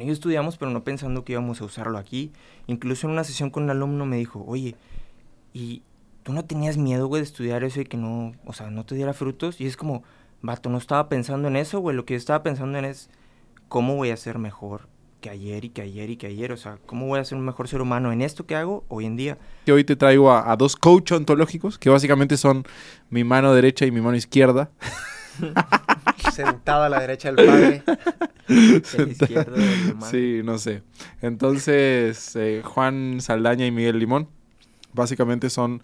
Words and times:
Y 0.00 0.06
yo 0.06 0.12
estudiamos, 0.12 0.56
pero 0.56 0.70
no 0.70 0.84
pensando 0.84 1.24
que 1.24 1.32
íbamos 1.32 1.60
a 1.60 1.64
usarlo 1.64 1.98
aquí. 1.98 2.32
Incluso 2.66 3.06
en 3.06 3.12
una 3.12 3.24
sesión 3.24 3.50
con 3.50 3.64
un 3.64 3.70
alumno 3.70 4.06
me 4.06 4.16
dijo, 4.16 4.44
oye, 4.46 4.76
¿y 5.52 5.82
tú 6.22 6.32
no 6.32 6.44
tenías 6.44 6.76
miedo, 6.76 7.06
güey, 7.06 7.20
de 7.20 7.26
estudiar 7.26 7.64
eso 7.64 7.80
y 7.80 7.84
que 7.84 7.96
no, 7.96 8.32
o 8.44 8.52
sea, 8.52 8.70
no 8.70 8.84
te 8.84 8.94
diera 8.94 9.12
frutos? 9.12 9.60
Y 9.60 9.66
es 9.66 9.76
como, 9.76 10.02
vato, 10.42 10.70
no 10.70 10.78
estaba 10.78 11.08
pensando 11.08 11.48
en 11.48 11.56
eso, 11.56 11.80
güey, 11.80 11.96
lo 11.96 12.04
que 12.04 12.14
yo 12.14 12.18
estaba 12.18 12.42
pensando 12.42 12.78
en 12.78 12.84
es, 12.84 13.10
¿cómo 13.68 13.96
voy 13.96 14.10
a 14.10 14.16
ser 14.16 14.38
mejor 14.38 14.88
que 15.20 15.30
ayer 15.30 15.64
y 15.64 15.70
que 15.70 15.82
ayer 15.82 16.10
y 16.10 16.16
que 16.16 16.26
ayer? 16.26 16.52
O 16.52 16.56
sea, 16.56 16.78
¿cómo 16.86 17.06
voy 17.06 17.20
a 17.20 17.24
ser 17.24 17.36
un 17.38 17.44
mejor 17.44 17.68
ser 17.68 17.80
humano 17.80 18.12
en 18.12 18.22
esto 18.22 18.46
que 18.46 18.56
hago 18.56 18.84
hoy 18.88 19.06
en 19.06 19.16
día? 19.16 19.38
Que 19.66 19.72
hoy 19.72 19.84
te 19.84 19.96
traigo 19.96 20.30
a, 20.30 20.50
a 20.50 20.56
dos 20.56 20.76
coach 20.76 21.12
ontológicos, 21.12 21.78
que 21.78 21.90
básicamente 21.90 22.36
son 22.36 22.64
mi 23.10 23.24
mano 23.24 23.52
derecha 23.54 23.86
y 23.86 23.90
mi 23.90 24.00
mano 24.00 24.16
izquierda. 24.16 24.70
Sentado 26.32 26.84
a 26.84 26.88
la 26.88 27.00
derecha 27.00 27.32
del 27.32 27.46
padre. 27.46 27.82
El 28.48 29.10
izquierdo 29.10 29.56
del 29.56 29.92
humano. 29.92 30.06
Sí, 30.10 30.40
no 30.44 30.58
sé. 30.58 30.82
Entonces, 31.22 32.34
eh, 32.36 32.62
Juan 32.64 33.20
Saldaña 33.20 33.66
y 33.66 33.70
Miguel 33.70 33.98
Limón, 33.98 34.28
básicamente 34.92 35.50
son 35.50 35.82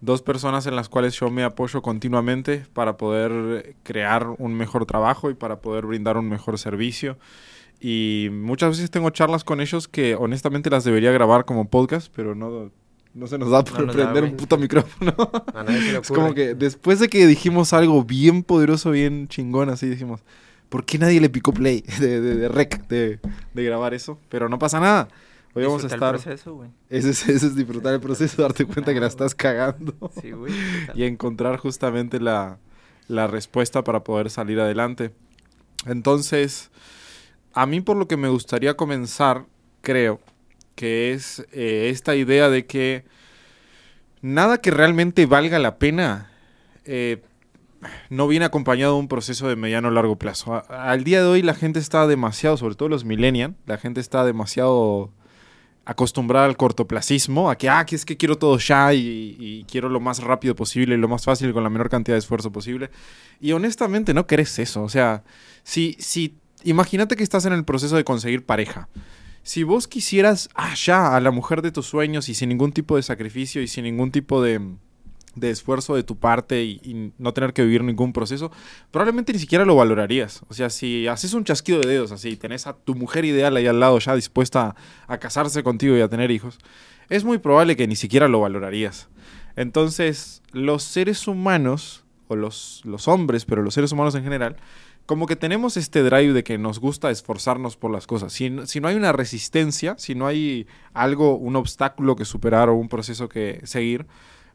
dos 0.00 0.22
personas 0.22 0.66
en 0.66 0.76
las 0.76 0.88
cuales 0.88 1.18
yo 1.18 1.30
me 1.30 1.44
apoyo 1.44 1.82
continuamente 1.82 2.64
para 2.72 2.96
poder 2.96 3.76
crear 3.82 4.28
un 4.38 4.54
mejor 4.54 4.86
trabajo 4.86 5.30
y 5.30 5.34
para 5.34 5.60
poder 5.60 5.86
brindar 5.86 6.16
un 6.16 6.28
mejor 6.28 6.58
servicio. 6.58 7.18
Y 7.80 8.28
muchas 8.32 8.70
veces 8.70 8.90
tengo 8.90 9.10
charlas 9.10 9.44
con 9.44 9.60
ellos 9.60 9.86
que 9.86 10.14
honestamente 10.16 10.70
las 10.70 10.84
debería 10.84 11.12
grabar 11.12 11.44
como 11.44 11.68
podcast, 11.68 12.12
pero 12.14 12.34
no, 12.34 12.70
no 13.18 13.26
se 13.26 13.36
nos 13.38 13.50
da 13.50 13.64
por 13.64 13.86
da, 13.86 13.92
prender 13.92 14.24
un 14.24 14.36
puto 14.36 14.56
micrófono. 14.56 15.12
A 15.54 15.62
nadie 15.64 15.80
se 15.82 15.92
le 15.92 15.98
Es 16.02 16.08
como 16.08 16.34
que 16.34 16.54
después 16.54 17.00
de 17.00 17.08
que 17.08 17.26
dijimos 17.26 17.72
algo 17.72 18.04
bien 18.04 18.42
poderoso, 18.42 18.90
bien 18.90 19.28
chingón, 19.28 19.68
así 19.70 19.88
dijimos, 19.88 20.20
¿por 20.68 20.84
qué 20.84 20.98
nadie 20.98 21.20
le 21.20 21.28
picó 21.28 21.52
play 21.52 21.82
de, 22.00 22.20
de, 22.20 22.34
de 22.36 22.48
rec 22.48 22.86
de, 22.88 23.18
de 23.54 23.64
grabar 23.64 23.94
eso? 23.94 24.18
Pero 24.28 24.48
no 24.48 24.58
pasa 24.58 24.80
nada. 24.80 25.08
Hoy 25.54 25.64
vamos 25.64 25.82
a 25.82 25.86
Disfrutar 25.88 26.14
el 26.14 26.20
estar... 26.20 26.34
proceso. 26.36 26.66
Ese 26.90 27.10
es, 27.10 27.28
ese 27.28 27.46
es 27.46 27.56
disfrutar 27.56 27.94
el 27.94 28.00
proceso, 28.00 28.40
darte 28.42 28.64
cuenta 28.64 28.94
que 28.94 29.00
la 29.00 29.06
estás 29.08 29.34
cagando 29.34 29.94
Sí, 30.20 30.30
güey. 30.30 30.52
y 30.94 31.04
encontrar 31.04 31.56
justamente 31.58 32.20
la, 32.20 32.58
la 33.08 33.26
respuesta 33.26 33.82
para 33.82 34.04
poder 34.04 34.30
salir 34.30 34.60
adelante. 34.60 35.10
Entonces, 35.86 36.70
a 37.54 37.66
mí 37.66 37.80
por 37.80 37.96
lo 37.96 38.06
que 38.06 38.16
me 38.16 38.28
gustaría 38.28 38.76
comenzar, 38.76 39.46
creo, 39.80 40.20
que 40.78 41.12
es 41.12 41.44
eh, 41.50 41.88
esta 41.90 42.14
idea 42.14 42.48
de 42.48 42.64
que 42.64 43.04
nada 44.22 44.58
que 44.58 44.70
realmente 44.70 45.26
valga 45.26 45.58
la 45.58 45.76
pena 45.76 46.30
eh, 46.84 47.20
no 48.10 48.28
viene 48.28 48.44
acompañado 48.44 48.92
de 48.92 49.00
un 49.00 49.08
proceso 49.08 49.48
de 49.48 49.56
mediano 49.56 49.88
o 49.88 49.90
largo 49.90 50.16
plazo. 50.16 50.62
Al 50.68 51.02
día 51.02 51.20
de 51.20 51.26
hoy 51.26 51.42
la 51.42 51.54
gente 51.54 51.80
está 51.80 52.06
demasiado, 52.06 52.56
sobre 52.56 52.76
todo 52.76 52.88
los 52.88 53.04
millennials, 53.04 53.56
la 53.66 53.76
gente 53.76 54.00
está 54.00 54.24
demasiado 54.24 55.10
acostumbrada 55.84 56.46
al 56.46 56.56
cortoplacismo, 56.56 57.50
a 57.50 57.58
que, 57.58 57.68
ah, 57.68 57.84
que 57.84 57.96
es 57.96 58.04
que 58.04 58.16
quiero 58.16 58.38
todo 58.38 58.56
ya 58.58 58.94
y, 58.94 59.36
y 59.36 59.64
quiero 59.64 59.88
lo 59.88 59.98
más 59.98 60.22
rápido 60.22 60.54
posible 60.54 60.94
y 60.94 60.98
lo 60.98 61.08
más 61.08 61.24
fácil 61.24 61.52
con 61.52 61.64
la 61.64 61.70
menor 61.70 61.90
cantidad 61.90 62.14
de 62.14 62.20
esfuerzo 62.20 62.52
posible. 62.52 62.90
Y 63.40 63.50
honestamente 63.50 64.14
no 64.14 64.28
querés 64.28 64.56
eso. 64.60 64.84
O 64.84 64.88
sea, 64.88 65.24
si, 65.64 65.96
si, 65.98 66.36
imagínate 66.62 67.16
que 67.16 67.24
estás 67.24 67.46
en 67.46 67.52
el 67.52 67.64
proceso 67.64 67.96
de 67.96 68.04
conseguir 68.04 68.46
pareja. 68.46 68.88
Si 69.42 69.62
vos 69.62 69.88
quisieras, 69.88 70.50
ya, 70.84 71.16
a 71.16 71.20
la 71.20 71.30
mujer 71.30 71.62
de 71.62 71.72
tus 71.72 71.86
sueños 71.86 72.28
y 72.28 72.34
sin 72.34 72.50
ningún 72.50 72.72
tipo 72.72 72.96
de 72.96 73.02
sacrificio 73.02 73.62
y 73.62 73.68
sin 73.68 73.84
ningún 73.84 74.10
tipo 74.10 74.42
de, 74.42 74.60
de 75.34 75.50
esfuerzo 75.50 75.94
de 75.94 76.02
tu 76.02 76.18
parte 76.18 76.64
y, 76.64 76.80
y 76.82 77.12
no 77.18 77.32
tener 77.32 77.52
que 77.52 77.64
vivir 77.64 77.82
ningún 77.82 78.12
proceso, 78.12 78.50
probablemente 78.90 79.32
ni 79.32 79.38
siquiera 79.38 79.64
lo 79.64 79.76
valorarías. 79.76 80.42
O 80.48 80.54
sea, 80.54 80.68
si 80.70 81.06
haces 81.06 81.32
un 81.32 81.44
chasquido 81.44 81.80
de 81.80 81.88
dedos 81.88 82.12
así, 82.12 82.36
tenés 82.36 82.66
a 82.66 82.74
tu 82.74 82.94
mujer 82.94 83.24
ideal 83.24 83.56
ahí 83.56 83.66
al 83.66 83.80
lado 83.80 83.98
ya 83.98 84.14
dispuesta 84.14 84.76
a, 85.06 85.14
a 85.14 85.18
casarse 85.18 85.62
contigo 85.62 85.96
y 85.96 86.00
a 86.00 86.08
tener 86.08 86.30
hijos, 86.30 86.58
es 87.08 87.24
muy 87.24 87.38
probable 87.38 87.76
que 87.76 87.86
ni 87.86 87.96
siquiera 87.96 88.28
lo 88.28 88.40
valorarías. 88.40 89.08
Entonces, 89.56 90.42
los 90.52 90.82
seres 90.82 91.26
humanos, 91.26 92.04
o 92.28 92.36
los, 92.36 92.82
los 92.84 93.08
hombres, 93.08 93.44
pero 93.44 93.62
los 93.62 93.74
seres 93.74 93.90
humanos 93.92 94.14
en 94.14 94.22
general, 94.22 94.56
como 95.08 95.26
que 95.26 95.36
tenemos 95.36 95.78
este 95.78 96.02
drive 96.02 96.34
de 96.34 96.44
que 96.44 96.58
nos 96.58 96.80
gusta 96.80 97.10
esforzarnos 97.10 97.78
por 97.78 97.90
las 97.90 98.06
cosas. 98.06 98.30
Si, 98.30 98.54
si 98.66 98.78
no 98.78 98.88
hay 98.88 98.94
una 98.94 99.10
resistencia, 99.10 99.94
si 99.96 100.14
no 100.14 100.26
hay 100.26 100.66
algo, 100.92 101.34
un 101.34 101.56
obstáculo 101.56 102.14
que 102.14 102.26
superar 102.26 102.68
o 102.68 102.74
un 102.74 102.90
proceso 102.90 103.26
que 103.26 103.62
seguir, 103.64 104.06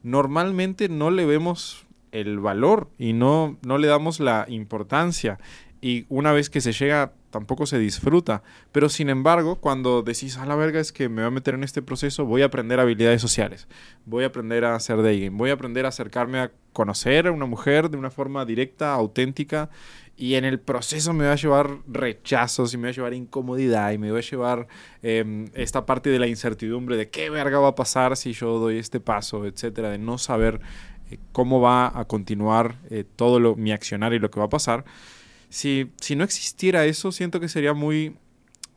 normalmente 0.04 0.88
no 0.88 1.10
le 1.10 1.26
vemos 1.26 1.86
el 2.12 2.38
valor 2.38 2.88
y 2.98 3.14
no, 3.14 3.58
no 3.66 3.78
le 3.78 3.88
damos 3.88 4.20
la 4.20 4.46
importancia. 4.48 5.40
Y 5.80 6.06
una 6.08 6.30
vez 6.30 6.50
que 6.50 6.60
se 6.60 6.70
llega, 6.70 7.12
tampoco 7.30 7.66
se 7.66 7.80
disfruta. 7.80 8.44
Pero 8.70 8.88
sin 8.88 9.10
embargo, 9.10 9.56
cuando 9.56 10.02
decís, 10.02 10.38
a 10.38 10.46
la 10.46 10.54
verga 10.54 10.78
es 10.78 10.92
que 10.92 11.08
me 11.08 11.22
voy 11.22 11.26
a 11.26 11.30
meter 11.30 11.54
en 11.54 11.64
este 11.64 11.82
proceso, 11.82 12.26
voy 12.26 12.42
a 12.42 12.46
aprender 12.46 12.78
habilidades 12.78 13.20
sociales, 13.20 13.66
voy 14.06 14.22
a 14.22 14.28
aprender 14.28 14.64
a 14.64 14.76
hacer 14.76 15.02
dating, 15.02 15.36
voy 15.36 15.50
a 15.50 15.54
aprender 15.54 15.84
a 15.84 15.88
acercarme 15.88 16.38
a 16.38 16.52
conocer 16.72 17.26
a 17.26 17.32
una 17.32 17.46
mujer 17.46 17.90
de 17.90 17.96
una 17.96 18.10
forma 18.10 18.44
directa, 18.44 18.94
auténtica, 18.94 19.68
y 20.16 20.34
en 20.34 20.44
el 20.44 20.60
proceso 20.60 21.12
me 21.12 21.26
va 21.26 21.32
a 21.32 21.36
llevar 21.36 21.78
rechazos 21.88 22.72
y 22.72 22.76
me 22.76 22.84
va 22.84 22.88
a 22.90 22.92
llevar 22.92 23.14
incomodidad 23.14 23.92
y 23.92 23.98
me 23.98 24.10
va 24.10 24.18
a 24.18 24.22
llevar 24.22 24.68
eh, 25.02 25.48
esta 25.54 25.86
parte 25.86 26.10
de 26.10 26.18
la 26.18 26.26
incertidumbre 26.26 26.96
de 26.96 27.10
qué 27.10 27.30
verga 27.30 27.58
va 27.58 27.68
a 27.68 27.74
pasar 27.74 28.16
si 28.16 28.32
yo 28.32 28.58
doy 28.58 28.78
este 28.78 29.00
paso, 29.00 29.44
etcétera, 29.46 29.90
de 29.90 29.98
no 29.98 30.18
saber 30.18 30.60
eh, 31.10 31.18
cómo 31.32 31.60
va 31.60 31.98
a 31.98 32.04
continuar 32.04 32.78
eh, 32.90 33.04
todo 33.16 33.40
lo, 33.40 33.56
mi 33.56 33.72
accionar 33.72 34.12
y 34.12 34.20
lo 34.20 34.30
que 34.30 34.38
va 34.38 34.46
a 34.46 34.50
pasar. 34.50 34.84
Si, 35.48 35.90
si 36.00 36.16
no 36.16 36.24
existiera 36.24 36.84
eso, 36.84 37.10
siento 37.10 37.40
que 37.40 37.48
sería 37.48 37.74
muy, 37.74 38.16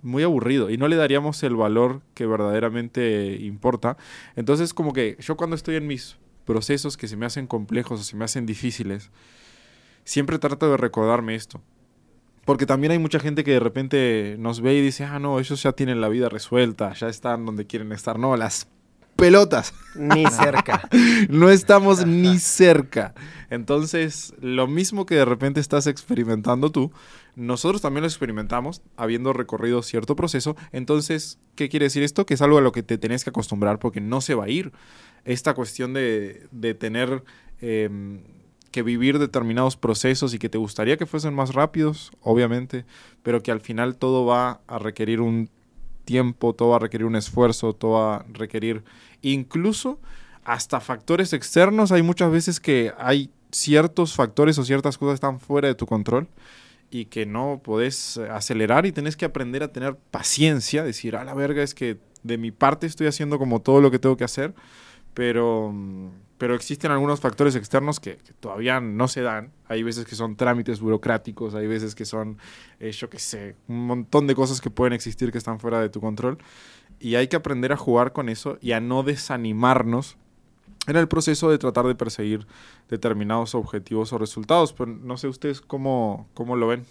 muy 0.02 0.24
aburrido 0.24 0.70
y 0.70 0.78
no 0.78 0.88
le 0.88 0.96
daríamos 0.96 1.42
el 1.44 1.56
valor 1.56 2.02
que 2.16 2.26
verdaderamente 2.26 3.38
importa. 3.42 3.98
Entonces, 4.36 4.74
como 4.74 4.94
que 4.94 5.18
yo 5.20 5.38
cuando 5.38 5.56
estoy 5.56 5.76
en 5.76 5.88
mis 5.88 6.18
procesos 6.46 6.98
que 6.98 7.08
se 7.08 7.18
me 7.18 7.26
hacen 7.26 7.46
complejos 7.46 8.00
o 8.00 8.04
se 8.04 8.16
me 8.16 8.26
hacen 8.26 8.46
difíciles, 8.46 9.12
siempre 10.08 10.40
trato 10.40 10.72
de 10.72 10.78
recordarme 10.78 11.36
esto. 11.36 11.62
Porque 12.46 12.66
también 12.66 12.92
hay 12.92 13.00
mucha 13.00 13.20
gente 13.20 13.44
que 13.44 13.52
de 13.52 13.60
repente 13.60 14.38
nos 14.40 14.62
ve 14.62 14.74
y 14.74 14.82
dice, 14.82 15.04
ah, 15.04 15.20
no, 15.20 15.38
ellos 15.38 15.62
ya 15.62 15.74
tienen 15.74 16.00
la 16.00 16.08
vida 16.08 16.30
resuelta, 16.30 16.94
ya 16.94 17.10
están 17.10 17.46
donde 17.46 17.68
quieren 17.68 17.92
estar. 17.92 18.18
No, 18.18 18.38
las 18.38 18.68
pelotas. 19.18 19.74
Ni 19.96 20.26
cerca. 20.28 20.88
No 21.30 21.50
estamos 21.50 22.06
ni 22.06 22.40
cerca. 22.40 23.14
Entonces, 23.50 24.34
lo 24.40 24.66
mismo 24.66 25.06
que 25.06 25.16
de 25.16 25.26
repente 25.26 25.60
estás 25.60 25.88
experimentando 25.88 26.72
tú, 26.72 26.94
nosotros 27.36 27.82
también 27.82 28.04
lo 28.04 28.08
experimentamos, 28.08 28.82
habiendo 28.96 29.34
recorrido 29.34 29.84
cierto 29.84 30.16
proceso. 30.16 30.56
Entonces, 30.72 31.38
¿qué 31.56 31.68
quiere 31.68 31.88
decir 31.88 32.04
esto? 32.04 32.26
Que 32.26 32.36
es 32.36 32.42
algo 32.42 32.60
a 32.60 32.62
lo 32.62 32.72
que 32.72 32.82
te 32.82 32.98
tenés 32.98 33.26
que 33.26 33.32
acostumbrar 33.32 33.80
porque 33.80 34.00
no 34.00 34.22
se 34.22 34.36
va 34.36 34.46
a 34.46 34.50
ir. 34.50 34.72
Esta 35.26 35.54
cuestión 35.54 35.94
de, 35.94 36.48
de 36.52 36.74
tener 36.76 37.26
eh, 37.60 37.90
que 38.78 38.84
vivir 38.84 39.18
determinados 39.18 39.76
procesos 39.76 40.36
y 40.36 40.38
que 40.38 40.50
te 40.50 40.60
gustaría 40.60 40.98
que 40.98 41.08
fuesen 41.08 41.34
más 41.34 41.56
rápidos, 41.56 42.12
obviamente, 42.22 42.86
pero 43.24 43.42
que 43.42 43.50
al 43.50 43.60
final 43.60 43.98
todo 43.98 44.24
va 44.24 44.62
a 44.68 44.78
requerir 44.78 45.20
un 45.20 45.50
tiempo, 46.06 46.54
todo 46.54 46.70
va 46.70 46.76
a 46.76 46.80
requerir 46.82 47.08
un 47.08 47.16
esfuerzo, 47.16 47.74
todo 47.74 47.94
va 47.94 48.18
a 48.18 48.26
requerir 48.34 48.84
incluso 49.24 50.00
hasta 50.44 50.80
factores 50.80 51.34
externos. 51.34 51.92
Hay 51.92 52.04
muchas 52.04 52.32
veces 52.32 52.60
que 52.60 52.94
hay 53.00 53.32
ciertos 53.52 54.14
factores 54.14 54.60
o 54.60 54.64
ciertas 54.64 55.00
cosas 55.00 55.14
que 55.14 55.26
están 55.26 55.40
fuera 55.40 55.68
de 55.70 55.74
tu 55.74 55.88
control 55.88 56.28
y 56.92 57.06
que 57.06 57.26
no 57.26 57.60
podés 57.64 58.18
eh, 58.18 58.30
acelerar 58.30 58.86
y 58.86 58.92
tenés 58.92 59.18
que 59.18 59.26
aprender 59.26 59.64
a 59.64 59.70
tener 59.70 59.96
paciencia, 60.12 60.84
decir, 60.84 61.16
a 61.16 61.24
la 61.24 61.34
verga 61.34 61.64
es 61.64 61.74
que 61.74 61.98
de 62.22 62.38
mi 62.38 62.52
parte 62.52 62.86
estoy 62.86 63.08
haciendo 63.08 63.40
como 63.40 63.60
todo 63.60 63.82
lo 63.82 63.90
que 63.90 63.98
tengo 63.98 64.18
que 64.18 64.24
hacer, 64.24 64.54
pero, 65.18 65.74
pero 66.38 66.54
existen 66.54 66.92
algunos 66.92 67.20
factores 67.20 67.56
externos 67.56 68.00
que, 68.00 68.18
que 68.18 68.34
todavía 68.34 68.80
no 68.80 69.08
se 69.08 69.24
dan. 69.24 69.52
Hay 69.68 69.82
veces 69.82 70.06
que 70.06 70.14
son 70.14 70.36
trámites 70.36 70.80
burocráticos, 70.80 71.56
hay 71.56 71.66
veces 71.66 71.96
que 71.96 72.06
son, 72.06 72.38
eh, 72.80 72.92
yo 72.92 73.10
qué 73.10 73.18
sé, 73.18 73.56
un 73.68 73.88
montón 73.88 74.28
de 74.28 74.36
cosas 74.36 74.62
que 74.62 74.70
pueden 74.70 74.94
existir 74.94 75.32
que 75.32 75.40
están 75.40 75.60
fuera 75.60 75.82
de 75.82 75.90
tu 75.90 76.02
control. 76.02 76.38
Y 77.00 77.16
hay 77.16 77.30
que 77.30 77.36
aprender 77.36 77.74
a 77.74 77.78
jugar 77.78 78.14
con 78.14 78.30
eso 78.30 78.60
y 78.62 78.74
a 78.74 78.80
no 78.80 79.02
desanimarnos 79.02 80.18
en 80.86 80.98
el 80.98 81.08
proceso 81.08 81.50
de 81.50 81.58
tratar 81.58 81.88
de 81.88 81.96
perseguir 81.96 82.46
determinados 82.88 83.56
objetivos 83.56 84.14
o 84.14 84.20
resultados. 84.20 84.72
Pero 84.72 84.92
no 84.92 85.18
sé 85.18 85.28
ustedes 85.28 85.62
cómo, 85.62 86.30
cómo 86.36 86.56
lo 86.56 86.68
ven. 86.68 86.86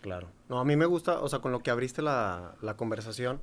Claro. 0.00 0.28
No, 0.48 0.60
a 0.60 0.64
mí 0.64 0.76
me 0.76 0.86
gusta, 0.86 1.18
o 1.18 1.28
sea, 1.28 1.40
con 1.40 1.50
lo 1.50 1.58
que 1.58 1.72
abriste 1.72 2.02
la, 2.02 2.54
la 2.62 2.76
conversación 2.76 3.40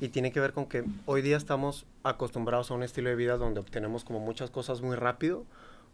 y 0.00 0.08
tiene 0.08 0.32
que 0.32 0.40
ver 0.40 0.52
con 0.52 0.66
que 0.66 0.84
hoy 1.06 1.22
día 1.22 1.36
estamos 1.36 1.86
acostumbrados 2.02 2.70
a 2.70 2.74
un 2.74 2.82
estilo 2.82 3.10
de 3.10 3.16
vida 3.16 3.36
donde 3.36 3.60
obtenemos 3.60 4.04
como 4.04 4.20
muchas 4.20 4.50
cosas 4.50 4.80
muy 4.80 4.96
rápido 4.96 5.44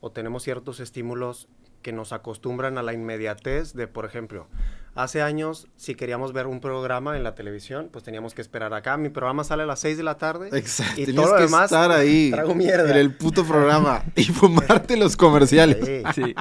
o 0.01 0.11
tenemos 0.11 0.43
ciertos 0.43 0.81
estímulos 0.81 1.49
que 1.83 1.93
nos 1.93 2.12
acostumbran 2.12 2.79
a 2.79 2.83
la 2.83 2.93
inmediatez 2.93 3.75
de, 3.75 3.87
por 3.87 4.05
ejemplo, 4.05 4.47
Hace 4.96 5.23
años, 5.23 5.67
si 5.76 5.96
queríamos 5.96 6.32
ver 6.32 6.46
un 6.46 6.61
programa 6.61 7.17
en 7.17 7.25
la 7.25 7.35
televisión, 7.35 7.88
pues 7.91 8.05
teníamos 8.05 8.32
que 8.32 8.41
esperar 8.43 8.73
acá. 8.75 8.96
Mi 8.96 9.08
programa 9.08 9.43
sale 9.43 9.64
a 9.64 9.67
las 9.67 9.81
6 9.81 9.96
de 9.96 10.02
la 10.05 10.19
tarde. 10.19 10.50
Exacto. 10.52 11.00
Y 11.00 11.06
Tenías 11.06 11.25
todo 11.25 11.32
lo 11.32 11.38
que 11.38 11.44
demás, 11.46 11.64
estar 11.64 11.91
ahí 11.91 12.31
trago 12.31 12.55
mierda. 12.55 12.88
en 12.91 12.96
el 12.99 13.12
puto 13.17 13.44
programa 13.44 14.05
y 14.14 14.23
fumarte 14.25 14.96
los 14.96 15.17
comerciales 15.17 15.85
Sí, 15.85 16.02
Sí. 16.14 16.35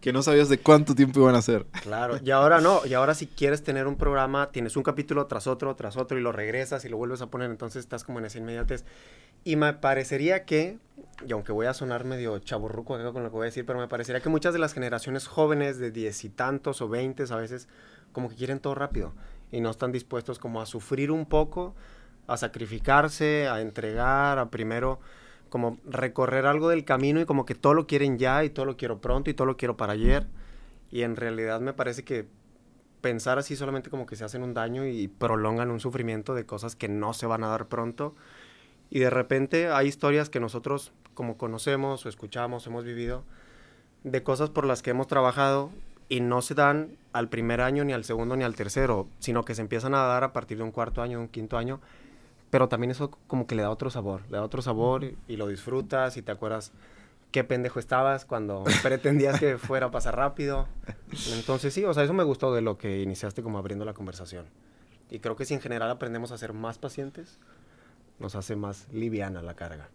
que 0.00 0.12
no 0.12 0.22
sabías 0.22 0.48
de 0.48 0.58
cuánto 0.58 0.94
tiempo 0.94 1.18
iban 1.20 1.34
a 1.34 1.42
ser. 1.42 1.66
claro. 1.82 2.18
Y 2.24 2.30
ahora 2.30 2.60
no. 2.60 2.86
Y 2.86 2.94
ahora 2.94 3.14
si 3.14 3.26
quieres 3.26 3.64
tener 3.64 3.88
un 3.88 3.96
programa, 3.96 4.52
tienes 4.52 4.76
un 4.76 4.84
capítulo 4.84 5.26
tras 5.26 5.46
otro, 5.48 5.74
tras 5.74 5.96
otro, 5.96 6.16
y 6.16 6.22
lo 6.22 6.30
regresas 6.30 6.84
y 6.84 6.88
lo 6.88 6.96
vuelves 6.96 7.22
a 7.22 7.26
poner. 7.26 7.50
Entonces 7.50 7.80
estás 7.80 8.04
como 8.04 8.20
en 8.20 8.26
esa 8.26 8.38
inmediatez. 8.38 8.84
Y 9.46 9.56
me 9.56 9.74
parecería 9.74 10.44
que, 10.46 10.78
y 11.26 11.32
aunque 11.32 11.52
voy 11.52 11.66
a 11.66 11.74
sonar 11.74 12.04
medio 12.04 12.38
chaburruco 12.38 12.94
acá 12.94 13.12
con 13.12 13.22
lo 13.24 13.28
que 13.30 13.34
voy 13.36 13.42
a 13.42 13.46
decir, 13.46 13.66
pero 13.66 13.78
me 13.78 13.88
parecería 13.88 14.22
que 14.22 14.30
muchas 14.30 14.54
de 14.54 14.58
las 14.58 14.72
generaciones 14.72 15.26
jóvenes 15.26 15.78
de 15.78 15.90
diez 15.90 16.24
y 16.24 16.30
tantos 16.30 16.80
o 16.80 16.88
veintes 16.88 17.30
a 17.30 17.36
veces 17.36 17.63
como 18.12 18.28
que 18.28 18.36
quieren 18.36 18.60
todo 18.60 18.74
rápido 18.74 19.12
y 19.50 19.60
no 19.60 19.70
están 19.70 19.92
dispuestos 19.92 20.38
como 20.38 20.60
a 20.60 20.66
sufrir 20.66 21.10
un 21.10 21.26
poco, 21.26 21.74
a 22.26 22.36
sacrificarse, 22.36 23.48
a 23.48 23.60
entregar, 23.60 24.38
a 24.38 24.50
primero 24.50 25.00
como 25.48 25.78
recorrer 25.84 26.46
algo 26.46 26.68
del 26.68 26.84
camino 26.84 27.20
y 27.20 27.26
como 27.26 27.46
que 27.46 27.54
todo 27.54 27.74
lo 27.74 27.86
quieren 27.86 28.18
ya 28.18 28.42
y 28.44 28.50
todo 28.50 28.66
lo 28.66 28.76
quiero 28.76 29.00
pronto 29.00 29.30
y 29.30 29.34
todo 29.34 29.46
lo 29.46 29.56
quiero 29.56 29.76
para 29.76 29.92
ayer. 29.92 30.26
Y 30.90 31.02
en 31.02 31.14
realidad 31.14 31.60
me 31.60 31.72
parece 31.72 32.02
que 32.02 32.26
pensar 33.00 33.38
así 33.38 33.54
solamente 33.54 33.90
como 33.90 34.06
que 34.06 34.16
se 34.16 34.24
hacen 34.24 34.42
un 34.42 34.54
daño 34.54 34.86
y 34.86 35.06
prolongan 35.06 35.70
un 35.70 35.78
sufrimiento 35.78 36.34
de 36.34 36.46
cosas 36.46 36.74
que 36.74 36.88
no 36.88 37.12
se 37.12 37.26
van 37.26 37.44
a 37.44 37.48
dar 37.48 37.68
pronto. 37.68 38.16
Y 38.90 38.98
de 38.98 39.10
repente 39.10 39.68
hay 39.68 39.86
historias 39.86 40.30
que 40.30 40.40
nosotros 40.40 40.92
como 41.14 41.36
conocemos 41.36 42.04
o 42.04 42.08
escuchamos, 42.08 42.66
hemos 42.66 42.84
vivido, 42.84 43.22
de 44.02 44.22
cosas 44.22 44.50
por 44.50 44.66
las 44.66 44.82
que 44.82 44.90
hemos 44.90 45.06
trabajado 45.06 45.70
y 46.08 46.20
no 46.20 46.42
se 46.42 46.54
dan 46.54 46.96
al 47.12 47.28
primer 47.28 47.60
año, 47.60 47.84
ni 47.84 47.92
al 47.92 48.04
segundo, 48.04 48.36
ni 48.36 48.44
al 48.44 48.54
tercero, 48.54 49.08
sino 49.18 49.44
que 49.44 49.54
se 49.54 49.62
empiezan 49.62 49.94
a 49.94 50.02
dar 50.04 50.24
a 50.24 50.32
partir 50.32 50.58
de 50.58 50.64
un 50.64 50.72
cuarto 50.72 51.02
año, 51.02 51.20
un 51.20 51.28
quinto 51.28 51.56
año. 51.56 51.80
Pero 52.50 52.68
también 52.68 52.90
eso 52.90 53.10
como 53.26 53.46
que 53.46 53.54
le 53.54 53.62
da 53.62 53.70
otro 53.70 53.90
sabor, 53.90 54.22
le 54.30 54.36
da 54.36 54.44
otro 54.44 54.62
sabor 54.62 55.04
y, 55.04 55.16
y 55.26 55.36
lo 55.36 55.48
disfrutas 55.48 56.16
y 56.16 56.22
te 56.22 56.30
acuerdas 56.32 56.72
qué 57.34 57.42
pendejo 57.42 57.80
estabas 57.80 58.24
cuando 58.24 58.62
pretendías 58.82 59.40
que 59.40 59.58
fuera 59.58 59.86
a 59.86 59.90
pasar 59.90 60.14
rápido. 60.14 60.68
Entonces 61.32 61.74
sí, 61.74 61.84
o 61.84 61.92
sea, 61.92 62.04
eso 62.04 62.12
me 62.12 62.22
gustó 62.22 62.54
de 62.54 62.60
lo 62.60 62.78
que 62.78 63.02
iniciaste 63.02 63.42
como 63.42 63.58
abriendo 63.58 63.84
la 63.84 63.92
conversación. 63.92 64.46
Y 65.10 65.18
creo 65.18 65.34
que 65.34 65.44
si 65.44 65.54
en 65.54 65.60
general 65.60 65.90
aprendemos 65.90 66.30
a 66.30 66.38
ser 66.38 66.52
más 66.52 66.78
pacientes, 66.78 67.40
nos 68.20 68.36
hace 68.36 68.54
más 68.54 68.86
liviana 68.92 69.42
la 69.42 69.54
carga. 69.54 69.88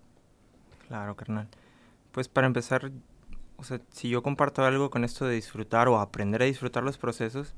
Claro, 0.89 1.15
carnal. 1.15 1.47
Pues 2.11 2.27
para 2.27 2.47
empezar, 2.47 2.91
o 3.59 3.63
sea, 3.63 3.81
si 3.91 4.09
yo 4.09 4.23
comparto 4.23 4.63
algo 4.63 4.89
con 4.89 5.03
esto 5.03 5.25
de 5.25 5.35
disfrutar 5.35 5.88
o 5.88 6.00
aprender 6.00 6.41
a 6.41 6.45
disfrutar 6.45 6.83
los 6.83 6.97
procesos, 6.97 7.53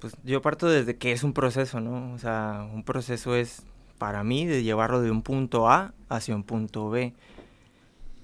pues 0.00 0.14
yo 0.24 0.42
parto 0.42 0.68
desde 0.68 0.96
que 0.96 1.12
es 1.12 1.24
un 1.24 1.32
proceso, 1.32 1.80
¿no? 1.80 2.12
O 2.12 2.18
sea, 2.18 2.68
un 2.72 2.84
proceso 2.84 3.34
es 3.34 3.62
para 3.98 4.24
mí 4.24 4.46
de 4.46 4.62
llevarlo 4.62 5.02
de 5.02 5.10
un 5.10 5.22
punto 5.22 5.68
A 5.68 5.92
hacia 6.08 6.34
un 6.34 6.42
punto 6.42 6.90
B. 6.90 7.14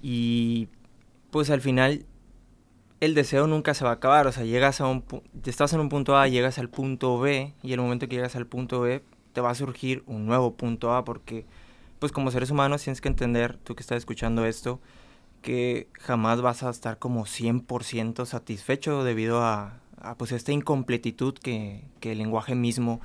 Y 0.01 0.69
pues 1.31 1.49
al 1.49 1.61
final 1.61 2.05
el 2.99 3.13
deseo 3.13 3.47
nunca 3.47 3.73
se 3.73 3.83
va 3.83 3.91
a 3.91 3.93
acabar, 3.93 4.27
o 4.27 4.31
sea, 4.31 4.43
llegas 4.43 4.81
a 4.81 4.87
un 4.87 5.03
estás 5.45 5.73
en 5.73 5.79
un 5.79 5.89
punto 5.89 6.17
A, 6.17 6.27
llegas 6.27 6.57
al 6.57 6.69
punto 6.69 7.19
B 7.19 7.53
y 7.61 7.73
el 7.73 7.79
momento 7.79 8.07
que 8.07 8.15
llegas 8.15 8.35
al 8.35 8.47
punto 8.47 8.81
B 8.81 9.03
te 9.33 9.41
va 9.41 9.51
a 9.51 9.55
surgir 9.55 10.03
un 10.07 10.25
nuevo 10.25 10.55
punto 10.55 10.93
A 10.93 11.05
porque 11.05 11.45
pues 11.99 12.11
como 12.11 12.31
seres 12.31 12.49
humanos 12.51 12.83
tienes 12.83 13.01
que 13.01 13.07
entender, 13.07 13.57
tú 13.57 13.75
que 13.75 13.81
estás 13.81 13.97
escuchando 13.97 14.45
esto, 14.45 14.79
que 15.41 15.87
jamás 15.93 16.41
vas 16.41 16.63
a 16.63 16.69
estar 16.69 16.99
como 16.99 17.25
100% 17.25 18.25
satisfecho 18.25 19.03
debido 19.03 19.43
a, 19.43 19.79
a, 19.99 20.15
pues 20.15 20.31
esta 20.31 20.51
incompletitud 20.51 21.33
que, 21.35 21.83
que 21.99 22.13
el 22.13 22.17
lenguaje 22.17 22.55
mismo 22.55 23.01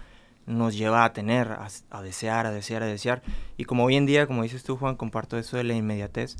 nos 0.46 0.76
lleva 0.76 1.04
a 1.04 1.12
tener, 1.12 1.52
a, 1.52 1.68
a 1.90 2.02
desear, 2.02 2.46
a 2.46 2.50
desear, 2.50 2.82
a 2.82 2.86
desear. 2.86 3.22
Y 3.56 3.64
como 3.64 3.84
hoy 3.84 3.96
en 3.96 4.06
día, 4.06 4.26
como 4.26 4.42
dices 4.42 4.64
tú, 4.64 4.76
Juan, 4.76 4.96
comparto 4.96 5.38
eso 5.38 5.56
de 5.56 5.64
la 5.64 5.74
inmediatez, 5.74 6.36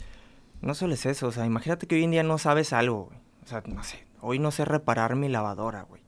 no 0.61 0.75
solo 0.75 0.95
es 0.95 1.07
eso, 1.07 1.27
o 1.27 1.33
sea, 1.33 1.45
imagínate 1.45 1.87
que 1.87 1.97
hoy 1.97 2.05
en 2.05 2.13
día 2.13 2.23
no 2.23 2.39
sabes 2.39 2.73
algo, 2.73 3.07
güey. 3.07 3.19
O 3.45 3.49
sea, 3.49 3.63
no 3.67 3.83
sé, 3.83 4.05
hoy 4.21 4.39
no 4.39 4.51
sé 4.53 4.65
reparar 4.65 5.17
mi 5.17 5.29
lavadora, 5.29 5.83
güey. 5.83 6.03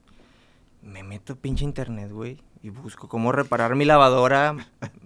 Me 0.81 1.03
meto 1.03 1.35
pinche 1.35 1.65
internet, 1.65 2.11
güey, 2.11 2.41
y 2.63 2.69
busco 2.69 3.09
cómo 3.09 3.31
reparar 3.31 3.75
mi 3.75 3.85
lavadora 3.85 4.55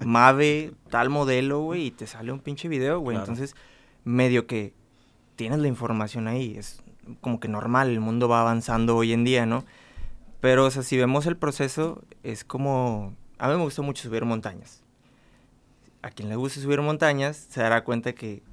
Mave, 0.05 0.73
tal 0.89 1.09
modelo, 1.09 1.61
güey, 1.61 1.87
y 1.87 1.91
te 1.91 2.05
sale 2.05 2.31
un 2.31 2.39
pinche 2.39 2.67
video, 2.67 2.99
güey. 2.99 3.17
Claro. 3.17 3.31
Entonces, 3.31 3.55
medio 4.09 4.47
que 4.47 4.73
tienes 5.35 5.59
la 5.59 5.67
información 5.67 6.27
ahí, 6.27 6.57
es 6.57 6.81
como 7.21 7.39
que 7.39 7.47
normal, 7.47 7.89
el 7.89 7.99
mundo 7.99 8.27
va 8.27 8.41
avanzando 8.41 8.95
hoy 8.95 9.13
en 9.13 9.23
día, 9.23 9.45
¿no? 9.45 9.65
Pero, 10.41 10.65
o 10.65 10.71
sea, 10.71 10.83
si 10.83 10.97
vemos 10.97 11.25
el 11.25 11.37
proceso, 11.37 12.03
es 12.23 12.43
como... 12.43 13.13
A 13.37 13.47
mí 13.47 13.55
me 13.55 13.63
gusta 13.63 13.81
mucho 13.81 14.03
subir 14.03 14.25
montañas. 14.25 14.83
A 16.01 16.11
quien 16.11 16.29
le 16.29 16.35
guste 16.35 16.59
subir 16.59 16.81
montañas, 16.81 17.47
se 17.49 17.61
dará 17.61 17.83
cuenta 17.83 18.13
que 18.13 18.43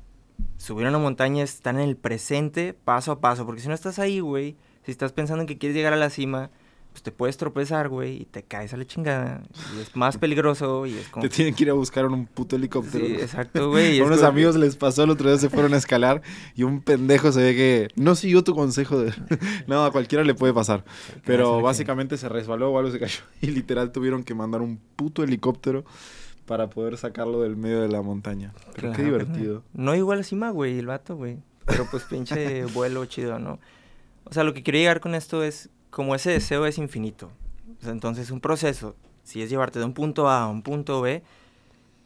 subir 0.58 0.86
una 0.86 0.98
montaña 0.98 1.42
es 1.44 1.54
estar 1.54 1.74
en 1.74 1.80
el 1.80 1.96
presente, 1.96 2.72
paso 2.72 3.12
a 3.12 3.20
paso. 3.20 3.46
Porque 3.46 3.60
si 3.60 3.68
no 3.68 3.74
estás 3.74 3.98
ahí, 3.98 4.20
güey, 4.20 4.56
si 4.84 4.90
estás 4.90 5.12
pensando 5.12 5.42
en 5.42 5.46
que 5.46 5.58
quieres 5.58 5.76
llegar 5.76 5.92
a 5.92 5.96
la 5.96 6.10
cima, 6.10 6.50
pues 6.96 7.02
te 7.02 7.12
puedes 7.12 7.36
tropezar, 7.36 7.90
güey, 7.90 8.22
y 8.22 8.24
te 8.24 8.42
caes 8.42 8.72
a 8.72 8.78
la 8.78 8.86
chingada. 8.86 9.42
Y 9.76 9.80
es 9.82 9.94
más 9.94 10.16
peligroso 10.16 10.86
y 10.86 10.94
es 10.94 11.06
como... 11.08 11.20
Te 11.22 11.28
tienen 11.28 11.54
que 11.54 11.64
ir 11.64 11.68
a 11.68 11.74
buscar 11.74 12.06
en 12.06 12.12
un 12.14 12.24
puto 12.24 12.56
helicóptero. 12.56 13.04
Sí, 13.04 13.12
exacto, 13.16 13.68
güey. 13.68 14.00
A 14.00 14.04
unos 14.04 14.20
como- 14.20 14.30
amigos 14.30 14.56
les 14.56 14.76
pasó 14.76 15.02
el 15.02 15.10
otro 15.10 15.28
día, 15.28 15.38
se 15.38 15.50
fueron 15.50 15.74
a 15.74 15.76
escalar 15.76 16.22
y 16.54 16.62
un 16.62 16.80
pendejo 16.80 17.30
se 17.32 17.42
ve 17.42 17.54
que 17.54 17.88
no 17.96 18.14
siguió 18.14 18.42
tu 18.42 18.54
consejo 18.54 18.98
de... 18.98 19.12
no, 19.66 19.84
a 19.84 19.92
cualquiera 19.92 20.24
le 20.24 20.32
puede 20.34 20.54
pasar. 20.54 20.86
Pero 21.26 21.56
no 21.58 21.60
básicamente 21.60 22.16
se 22.16 22.30
resbaló 22.30 22.70
o 22.72 22.78
algo 22.78 22.90
se 22.90 22.98
cayó 22.98 23.20
y 23.42 23.48
literal 23.48 23.92
tuvieron 23.92 24.24
que 24.24 24.34
mandar 24.34 24.62
un 24.62 24.78
puto 24.96 25.22
helicóptero 25.22 25.84
para 26.46 26.70
poder 26.70 26.96
sacarlo 26.96 27.42
del 27.42 27.56
medio 27.56 27.82
de 27.82 27.88
la 27.88 28.00
montaña. 28.00 28.54
Pero 28.74 28.92
qué 28.92 29.02
Claro, 29.02 29.18
divertido. 29.18 29.62
No 29.74 29.94
igual 29.94 30.20
a 30.20 30.22
cima, 30.22 30.48
güey, 30.48 30.78
el 30.78 30.86
vato, 30.86 31.14
güey. 31.14 31.36
Pero 31.66 31.86
pues 31.90 32.04
pinche 32.04 32.64
vuelo 32.64 33.04
chido, 33.04 33.38
¿no? 33.38 33.58
O 34.24 34.32
sea, 34.32 34.44
lo 34.44 34.54
que 34.54 34.62
quiero 34.62 34.78
llegar 34.78 35.00
con 35.00 35.14
esto 35.14 35.42
es, 35.44 35.68
como 35.96 36.14
ese 36.14 36.30
deseo 36.30 36.66
es 36.66 36.76
infinito. 36.76 37.32
Entonces 37.82 38.30
un 38.30 38.42
proceso, 38.42 38.96
si 39.22 39.40
es 39.40 39.48
llevarte 39.48 39.78
de 39.78 39.86
un 39.86 39.94
punto 39.94 40.28
A 40.28 40.42
a 40.42 40.46
un 40.46 40.60
punto 40.60 41.00
B 41.00 41.22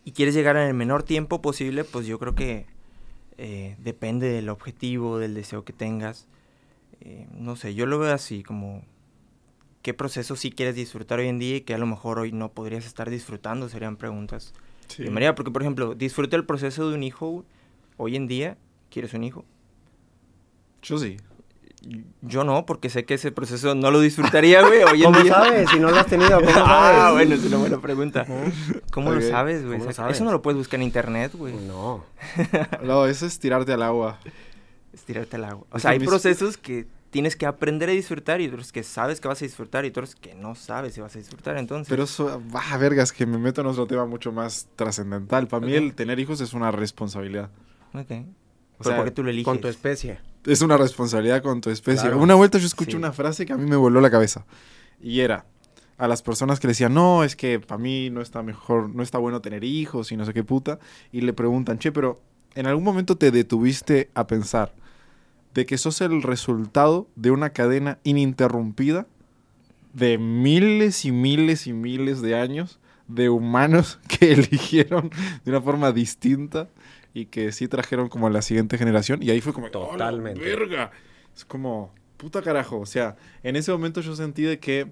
y 0.05 0.13
quieres 0.13 0.33
llegar 0.33 0.57
en 0.57 0.69
el 0.69 0.75
menor 0.75 1.03
tiempo 1.03 1.43
posible, 1.43 1.83
pues 1.83 2.07
yo 2.07 2.17
creo 2.21 2.37
que 2.37 2.67
eh, 3.37 3.75
depende 3.81 4.29
del 4.29 4.49
objetivo, 4.49 5.19
del 5.19 5.35
deseo 5.35 5.65
que 5.65 5.73
tengas. 5.73 6.29
Eh, 7.01 7.27
no 7.33 7.57
sé, 7.57 7.75
yo 7.75 7.85
lo 7.85 7.99
veo 7.99 8.15
así, 8.15 8.45
como 8.45 8.85
qué 9.83 9.93
proceso 9.93 10.37
sí 10.37 10.53
quieres 10.53 10.77
disfrutar 10.77 11.19
hoy 11.19 11.27
en 11.27 11.41
día 11.41 11.57
y 11.57 11.63
que 11.63 11.75
a 11.75 11.79
lo 11.79 11.87
mejor 11.87 12.21
hoy 12.21 12.31
no 12.31 12.53
podrías 12.53 12.87
estar 12.87 13.11
disfrutando, 13.11 13.69
serían 13.69 13.97
preguntas. 13.97 14.55
Sí. 14.87 15.03
de 15.03 15.11
María, 15.11 15.35
porque 15.35 15.51
por 15.51 15.63
ejemplo, 15.63 15.97
disfruta 15.97 16.37
el 16.37 16.47
proceso 16.47 16.89
de 16.89 16.95
un 16.95 17.03
hijo 17.03 17.45
hoy 17.97 18.15
en 18.15 18.29
día. 18.29 18.57
¿Quieres 18.89 19.15
un 19.15 19.25
hijo? 19.25 19.45
Yo 20.81 20.97
sí. 20.97 21.17
Yo 22.21 22.45
no, 22.45 22.67
porque 22.67 22.91
sé 22.91 23.05
que 23.07 23.15
ese 23.15 23.33
proceso 23.33 23.75
no 23.75 23.91
lo 23.91 24.01
disfrutaría, 24.01 24.61
güey, 24.67 24.83
hoy 24.83 24.99
en 25.03 25.05
¿Cómo 25.13 25.21
día. 25.25 25.33
sabes? 25.33 25.71
Si 25.71 25.79
no 25.81 25.91
lo 25.91 25.97
has 25.97 26.07
tenido, 26.07 26.39
¿cómo 26.39 26.51
sabes? 26.51 26.65
ah, 26.67 27.11
bueno, 27.13 27.35
es 27.35 27.45
una 27.45 27.57
buena 27.57 27.81
pregunta. 27.81 28.27
¿Cómo 28.93 29.11
lo 29.13 29.21
sabes, 29.23 29.65
güey? 29.65 29.79
¿cómo 29.79 29.91
lo 29.91 30.09
Eso- 30.11 30.25
no 30.25 30.33
lo 30.33 30.43
puedes 30.43 30.59
buscar 30.59 30.79
en 30.81 30.85
internet, 30.85 31.33
güey. 31.35 31.55
No. 31.55 32.05
No, 32.85 33.07
eso 33.07 33.25
es 33.27 33.39
tirarte 33.39 33.73
al 33.73 33.83
agua. 33.83 34.19
Es 34.93 35.03
tirarte 35.05 35.37
al 35.37 35.45
agua. 35.45 35.67
O 35.71 35.79
sea, 35.79 35.93
hay 35.93 36.01
procesos 36.01 36.57
que 36.59 36.87
tienes 37.11 37.35
que 37.35 37.47
aprender 37.47 37.89
a 37.89 37.93
disfrutar 37.93 38.41
y 38.41 38.47
otros 38.49 38.73
que 38.73 38.83
sabes 38.83 39.21
que 39.21 39.27
vas 39.29 39.41
a 39.41 39.45
disfrutar 39.45 39.85
y 39.85 39.89
otros 39.89 40.15
que 40.15 40.35
no 40.35 40.55
sabes 40.55 40.95
si 40.95 41.01
vas 41.01 41.15
a 41.17 41.19
disfrutar, 41.19 41.57
entonces. 41.57 41.89
Pero 41.89 42.05
eso, 42.05 42.43
va, 42.55 42.77
vergas, 42.77 43.11
que 43.13 43.25
me 43.27 43.39
meto 43.39 43.63
en 43.63 43.67
otro 43.69 43.87
tema 43.87 44.05
mucho 44.07 44.33
más 44.33 44.69
trascendental. 44.77 45.49
Para 45.49 45.65
mí 45.67 45.73
Ok. 45.73 45.79
el 45.83 45.95
tener 45.95 46.21
hijos 46.21 46.41
es 46.43 46.53
una 46.53 46.71
responsabilidad. 46.71 47.49
Ok. 47.95 48.11
O 48.79 48.85
sea, 48.85 48.97
¿por 48.97 49.07
qué 49.07 49.11
tú 49.11 49.23
lo 49.25 49.31
eliges? 49.31 49.45
Con 49.45 49.61
tu 49.61 49.69
especie. 49.69 50.19
Es 50.47 50.63
una 50.63 50.77
responsabilidad 50.77 51.43
con 51.43 51.61
tu 51.61 51.71
especie. 51.71 52.09
Claro. 52.09 52.19
Una 52.23 52.35
vuelta 52.35 52.59
yo 52.59 52.67
escuché 52.67 52.93
Sí. 52.93 52.97
una 52.97 53.13
frase 53.13 53.47
que 53.47 53.53
a 53.53 53.57
mí 53.57 53.69
me 53.69 53.77
voló 53.77 54.01
la 54.01 54.11
cabeza. 54.11 54.45
Y 55.03 55.21
era 55.21 55.47
a 55.99 56.09
las 56.09 56.23
personas 56.23 56.61
que 56.61 56.67
le 56.67 56.73
decían, 56.73 56.95
no, 56.95 57.25
es 57.25 57.37
que 57.37 57.61
para 57.61 57.79
mí 57.79 58.09
no 58.11 58.23
está 58.23 58.43
mejor, 58.43 58.89
no 58.95 59.03
está 59.03 59.19
bueno 59.19 59.41
tener 59.43 59.65
hijos 59.65 60.13
y 60.13 60.17
no 60.17 60.25
sé 60.25 60.33
qué 60.33 60.43
puta. 60.45 60.79
Y 61.13 61.21
le 61.21 61.33
preguntan, 61.33 61.79
che, 61.79 61.93
pero 61.93 62.21
¿en 62.55 62.67
algún 62.67 62.85
momento 62.85 63.17
te 63.17 63.31
detuviste 63.31 64.11
a 64.15 64.27
pensar 64.27 64.75
de 65.53 65.67
que 65.67 65.77
sos 65.79 66.01
el 66.01 66.23
resultado 66.23 67.09
de 67.17 67.31
una 67.31 67.51
cadena 67.51 67.99
ininterrumpida 68.05 69.07
de 69.93 70.17
miles 70.19 71.05
y 71.05 71.13
miles 71.13 71.67
y 71.67 71.73
miles 71.73 72.23
de 72.23 72.39
años 72.39 72.79
de 73.09 73.29
humanos 73.29 73.99
que 74.09 74.33
eligieron 74.33 75.11
de 75.45 75.51
una 75.51 75.61
forma 75.61 75.93
distinta 75.93 76.69
y 77.15 77.27
que 77.27 77.53
sí 77.53 77.69
trajeron 77.69 78.09
como 78.09 78.27
a 78.27 78.31
la 78.31 78.43
siguiente 78.43 78.79
generación 78.79 79.23
y 79.23 79.31
ahí 79.31 79.41
fue 79.41 79.53
como 79.53 79.67
"¡Hola, 79.67 79.91
Totalmente. 79.93 80.41
verga 80.41 80.91
es 81.37 81.45
como 81.45 81.93
puta 82.17 82.43
carajo 82.43 82.79
o 82.79 82.87
sea 82.87 83.17
en 83.43 83.57
ese 83.57 83.73
momento 83.73 84.01
yo 84.01 84.15
sentí 84.15 84.43
de 84.43 84.59
que 84.61 84.87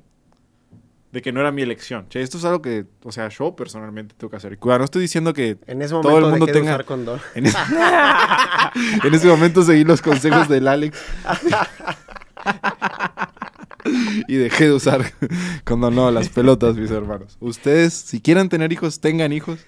de 1.12 1.22
que 1.22 1.32
no 1.32 1.40
era 1.40 1.52
mi 1.52 1.62
elección 1.62 2.06
che, 2.08 2.20
esto 2.20 2.36
es 2.38 2.44
algo 2.44 2.60
que 2.60 2.84
o 3.04 3.12
sea 3.12 3.28
yo 3.28 3.54
personalmente 3.56 4.14
tengo 4.18 4.30
que 4.30 4.36
hacer 4.36 4.52
y 4.52 4.56
cuidado 4.56 4.80
no 4.80 4.84
estoy 4.86 5.02
diciendo 5.02 5.32
que 5.32 5.56
En 5.66 5.80
ese 5.80 5.90
Todo 5.92 6.02
momento 6.02 6.18
el 6.18 6.30
mundo 6.40 6.46
tenga- 6.46 6.72
usar 6.74 6.84
condón. 6.84 7.20
en 7.34 7.46
ese, 7.46 7.58
en 9.04 9.14
ese 9.14 9.28
momento 9.28 9.62
seguí 9.62 9.84
los 9.84 10.02
consejos 10.02 10.48
del 10.48 10.66
Alex 10.68 10.98
y 14.28 14.36
dejé 14.36 14.64
de 14.64 14.72
usar 14.72 15.02
cuando 15.64 15.90
no 15.90 16.10
las 16.10 16.28
pelotas, 16.28 16.76
mis 16.76 16.90
hermanos. 16.90 17.36
Ustedes, 17.40 17.94
si 17.94 18.20
quieren 18.20 18.48
tener 18.48 18.72
hijos, 18.72 19.00
tengan 19.00 19.32
hijos, 19.32 19.60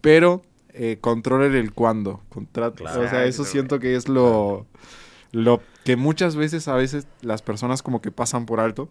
pero 0.00 0.42
eh, 0.74 0.98
controlen 1.00 1.54
el 1.54 1.72
cuándo. 1.72 2.20
Contrato. 2.28 2.84
o 2.84 3.08
sea, 3.08 3.24
eso 3.24 3.44
siento 3.44 3.78
que 3.78 3.94
es 3.94 4.08
lo, 4.08 4.66
lo 5.30 5.62
que 5.84 5.96
muchas 5.96 6.34
veces, 6.34 6.66
a 6.68 6.74
veces, 6.74 7.06
las 7.20 7.42
personas 7.42 7.82
como 7.82 8.00
que 8.00 8.10
pasan 8.10 8.46
por 8.46 8.58
alto 8.58 8.88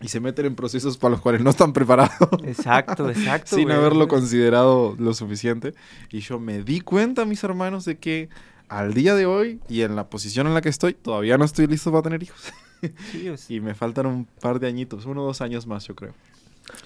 y 0.00 0.08
se 0.08 0.20
meten 0.20 0.46
en 0.46 0.54
procesos 0.56 0.98
para 0.98 1.12
los 1.12 1.20
cuales 1.20 1.40
no 1.40 1.50
están 1.50 1.72
preparados. 1.72 2.28
Exacto, 2.44 3.08
exacto. 3.10 3.56
sin 3.56 3.70
haberlo 3.70 4.08
considerado 4.08 4.94
lo 4.98 5.14
suficiente. 5.14 5.74
Y 6.10 6.20
yo 6.20 6.38
me 6.38 6.62
di 6.62 6.80
cuenta, 6.80 7.24
mis 7.24 7.42
hermanos, 7.44 7.84
de 7.84 7.98
que 7.98 8.28
al 8.68 8.92
día 8.94 9.14
de 9.14 9.26
hoy 9.26 9.60
y 9.68 9.82
en 9.82 9.96
la 9.96 10.08
posición 10.10 10.46
en 10.46 10.54
la 10.54 10.60
que 10.60 10.68
estoy, 10.68 10.94
todavía 10.94 11.38
no 11.38 11.44
estoy 11.44 11.66
listo 11.66 11.90
para 11.90 12.02
tener 12.02 12.22
hijos. 12.22 12.52
y 13.48 13.60
me 13.60 13.74
faltan 13.74 14.06
un 14.06 14.26
par 14.40 14.60
de 14.60 14.66
añitos, 14.66 15.06
uno 15.06 15.22
o 15.22 15.26
dos 15.26 15.40
años 15.40 15.66
más, 15.66 15.86
yo 15.86 15.94
creo. 15.94 16.12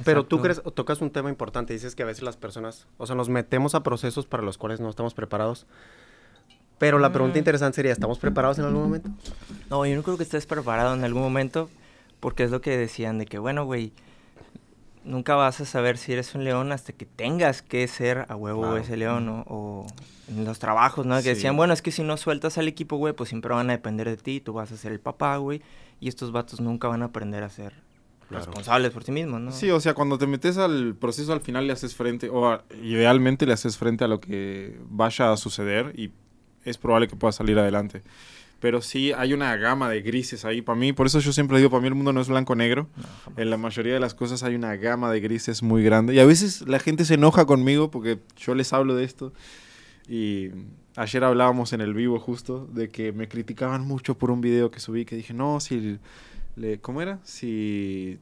Pero 0.04 0.25
tú 0.25 0.40
crees, 0.40 0.62
tocas 0.75 1.00
un 1.00 1.10
tema 1.10 1.30
importante, 1.30 1.72
dices 1.72 1.94
que 1.94 2.02
a 2.02 2.06
veces 2.06 2.22
las 2.22 2.37
personas, 2.37 2.87
o 2.99 3.06
sea, 3.06 3.16
nos 3.16 3.28
metemos 3.28 3.75
a 3.75 3.82
procesos 3.82 4.26
para 4.26 4.42
los 4.42 4.58
cuales 4.58 4.80
no 4.80 4.88
estamos 4.88 5.14
preparados. 5.14 5.66
Pero 6.78 6.99
la 6.99 7.12
pregunta 7.12 7.37
mm. 7.37 7.38
interesante 7.38 7.76
sería, 7.76 7.92
¿estamos 7.92 8.18
preparados 8.18 8.58
en 8.58 8.64
algún 8.64 8.82
momento? 8.82 9.10
No, 9.68 9.84
yo 9.84 9.94
no 9.96 10.02
creo 10.02 10.16
que 10.16 10.22
estés 10.22 10.46
preparado 10.46 10.94
en 10.94 11.04
algún 11.04 11.22
momento, 11.22 11.68
porque 12.20 12.44
es 12.44 12.50
lo 12.50 12.60
que 12.60 12.76
decían 12.76 13.18
de 13.18 13.26
que, 13.26 13.38
bueno, 13.38 13.64
güey, 13.64 13.92
nunca 15.04 15.34
vas 15.34 15.60
a 15.60 15.66
saber 15.66 15.99
si 15.99 16.12
eres 16.12 16.34
un 16.34 16.44
león 16.44 16.72
hasta 16.72 16.92
que 16.92 17.06
tengas 17.06 17.62
que 17.62 17.87
ser 17.88 18.26
a 18.28 18.37
huevo 18.37 18.76
ese 18.76 18.96
león, 18.96 19.26
¿no? 19.26 19.44
O 19.46 19.87
en 20.28 20.44
los 20.44 20.58
trabajos, 20.58 21.06
¿no? 21.06 21.20
Que 21.22 21.30
decían, 21.30 21.56
bueno, 21.56 21.72
es 21.72 21.82
que 21.82 21.90
si 21.90 22.02
no 22.02 22.16
sueltas 22.16 22.58
al 22.58 22.68
equipo, 22.68 22.96
güey, 22.96 23.12
pues 23.12 23.28
siempre 23.28 23.52
van 23.54 23.68
a 23.70 23.75
depender 23.75 24.08
de 24.08 24.16
ti, 24.16 24.40
tú 24.40 24.52
vas 24.52 24.72
a 24.72 24.76
ser 24.76 24.92
el 24.92 25.00
papá, 25.00 25.37
güey, 25.37 25.62
y 26.00 26.08
estos 26.08 26.32
vatos 26.32 26.60
nunca 26.60 26.88
van 26.88 27.02
a 27.02 27.06
aprender 27.06 27.42
a 27.42 27.50
ser 27.50 27.75
responsables 28.30 28.90
por 28.90 29.04
sí 29.04 29.12
mismos, 29.12 29.40
¿no? 29.40 29.52
Sí, 29.52 29.70
o 29.70 29.80
sea, 29.80 29.94
cuando 29.94 30.18
te 30.18 30.26
metes 30.26 30.56
al 30.56 30.94
proceso 30.94 31.32
al 31.32 31.40
final 31.40 31.66
le 31.66 31.72
haces 31.72 31.94
frente, 31.94 32.28
o 32.30 32.60
idealmente 32.82 33.46
le 33.46 33.52
haces 33.52 33.76
frente 33.76 34.04
a 34.04 34.08
lo 34.08 34.20
que 34.20 34.78
vaya 34.88 35.32
a 35.32 35.37
suceder 35.37 35.92
y 35.99 36.10
es 36.64 36.78
probable 36.78 37.08
que 37.08 37.16
pueda 37.16 37.32
salir 37.32 37.58
adelante. 37.58 38.02
Pero 38.60 38.82
sí 38.82 39.12
hay 39.12 39.32
una 39.32 39.56
gama 39.56 39.88
de 39.88 40.02
grises 40.02 40.44
ahí. 40.44 40.60
Para 40.60 40.78
mí, 40.78 40.92
por 40.92 41.06
eso 41.06 41.18
yo 41.18 41.32
siempre 41.32 41.56
digo, 41.56 41.70
para 41.70 41.80
mí 41.80 41.88
el 41.88 41.94
mundo 41.94 42.12
no 42.12 42.20
es 42.20 42.28
blanco-negro. 42.28 42.88
en 43.38 43.49
la 43.49 43.56
mayoría 43.56 43.94
de 43.94 44.00
las 44.00 44.14
cosas 44.14 44.42
hay 44.42 44.54
una 44.54 44.76
gama 44.76 45.10
de 45.10 45.20
grises 45.20 45.62
muy 45.62 45.82
grande. 45.82 46.14
Y 46.14 46.18
a 46.18 46.26
veces 46.26 46.68
la 46.68 46.78
gente 46.78 47.06
se 47.06 47.14
enoja 47.14 47.46
conmigo 47.46 47.90
porque 47.90 48.18
yo 48.37 48.54
les 48.54 48.75
hablo 48.75 48.94
de 48.94 49.04
esto. 49.04 49.32
Y 50.06 50.50
ayer 50.94 51.25
hablábamos 51.25 51.72
en 51.72 51.80
el 51.80 51.94
vivo 51.94 52.18
justo 52.18 52.68
de 52.70 52.90
que 52.90 53.12
me 53.12 53.28
criticaban 53.28 53.80
mucho 53.80 54.18
por 54.18 54.30
un 54.30 54.42
video 54.42 54.70
que 54.70 54.78
subí 54.78 55.04
que 55.04 55.16
dije, 55.16 55.32
no, 55.32 55.58
si... 55.60 55.99
Le, 56.61 56.81
¿Cómo 56.81 57.00
era? 57.00 57.19
Si 57.25 58.19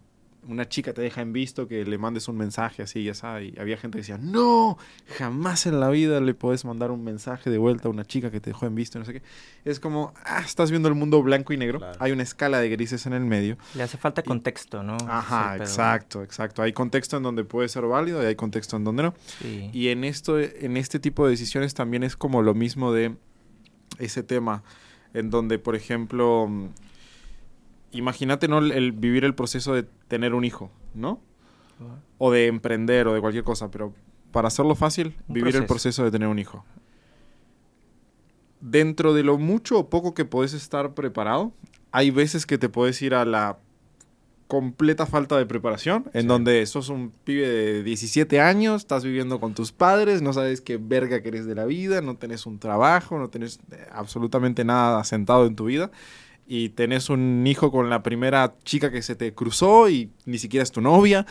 una 0.47 0.68
chica 0.68 0.92
te 0.92 1.02
deja 1.02 1.21
en 1.21 1.33
visto 1.33 1.66
que 1.66 1.85
le 1.85 1.99
mandes 1.99 2.28
un 2.28 2.37
mensaje 2.37 2.83
así, 2.83 3.02
ya 3.02 3.14
sabes. 3.14 3.52
Y 3.52 3.61
había 3.61 3.76
gente 3.76 3.97
que 3.97 4.00
decía, 4.00 4.16
no, 4.18 4.78
jamás 5.18 5.66
en 5.66 5.80
la 5.80 5.90
vida 5.90 6.21
le 6.21 6.35
puedes 6.35 6.64
mandar 6.64 6.90
un 6.90 7.02
mensaje 7.02 7.50
de 7.50 7.59
vuelta 7.59 7.88
a 7.88 7.90
una 7.90 8.04
chica 8.04 8.30
que 8.30 8.40
te 8.40 8.50
dejó 8.50 8.66
en 8.66 8.75
visto, 8.75 8.99
no 8.99 9.04
sé 9.04 9.14
qué. 9.14 9.23
Es 9.64 9.80
como, 9.80 10.14
ah, 10.25 10.40
estás 10.45 10.71
viendo 10.71 10.88
el 10.88 10.95
mundo 10.95 11.23
blanco 11.23 11.52
y 11.52 11.57
negro. 11.57 11.80
Hay 11.99 12.12
una 12.12 12.23
escala 12.23 12.61
de 12.61 12.68
grises 12.71 13.04
en 13.07 13.12
el 13.12 13.25
medio. 13.25 13.59
Le 13.75 13.83
hace 13.83 13.99
falta 13.99 14.23
contexto, 14.23 14.83
¿no? 14.83 14.97
Ajá, 15.09 15.57
exacto, 15.57 16.23
exacto. 16.23 16.62
Hay 16.62 16.73
contexto 16.73 17.16
en 17.16 17.25
donde 17.25 17.45
puede 17.45 17.68
ser 17.68 17.85
válido 17.85 18.23
y 18.23 18.26
hay 18.26 18.37
contexto 18.37 18.76
en 18.76 18.85
donde 18.85 19.02
no. 19.02 19.14
Y 19.73 19.88
en, 19.88 20.04
esto, 20.04 20.38
en 20.38 20.76
este 20.76 21.00
tipo 21.00 21.25
de 21.25 21.33
decisiones 21.33 21.75
también 21.75 22.04
es 22.04 22.16
como 22.16 22.42
lo 22.42 22.54
mismo 22.54 22.92
de 22.92 23.16
ese 23.99 24.23
tema, 24.23 24.62
en 25.12 25.28
donde, 25.28 25.59
por 25.59 25.75
ejemplo 25.75 26.49
imagínate 27.92 28.49
no 28.49 28.59
el, 28.59 28.92
vivir 28.92 29.25
el 29.25 29.35
proceso 29.35 29.75
de 29.75 29.85
tener 30.09 30.35
un 30.35 30.45
hijo, 30.45 30.71
¿no? 30.95 31.21
O 32.18 32.33
de 32.33 32.47
emprender 32.47 33.07
o 33.07 33.14
de 33.14 33.21
cualquier 33.21 33.45
cosa, 33.45 33.71
pero 33.71 33.95
para 34.33 34.49
hacerlo 34.49 34.75
fácil, 34.75 35.16
vivir 35.28 35.57
el 35.57 35.66
proceso 35.66 36.04
de 36.04 36.11
tener 36.11 36.28
un 36.28 36.38
hijo. 36.38 36.64
Dentro 38.61 39.14
de 39.14 39.23
lo 39.23 39.38
mucho 39.38 39.78
o 39.78 39.88
poco 39.88 40.14
que 40.14 40.25
puedes 40.25 40.52
estar 40.52 40.95
preparado, 40.95 41.52
hay 41.92 42.11
veces 42.11 42.45
que 42.45 42.59
te 42.59 42.68
puedes 42.68 43.00
ir 43.02 43.14
a 43.14 43.25
la 43.25 43.59
completa 44.49 45.07
falta 45.07 45.37
de 45.37 45.47
preparación, 45.47 46.11
en 46.14 46.26
donde 46.26 46.64
sos 46.66 46.88
un 46.88 47.12
pibe 47.25 47.47
de 47.47 47.83
17 47.83 48.40
años, 48.40 48.83
estás 48.83 49.04
viviendo 49.04 49.40
con 49.40 49.54
tus 49.54 49.73
padres, 49.73 50.23
no 50.23 50.33
sabes 50.33 50.62
qué 50.62 50.78
verga 50.78 51.23
que 51.23 51.28
eres 51.28 51.47
de 51.47 51.54
la 51.54 51.66
vida, 51.66 52.00
no 52.00 52.16
tenés 52.16 52.47
un 52.47 52.59
trabajo, 52.59 53.18
no 53.18 53.28
tenés 53.28 53.61
eh, 53.71 53.87
absolutamente 53.92 54.64
nada 54.64 55.00
asentado 55.00 55.47
en 55.47 55.54
tu 55.54 55.66
vida 55.66 55.90
y 56.49 56.71
tenés 56.71 57.11
un 57.11 57.47
hijo 57.47 57.71
con 57.71 57.90
la 57.90 58.02
primera 58.02 58.55
chica 58.64 58.90
que 58.90 59.02
se 59.02 59.14
te 59.14 59.35
cruzó 59.35 59.90
y 59.90 60.11
ni 60.25 60.38
siquiera 60.38 60.64
es 60.64 60.73
tu 60.73 60.81
novia. 60.81 61.26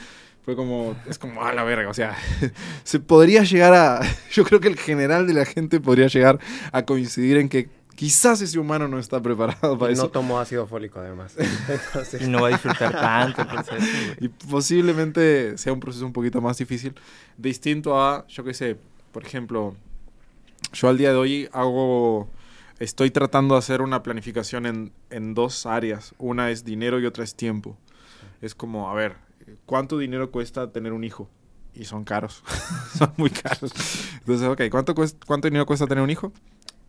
Fue 0.45 0.55
como, 0.55 0.95
es 1.09 1.17
como, 1.17 1.43
a 1.43 1.53
la 1.53 1.63
verga, 1.63 1.89
o 1.89 1.93
sea, 1.93 2.15
se 2.83 2.99
podría 2.99 3.43
llegar 3.43 3.73
a, 3.73 3.99
yo 4.31 4.45
creo 4.45 4.61
que 4.61 4.69
el 4.69 4.77
general 4.77 5.27
de 5.27 5.33
la 5.33 5.45
gente 5.45 5.81
podría 5.81 6.07
llegar 6.07 6.39
a 6.71 6.85
coincidir 6.85 7.37
en 7.37 7.49
que 7.49 7.67
quizás 7.95 8.39
ese 8.41 8.59
humano 8.59 8.87
no 8.87 8.99
está 8.99 9.19
preparado 9.19 9.77
para 9.77 9.91
eso. 9.91 10.03
No 10.03 10.09
tomó 10.09 10.39
ácido 10.39 10.67
fólico, 10.67 10.99
además. 10.99 11.35
Y 12.21 12.27
no 12.27 12.43
va 12.43 12.49
a 12.49 12.51
disfrutar 12.51 12.91
tanto 12.93 13.41
el 13.41 13.47
proceso. 13.47 13.85
Y 14.21 14.29
posiblemente 14.29 15.57
sea 15.57 15.73
un 15.73 15.79
proceso 15.79 16.05
un 16.05 16.13
poquito 16.13 16.39
más 16.41 16.59
difícil, 16.59 16.93
distinto 17.37 17.99
a, 17.99 18.25
yo 18.27 18.43
qué 18.43 18.53
sé, 18.53 18.77
por 19.11 19.25
ejemplo, 19.25 19.75
yo 20.73 20.89
al 20.89 20.97
día 20.99 21.09
de 21.09 21.17
hoy 21.17 21.49
hago 21.51 22.29
estoy 22.79 23.11
tratando 23.11 23.55
de 23.55 23.59
hacer 23.59 23.81
una 23.81 24.03
planificación 24.03 24.65
en, 24.65 24.93
en, 25.09 25.33
dos 25.33 25.65
áreas. 25.65 26.13
Una 26.17 26.51
es 26.51 26.63
dinero 26.63 26.99
y 26.99 27.05
otra 27.05 27.23
es 27.23 27.35
tiempo. 27.35 27.77
Es 28.41 28.55
como, 28.55 28.89
a 28.89 28.93
ver, 28.93 29.15
¿cuánto 29.65 29.97
dinero 29.97 30.31
cuesta 30.31 30.71
tener 30.71 30.93
un 30.93 31.03
hijo? 31.03 31.29
Y 31.73 31.85
son 31.85 32.03
caros, 32.03 32.43
son 32.97 33.13
muy 33.17 33.29
caros. 33.29 33.71
Entonces, 34.19 34.47
ok, 34.47 34.61
¿cuánto, 34.71 34.95
¿cuánto 34.95 35.47
dinero 35.47 35.65
cuesta 35.65 35.87
tener 35.87 36.03
un 36.03 36.09
hijo? 36.09 36.31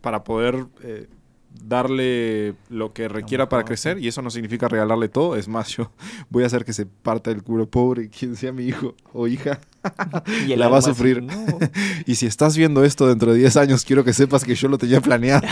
Para 0.01 0.23
poder 0.23 0.65
eh, 0.81 1.07
darle 1.51 2.55
lo 2.69 2.93
que 2.93 3.07
requiera 3.07 3.49
para 3.49 3.65
crecer 3.65 3.99
y 3.99 4.07
eso 4.07 4.21
no 4.21 4.29
significa 4.29 4.67
regalarle 4.67 5.09
todo. 5.09 5.35
Es 5.35 5.47
más, 5.47 5.69
yo 5.69 5.91
voy 6.29 6.43
a 6.43 6.47
hacer 6.47 6.65
que 6.65 6.73
se 6.73 6.85
parta 6.85 7.31
el 7.31 7.43
culo 7.43 7.69
pobre 7.69 8.09
quien 8.09 8.35
sea 8.35 8.51
mi 8.51 8.65
hijo 8.65 8.95
o 9.13 9.27
hija. 9.27 9.59
y 10.47 10.55
la 10.55 10.67
va 10.67 10.79
a 10.79 10.81
sufrir. 10.81 11.25
y 12.05 12.15
si 12.15 12.25
estás 12.25 12.57
viendo 12.57 12.83
esto 12.83 13.07
dentro 13.07 13.31
de 13.31 13.39
10 13.39 13.57
años, 13.57 13.85
quiero 13.85 14.03
que 14.03 14.13
sepas 14.13 14.43
que 14.43 14.55
yo 14.55 14.67
lo 14.67 14.77
tenía 14.77 15.01
planeado. 15.01 15.47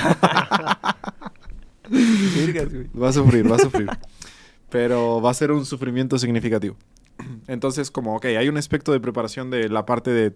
va 2.99 3.09
a 3.09 3.13
sufrir, 3.13 3.49
va 3.49 3.55
a 3.55 3.59
sufrir. 3.59 3.89
Pero 4.69 5.21
va 5.21 5.31
a 5.31 5.33
ser 5.33 5.51
un 5.51 5.65
sufrimiento 5.65 6.19
significativo. 6.19 6.75
Entonces, 7.47 7.89
como, 7.89 8.15
ok, 8.15 8.25
hay 8.25 8.49
un 8.49 8.57
aspecto 8.57 8.91
de 8.91 8.99
preparación 8.99 9.49
de 9.49 9.69
la 9.69 9.85
parte 9.85 10.11
de, 10.11 10.35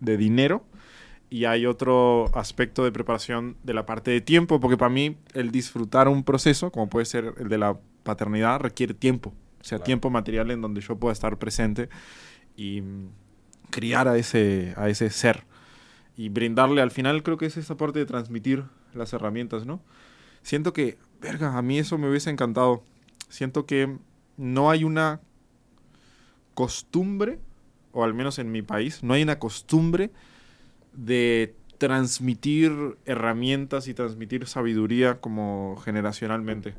de 0.00 0.16
dinero 0.16 0.64
y 1.34 1.46
hay 1.46 1.66
otro 1.66 2.30
aspecto 2.32 2.84
de 2.84 2.92
preparación 2.92 3.56
de 3.64 3.74
la 3.74 3.84
parte 3.84 4.12
de 4.12 4.20
tiempo, 4.20 4.60
porque 4.60 4.76
para 4.76 4.88
mí 4.88 5.16
el 5.32 5.50
disfrutar 5.50 6.06
un 6.06 6.22
proceso, 6.22 6.70
como 6.70 6.88
puede 6.88 7.06
ser 7.06 7.34
el 7.38 7.48
de 7.48 7.58
la 7.58 7.76
paternidad, 8.04 8.60
requiere 8.60 8.94
tiempo. 8.94 9.34
O 9.60 9.64
sea, 9.64 9.80
tiempo 9.80 10.10
material 10.10 10.52
en 10.52 10.60
donde 10.60 10.80
yo 10.80 10.94
pueda 10.94 11.12
estar 11.12 11.36
presente 11.36 11.88
y 12.56 12.84
criar 13.70 14.06
a 14.06 14.16
ese, 14.16 14.74
a 14.76 14.88
ese 14.88 15.10
ser. 15.10 15.42
Y 16.16 16.28
brindarle, 16.28 16.80
al 16.80 16.92
final 16.92 17.24
creo 17.24 17.36
que 17.36 17.46
es 17.46 17.56
esa 17.56 17.76
parte 17.76 17.98
de 17.98 18.06
transmitir 18.06 18.62
las 18.94 19.12
herramientas, 19.12 19.66
¿no? 19.66 19.80
Siento 20.44 20.72
que, 20.72 20.98
verga, 21.20 21.58
a 21.58 21.62
mí 21.62 21.80
eso 21.80 21.98
me 21.98 22.08
hubiese 22.08 22.30
encantado. 22.30 22.84
Siento 23.28 23.66
que 23.66 23.98
no 24.36 24.70
hay 24.70 24.84
una 24.84 25.20
costumbre, 26.54 27.40
o 27.90 28.04
al 28.04 28.14
menos 28.14 28.38
en 28.38 28.52
mi 28.52 28.62
país, 28.62 29.02
no 29.02 29.14
hay 29.14 29.24
una 29.24 29.40
costumbre 29.40 30.12
de 30.94 31.54
transmitir 31.78 32.96
herramientas 33.04 33.88
y 33.88 33.94
transmitir 33.94 34.46
sabiduría 34.46 35.20
como 35.20 35.76
generacionalmente. 35.84 36.74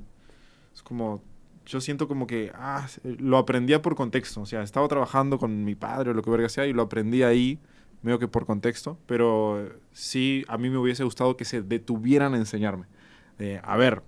Es 0.73 0.81
como, 0.81 1.21
yo 1.65 1.81
siento 1.81 2.07
como 2.07 2.27
que, 2.27 2.51
ah, 2.55 2.87
lo 3.03 3.37
aprendía 3.37 3.81
por 3.81 3.95
contexto, 3.95 4.41
o 4.41 4.45
sea, 4.45 4.61
estaba 4.61 4.87
trabajando 4.87 5.37
con 5.37 5.63
mi 5.63 5.75
padre 5.75 6.11
o 6.11 6.13
lo 6.13 6.21
que 6.21 6.29
verga 6.29 6.49
sea 6.49 6.65
y 6.65 6.73
lo 6.73 6.83
aprendí 6.83 7.23
ahí, 7.23 7.59
medio 8.01 8.19
que 8.19 8.27
por 8.27 8.45
contexto, 8.45 8.97
pero 9.05 9.69
sí, 9.91 10.45
a 10.47 10.57
mí 10.57 10.69
me 10.69 10.77
hubiese 10.77 11.03
gustado 11.03 11.37
que 11.37 11.45
se 11.45 11.61
detuvieran 11.61 12.33
a 12.33 12.37
enseñarme. 12.37 12.85
a 13.63 13.77
ver, 13.77 14.03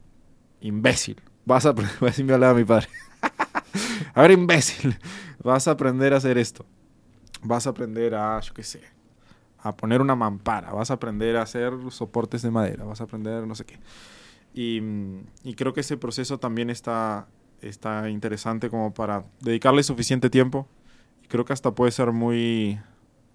imbécil, 0.61 1.21
vas 1.45 1.65
a 1.65 1.69
aprender, 1.69 2.33
hablaba 2.33 2.53
mi 2.57 2.63
padre. 2.63 2.87
a 4.13 4.21
ver, 4.21 4.31
imbécil, 4.31 4.97
vas 5.43 5.67
a 5.67 5.71
aprender 5.71 6.13
a 6.13 6.17
hacer 6.17 6.37
esto. 6.37 6.65
Vas 7.43 7.67
a 7.67 7.71
aprender 7.71 8.15
a, 8.15 8.39
yo 8.39 8.53
qué 8.53 8.63
sé, 8.63 8.81
a 9.67 9.77
poner 9.77 10.01
una 10.01 10.15
mampara, 10.15 10.71
vas 10.71 10.91
a 10.91 10.95
aprender 10.95 11.37
a 11.37 11.43
hacer 11.43 11.73
soportes 11.89 12.41
de 12.41 12.51
madera, 12.51 12.83
vas 12.83 13.01
a 13.01 13.05
aprender 13.05 13.45
no 13.47 13.55
sé 13.55 13.65
qué. 13.65 13.79
Y, 14.53 14.81
creo 15.55 15.73
que 15.73 15.81
ese 15.81 15.97
proceso 15.97 16.39
también 16.39 16.71
está, 16.71 17.27
está 17.61 18.09
interesante 18.09 18.71
como 18.71 18.91
para 18.91 19.23
dedicarle 19.39 19.83
suficiente 19.83 20.31
tiempo. 20.31 20.67
Y 21.23 21.27
creo 21.27 21.45
que 21.45 21.53
hasta 21.53 21.75
puede 21.75 21.91
ser 21.91 22.11
muy, 22.11 22.79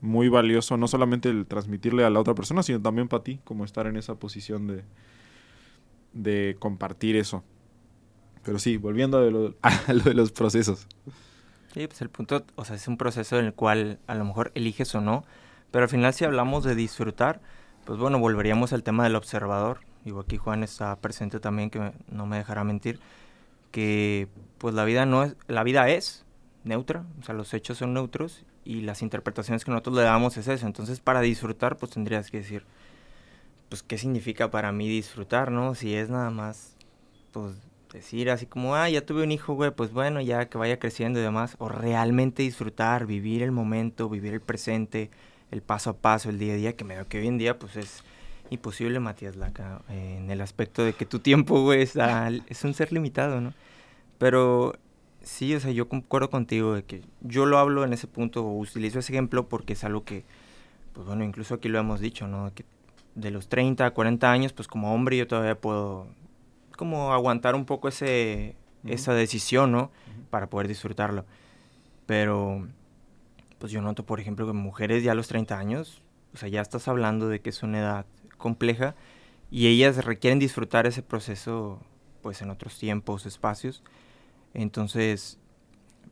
muy 0.00 0.28
valioso, 0.28 0.76
no 0.76 0.88
solamente 0.88 1.28
el 1.28 1.46
transmitirle 1.46 2.04
a 2.04 2.10
la 2.10 2.18
otra 2.18 2.34
persona, 2.34 2.64
sino 2.64 2.82
también 2.82 3.06
para 3.06 3.22
ti, 3.22 3.40
como 3.44 3.64
estar 3.64 3.86
en 3.86 3.96
esa 3.96 4.16
posición 4.16 4.66
de, 4.66 4.82
de 6.12 6.56
compartir 6.58 7.14
eso. 7.14 7.44
Pero 8.44 8.58
sí, 8.58 8.76
volviendo 8.76 9.18
a 9.18 9.22
lo, 9.22 9.54
a 9.62 9.92
lo 9.92 10.02
de 10.02 10.14
los 10.14 10.32
procesos. 10.32 10.88
Sí, 11.72 11.86
pues 11.86 12.02
el 12.02 12.10
punto, 12.10 12.44
o 12.56 12.64
sea, 12.64 12.76
es 12.76 12.86
un 12.88 12.98
proceso 12.98 13.38
en 13.38 13.46
el 13.46 13.54
cual 13.54 14.00
a 14.06 14.14
lo 14.14 14.24
mejor 14.24 14.50
eliges 14.54 14.94
o 14.94 15.00
no, 15.00 15.24
pero 15.72 15.84
al 15.84 15.88
final 15.88 16.14
si 16.14 16.24
hablamos 16.24 16.62
de 16.62 16.76
disfrutar, 16.76 17.40
pues 17.84 17.98
bueno, 17.98 18.20
volveríamos 18.20 18.72
al 18.72 18.84
tema 18.84 19.02
del 19.02 19.16
observador. 19.16 19.80
Digo, 20.04 20.20
aquí 20.20 20.36
Juan 20.36 20.62
está 20.62 20.94
presente 20.96 21.40
también, 21.40 21.70
que 21.70 21.92
no 22.08 22.26
me 22.26 22.36
dejará 22.36 22.62
mentir, 22.62 23.00
que 23.72 24.28
pues 24.58 24.74
la 24.74 24.84
vida 24.84 25.06
no 25.06 25.24
es, 25.24 25.36
la 25.48 25.64
vida 25.64 25.88
es 25.88 26.24
neutra, 26.64 27.04
o 27.20 27.24
sea, 27.24 27.34
los 27.34 27.52
hechos 27.54 27.78
son 27.78 27.94
neutros 27.94 28.44
y 28.64 28.82
las 28.82 29.02
interpretaciones 29.02 29.64
que 29.64 29.70
nosotros 29.70 29.96
le 29.96 30.02
damos 30.02 30.36
es 30.36 30.46
eso. 30.46 30.66
Entonces, 30.66 31.00
para 31.00 31.20
disfrutar, 31.20 31.76
pues 31.76 31.92
tendrías 31.92 32.30
que 32.30 32.38
decir, 32.38 32.64
pues, 33.68 33.82
¿qué 33.82 33.98
significa 33.98 34.50
para 34.50 34.72
mí 34.72 34.88
disfrutar, 34.88 35.50
no? 35.50 35.74
Si 35.74 35.94
es 35.94 36.10
nada 36.10 36.30
más, 36.30 36.76
pues, 37.32 37.54
decir 37.92 38.30
así 38.30 38.46
como, 38.46 38.74
ah, 38.74 38.88
ya 38.88 39.04
tuve 39.04 39.22
un 39.22 39.32
hijo, 39.32 39.54
güey, 39.54 39.70
pues 39.70 39.92
bueno, 39.92 40.20
ya 40.20 40.48
que 40.48 40.58
vaya 40.58 40.78
creciendo 40.78 41.18
y 41.20 41.22
demás. 41.22 41.56
O 41.58 41.68
realmente 41.68 42.42
disfrutar, 42.42 43.06
vivir 43.06 43.42
el 43.42 43.52
momento, 43.52 44.08
vivir 44.08 44.34
el 44.34 44.40
presente, 44.40 45.10
el 45.52 45.62
paso 45.62 45.90
a 45.90 45.96
paso, 45.96 46.30
el 46.30 46.38
día 46.38 46.54
a 46.54 46.56
día, 46.56 46.76
que 46.76 46.82
me 46.82 46.96
veo 46.96 47.06
que 47.06 47.18
hoy 47.20 47.28
en 47.28 47.38
día, 47.38 47.58
pues, 47.58 47.76
es 47.76 48.02
imposible, 48.50 48.98
Matías 48.98 49.36
Laca, 49.36 49.82
en 49.88 50.30
el 50.30 50.40
aspecto 50.40 50.84
de 50.84 50.92
que 50.92 51.06
tu 51.06 51.20
tiempo, 51.20 51.62
güey, 51.62 51.82
es 51.82 52.64
un 52.64 52.74
ser 52.74 52.92
limitado, 52.92 53.40
¿no? 53.40 53.54
Pero 54.18 54.74
sí, 55.22 55.54
o 55.54 55.60
sea, 55.60 55.70
yo 55.70 55.88
concuerdo 55.88 56.30
contigo 56.30 56.74
de 56.74 56.82
que 56.84 57.02
yo 57.20 57.46
lo 57.46 57.58
hablo 57.58 57.84
en 57.84 57.92
ese 57.92 58.06
punto, 58.08 58.44
o 58.44 58.58
utilizo 58.58 58.98
ese 58.98 59.12
ejemplo 59.12 59.48
porque 59.48 59.74
es 59.74 59.84
algo 59.84 60.04
que, 60.04 60.24
pues 60.92 61.06
bueno, 61.06 61.24
incluso 61.24 61.54
aquí 61.54 61.68
lo 61.68 61.78
hemos 61.78 62.00
dicho, 62.00 62.26
¿no? 62.26 62.52
Que 62.54 62.64
de 63.14 63.30
los 63.30 63.48
30 63.48 63.86
a 63.86 63.90
40 63.92 64.30
años, 64.30 64.52
pues 64.52 64.68
como 64.68 64.94
hombre 64.94 65.16
yo 65.16 65.26
todavía 65.26 65.54
puedo 65.54 66.06
como 66.76 67.12
aguantar 67.12 67.54
un 67.54 67.64
poco 67.64 67.88
ese, 67.88 68.56
esa 68.84 69.14
decisión, 69.14 69.72
¿no? 69.72 69.90
Para 70.30 70.48
poder 70.48 70.68
disfrutarlo. 70.68 71.24
Pero, 72.06 72.66
pues 73.62 73.70
yo 73.70 73.80
noto, 73.80 74.04
por 74.04 74.18
ejemplo, 74.18 74.44
que 74.44 74.52
mujeres 74.52 75.04
ya 75.04 75.12
a 75.12 75.14
los 75.14 75.28
30 75.28 75.56
años, 75.56 76.02
o 76.34 76.36
sea, 76.36 76.48
ya 76.48 76.60
estás 76.60 76.88
hablando 76.88 77.28
de 77.28 77.40
que 77.40 77.50
es 77.50 77.62
una 77.62 77.78
edad 77.78 78.06
compleja 78.36 78.96
y 79.52 79.68
ellas 79.68 80.04
requieren 80.04 80.40
disfrutar 80.40 80.88
ese 80.88 81.00
proceso, 81.00 81.78
pues 82.22 82.42
en 82.42 82.50
otros 82.50 82.76
tiempos, 82.76 83.24
espacios. 83.24 83.84
Entonces, 84.52 85.38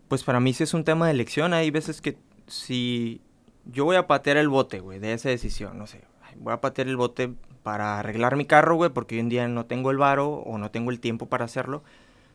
pues 0.06 0.22
para 0.22 0.38
mí 0.38 0.52
sí 0.52 0.62
es 0.62 0.74
un 0.74 0.84
tema 0.84 1.06
de 1.06 1.10
elección. 1.10 1.52
Hay 1.52 1.72
veces 1.72 2.00
que 2.00 2.18
si 2.46 3.20
yo 3.64 3.84
voy 3.84 3.96
a 3.96 4.06
patear 4.06 4.36
el 4.36 4.48
bote, 4.48 4.78
güey, 4.78 5.00
de 5.00 5.12
esa 5.12 5.28
decisión, 5.28 5.76
no 5.76 5.88
sé, 5.88 6.02
voy 6.36 6.52
a 6.52 6.60
patear 6.60 6.86
el 6.86 6.96
bote 6.96 7.34
para 7.64 7.98
arreglar 7.98 8.36
mi 8.36 8.44
carro, 8.44 8.76
güey, 8.76 8.90
porque 8.90 9.16
hoy 9.16 9.22
en 9.22 9.28
día 9.28 9.48
no 9.48 9.66
tengo 9.66 9.90
el 9.90 9.96
varo 9.96 10.34
o 10.34 10.56
no 10.56 10.70
tengo 10.70 10.92
el 10.92 11.00
tiempo 11.00 11.26
para 11.26 11.46
hacerlo. 11.46 11.82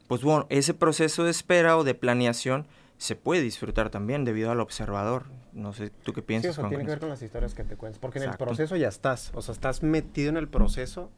Pues 0.09 0.23
bueno, 0.23 0.45
ese 0.49 0.73
proceso 0.73 1.23
de 1.23 1.31
espera 1.31 1.77
o 1.77 1.85
de 1.85 1.93
planeación 1.93 2.67
se 2.97 3.15
puede 3.15 3.41
disfrutar 3.41 3.89
también 3.89 4.25
debido 4.25 4.51
al 4.51 4.59
observador. 4.59 5.25
No 5.53 5.73
sé, 5.73 5.89
¿tú 6.03 6.13
qué 6.13 6.21
piensas? 6.21 6.55
Sí, 6.55 6.61
eso 6.61 6.69
tiene 6.69 6.83
que 6.83 6.89
ver 6.89 6.99
con 6.99 7.09
las 7.09 7.21
historias 7.21 7.53
que 7.53 7.63
te 7.63 7.75
cuentas, 7.75 7.99
porque 7.99 8.19
en 8.19 8.29
el 8.29 8.37
proceso 8.37 8.75
ya 8.75 8.87
estás, 8.87 9.31
o 9.33 9.41
sea, 9.41 9.53
estás 9.53 9.83
metido 9.83 10.29
en 10.29 10.37
el 10.37 10.47
proceso. 10.47 11.09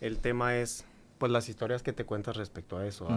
El 0.00 0.18
tema 0.18 0.56
es, 0.56 0.84
pues, 1.18 1.30
las 1.30 1.48
historias 1.48 1.82
que 1.82 1.92
te 1.92 2.04
cuentas 2.04 2.36
respecto 2.36 2.78
a 2.78 2.86
eso 2.86 3.08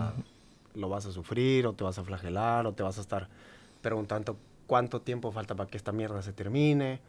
lo 0.76 0.90
vas 0.90 1.06
a 1.06 1.12
sufrir 1.12 1.68
o 1.68 1.74
te 1.74 1.84
vas 1.84 1.98
a 2.00 2.04
flagelar 2.04 2.66
o 2.66 2.74
te 2.74 2.84
vas 2.84 2.98
a 2.98 3.02
estar 3.02 3.30
preguntando 3.82 4.38
cuánto 4.68 5.02
tiempo 5.02 5.32
falta 5.32 5.56
para 5.56 5.70
que 5.70 5.78
esta 5.78 5.92
mierda 5.92 6.22
se 6.22 6.34
termine 6.34 7.00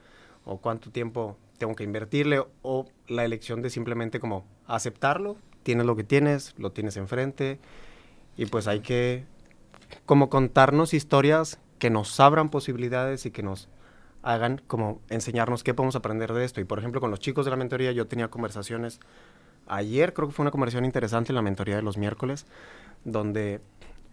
o 0.45 0.59
cuánto 0.59 0.91
tiempo 0.91 1.37
tengo 1.59 1.75
que 1.75 1.85
invertirle 1.85 2.45
o 2.63 2.87
la 3.09 3.25
elección 3.25 3.63
de 3.63 3.71
simplemente 3.71 4.21
como 4.21 4.45
aceptarlo, 4.67 5.37
tienes 5.63 5.87
lo 5.87 5.97
que 5.97 6.05
tienes, 6.05 6.55
lo 6.59 6.73
tienes 6.73 6.97
enfrente 6.97 7.59
y 8.37 8.47
pues 8.47 8.67
hay 8.67 8.81
que 8.81 9.25
como 10.07 10.29
contarnos 10.29 10.95
historias 10.95 11.59
que 11.79 11.91
nos 11.91 12.19
abran 12.21 12.51
posibilidades 12.51 13.27
y 13.27 13.31
que 13.31 13.43
nos 13.43 13.69
hagan 14.23 14.63
como 14.67 15.01
enseñarnos 15.11 15.63
qué 15.63 15.75
podemos 15.75 15.97
aprender 15.97 16.33
de 16.33 16.45
esto. 16.45 16.61
Y 16.61 16.65
por 16.65 16.79
ejemplo, 16.79 17.01
con 17.01 17.11
los 17.11 17.21
chicos 17.21 17.45
de 17.45 17.51
la 17.51 17.57
mentoría 17.57 17.93
yo 17.93 18.07
tenía 18.07 18.29
conversaciones 18.29 19.01
ayer, 19.67 20.15
creo 20.15 20.29
que 20.29 20.35
fue 20.35 20.45
una 20.45 20.51
conversación 20.51 20.85
interesante 20.85 21.33
en 21.33 21.37
la 21.37 21.43
mentoría 21.43 21.77
de 21.77 21.83
los 21.83 21.97
miércoles, 21.99 22.47
donde 23.05 23.61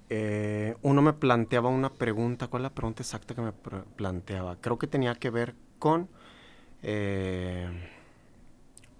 eh, 0.10 0.76
uno 0.82 1.02
me 1.02 1.14
planteaba 1.14 1.70
una 1.70 1.90
pregunta, 1.90 2.48
¿cuál 2.48 2.62
es 2.62 2.64
la 2.64 2.76
pregunta 2.76 3.04
exacta 3.04 3.34
que 3.34 3.42
me 3.42 3.54
planteaba? 3.96 4.58
Creo 4.58 4.78
que 4.78 4.88
tenía 4.88 5.16
que 5.16 5.30
ver 5.30 5.56
con 5.80 6.10
eh, 6.84 7.70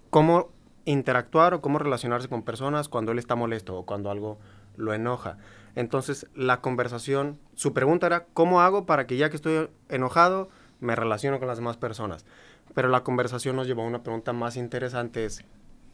cómo 0.08 0.48
interactuar 0.84 1.54
o 1.54 1.60
cómo 1.60 1.78
relacionarse 1.78 2.28
con 2.28 2.42
personas 2.42 2.88
cuando 2.88 3.12
él 3.12 3.18
está 3.18 3.34
molesto 3.34 3.76
o 3.76 3.84
cuando 3.84 4.10
algo 4.10 4.38
lo 4.76 4.94
enoja. 4.94 5.36
Entonces 5.74 6.26
la 6.34 6.60
conversación, 6.60 7.38
su 7.54 7.72
pregunta 7.72 8.06
era, 8.06 8.26
¿cómo 8.34 8.60
hago 8.60 8.86
para 8.86 9.06
que 9.06 9.16
ya 9.16 9.30
que 9.30 9.36
estoy 9.36 9.68
enojado 9.88 10.48
me 10.80 10.96
relaciono 10.96 11.38
con 11.38 11.48
las 11.48 11.58
demás 11.58 11.76
personas? 11.76 12.24
Pero 12.74 12.88
la 12.88 13.04
conversación 13.04 13.56
nos 13.56 13.66
llevó 13.66 13.82
a 13.82 13.86
una 13.86 14.02
pregunta 14.02 14.32
más 14.32 14.56
interesante, 14.56 15.24
es, 15.24 15.44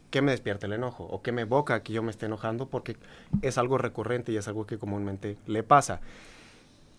qué 0.09 0.21
me 0.21 0.31
despierta 0.31 0.65
el 0.65 0.73
enojo 0.73 1.03
o 1.05 1.21
qué 1.21 1.31
me 1.31 1.43
evoca 1.43 1.83
que 1.83 1.93
yo 1.93 2.03
me 2.03 2.11
esté 2.11 2.25
enojando 2.25 2.67
porque 2.67 2.97
es 3.41 3.57
algo 3.57 3.77
recurrente 3.77 4.31
y 4.31 4.37
es 4.37 4.47
algo 4.47 4.65
que 4.65 4.77
comúnmente 4.77 5.37
le 5.45 5.63
pasa. 5.63 6.01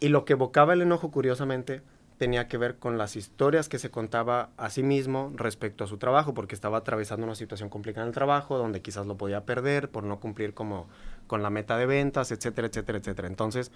Y 0.00 0.08
lo 0.08 0.24
que 0.24 0.34
evocaba 0.34 0.72
el 0.72 0.82
enojo, 0.82 1.10
curiosamente, 1.10 1.82
tenía 2.16 2.48
que 2.48 2.58
ver 2.58 2.76
con 2.76 2.98
las 2.98 3.16
historias 3.16 3.68
que 3.68 3.78
se 3.78 3.90
contaba 3.90 4.50
a 4.56 4.70
sí 4.70 4.82
mismo 4.82 5.32
respecto 5.36 5.84
a 5.84 5.86
su 5.86 5.98
trabajo, 5.98 6.34
porque 6.34 6.54
estaba 6.54 6.78
atravesando 6.78 7.24
una 7.24 7.34
situación 7.34 7.68
complicada 7.68 8.04
en 8.04 8.08
el 8.08 8.14
trabajo, 8.14 8.58
donde 8.58 8.82
quizás 8.82 9.06
lo 9.06 9.16
podía 9.16 9.44
perder 9.44 9.90
por 9.90 10.04
no 10.04 10.20
cumplir 10.20 10.54
como 10.54 10.86
con 11.30 11.44
la 11.44 11.50
meta 11.50 11.78
de 11.78 11.86
ventas, 11.86 12.32
etcétera, 12.32 12.66
etcétera, 12.66 12.98
etcétera. 12.98 13.28
Entonces, 13.28 13.70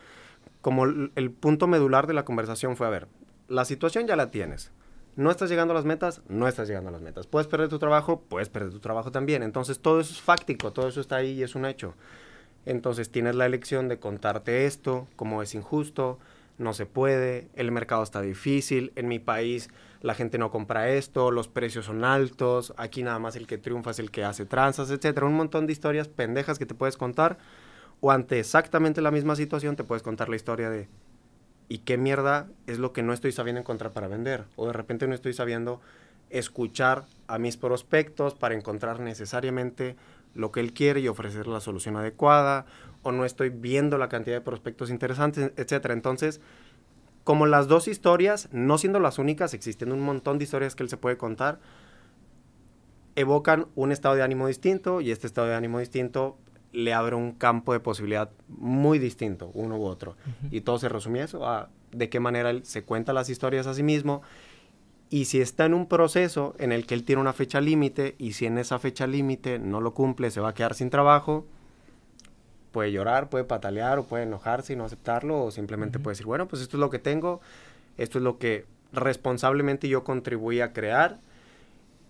como 0.61 0.87
el 0.87 1.31
punto 1.31 1.69
medular 1.69 2.09
de 2.09 2.13
la 2.13 2.25
conversación 2.25 2.77
fue, 2.77 2.89
a 2.89 2.91
ver, 2.91 3.07
la 3.47 3.65
situación 3.65 4.09
ya 4.09 4.17
la 4.17 4.33
tienes, 4.33 4.73
no 5.15 5.31
estás 5.31 5.51
llegando 5.51 5.71
a 5.71 5.77
las 5.77 5.85
metas, 5.85 6.21
no 6.29 6.49
estás 6.49 6.67
llegando 6.67 6.89
a 6.89 6.93
las 6.93 7.01
metas. 7.01 7.29
Puedes 7.29 7.47
perder 7.47 7.69
tu 7.69 7.79
trabajo, 7.79 8.25
puedes 8.29 8.49
perder 8.49 8.73
tu 8.73 8.81
trabajo 8.81 9.13
también. 9.13 9.45
Entonces 9.45 9.79
todo 9.79 10.01
eso 10.01 10.13
es 10.13 10.21
fáctico, 10.21 10.73
todo 10.73 10.89
eso 10.89 11.01
está 11.01 11.15
ahí 11.15 11.31
y 11.31 11.45
es 11.45 11.55
un 11.55 11.65
hecho. 11.65 11.95
Entonces 12.67 13.09
tienes 13.09 13.37
la 13.37 13.47
elección 13.47 13.87
de 13.87 14.01
contarte 14.01 14.67
esto, 14.67 15.07
como 15.15 15.41
es 15.41 15.55
injusto, 15.55 16.19
no 16.59 16.73
se 16.73 16.87
puede, 16.87 17.49
el 17.55 17.73
mercado 17.73 18.03
está 18.03 18.21
difícil, 18.21 18.93
en 18.97 19.09
mi 19.09 19.19
país 19.19 19.71
la 20.01 20.15
gente 20.15 20.39
no 20.39 20.51
compra 20.51 20.91
esto, 20.91 21.31
los 21.31 21.49
precios 21.49 21.87
son 21.87 22.05
altos, 22.05 22.75
aquí 22.77 23.03
nada 23.03 23.19
más 23.19 23.37
el 23.37 23.47
que 23.47 23.59
triunfa 23.59 23.91
es 23.91 23.99
el 23.99 24.11
que 24.11 24.25
hace 24.25 24.47
tranzas, 24.47 24.91
etcétera, 24.91 25.27
un 25.27 25.35
montón 25.35 25.67
de 25.67 25.73
historias 25.73 26.09
pendejas 26.09 26.59
que 26.59 26.67
te 26.67 26.75
puedes 26.75 26.97
contar 26.97 27.39
o 28.01 28.11
ante 28.11 28.39
exactamente 28.39 29.01
la 29.01 29.11
misma 29.11 29.35
situación 29.35 29.77
te 29.77 29.85
puedes 29.85 30.03
contar 30.03 30.29
la 30.29 30.37
historia 30.37 30.71
de 30.71 30.89
y 31.69 31.79
qué 31.79 31.97
mierda 31.97 32.49
es 32.67 32.79
lo 32.79 32.93
que 32.93 33.03
no 33.03 33.13
estoy 33.13 33.33
sabiendo 33.33 33.61
encontrar 33.61 33.93
para 33.93 34.09
vender. 34.09 34.45
O 34.57 34.67
de 34.67 34.73
repente 34.73 35.07
no 35.07 35.15
estoy 35.15 35.33
sabiendo 35.33 35.81
escuchar 36.31 37.05
a 37.27 37.39
mis 37.39 37.57
prospectos 37.57 38.35
para 38.35 38.55
encontrar 38.55 39.01
necesariamente 39.01 39.97
lo 40.35 40.51
que 40.51 40.61
él 40.61 40.73
quiere 40.73 41.01
y 41.01 41.09
ofrecer 41.09 41.47
la 41.47 41.61
solución 41.61 41.97
adecuada, 41.97 42.67
o 43.05 43.13
no 43.13 43.25
estoy 43.25 43.51
viendo 43.51 43.97
la 43.97 44.09
cantidad 44.09 44.37
de 44.37 44.41
prospectos 44.41 44.91
interesantes, 44.91 45.53
etc. 45.57 45.91
Entonces, 45.91 46.41
como 47.23 47.47
las 47.47 47.69
dos 47.69 47.87
historias, 47.87 48.49
no 48.53 48.77
siendo 48.77 48.99
las 48.99 49.19
únicas, 49.19 49.55
existiendo 49.55 49.95
un 49.95 50.03
montón 50.03 50.39
de 50.39 50.45
historias 50.45 50.75
que 50.75 50.83
él 50.83 50.89
se 50.89 50.97
puede 50.97 51.17
contar, 51.17 51.61
evocan 53.17 53.67
un 53.77 53.93
estado 53.93 54.17
de 54.17 54.23
ánimo 54.23 54.49
distinto 54.49 55.01
y 55.01 55.11
este 55.11 55.27
estado 55.27 55.47
de 55.47 55.55
ánimo 55.55 55.79
distinto 55.79 56.37
le 56.73 56.93
abre 56.93 57.15
un 57.15 57.33
campo 57.33 57.73
de 57.73 57.81
posibilidad 57.81 58.31
muy 58.49 58.99
distinto, 58.99 59.51
uno 59.55 59.77
u 59.77 59.85
otro. 59.85 60.17
Y 60.51 60.63
todo 60.63 60.79
se 60.79 60.89
resumía 60.89 61.25
eso, 61.25 61.47
a 61.47 61.71
de 61.93 62.09
qué 62.09 62.19
manera 62.19 62.51
él 62.51 62.65
se 62.65 62.83
cuenta 62.83 63.13
las 63.13 63.31
historias 63.31 63.67
a 63.67 63.75
sí 63.75 63.85
mismo. 63.85 64.23
Y 65.09 65.27
si 65.27 65.41
está 65.41 65.67
en 65.67 65.75
un 65.75 65.87
proceso 65.87 66.57
en 66.59 66.73
el 66.73 66.87
que 66.87 66.95
él 66.95 67.05
tiene 67.05 67.23
una 67.23 67.33
fecha 67.33 67.61
límite 67.61 68.17
y 68.19 68.33
si 68.33 68.47
en 68.47 68.59
esa 68.59 68.81
fecha 68.81 69.07
límite 69.07 69.61
no 69.61 69.81
lo 69.81 69.95
cumple, 69.95 70.33
se 70.33 70.41
va 70.41 70.49
a 70.49 70.55
quedar 70.55 70.75
sin 70.75 70.91
trabajo, 70.91 71.47
puede 72.75 72.91
llorar, 72.91 73.31
puede 73.31 73.45
patalear 73.45 74.01
o 74.01 74.05
puede 74.05 74.25
enojarse 74.25 74.73
y 74.73 74.77
no 74.77 74.85
aceptarlo 74.85 75.45
o 75.45 75.51
simplemente 75.53 76.01
puede 76.01 76.15
decir, 76.15 76.27
bueno, 76.27 76.49
pues 76.49 76.61
esto 76.61 76.77
es 76.77 76.81
lo 76.81 76.91
que 76.91 76.99
tengo, 76.99 77.41
esto 77.97 78.19
es 78.19 78.25
lo 78.25 78.39
que 78.39 78.67
responsablemente 78.93 79.89
yo 79.89 80.03
contribuí 80.03 80.61
a 80.61 80.73
crear 80.73 81.21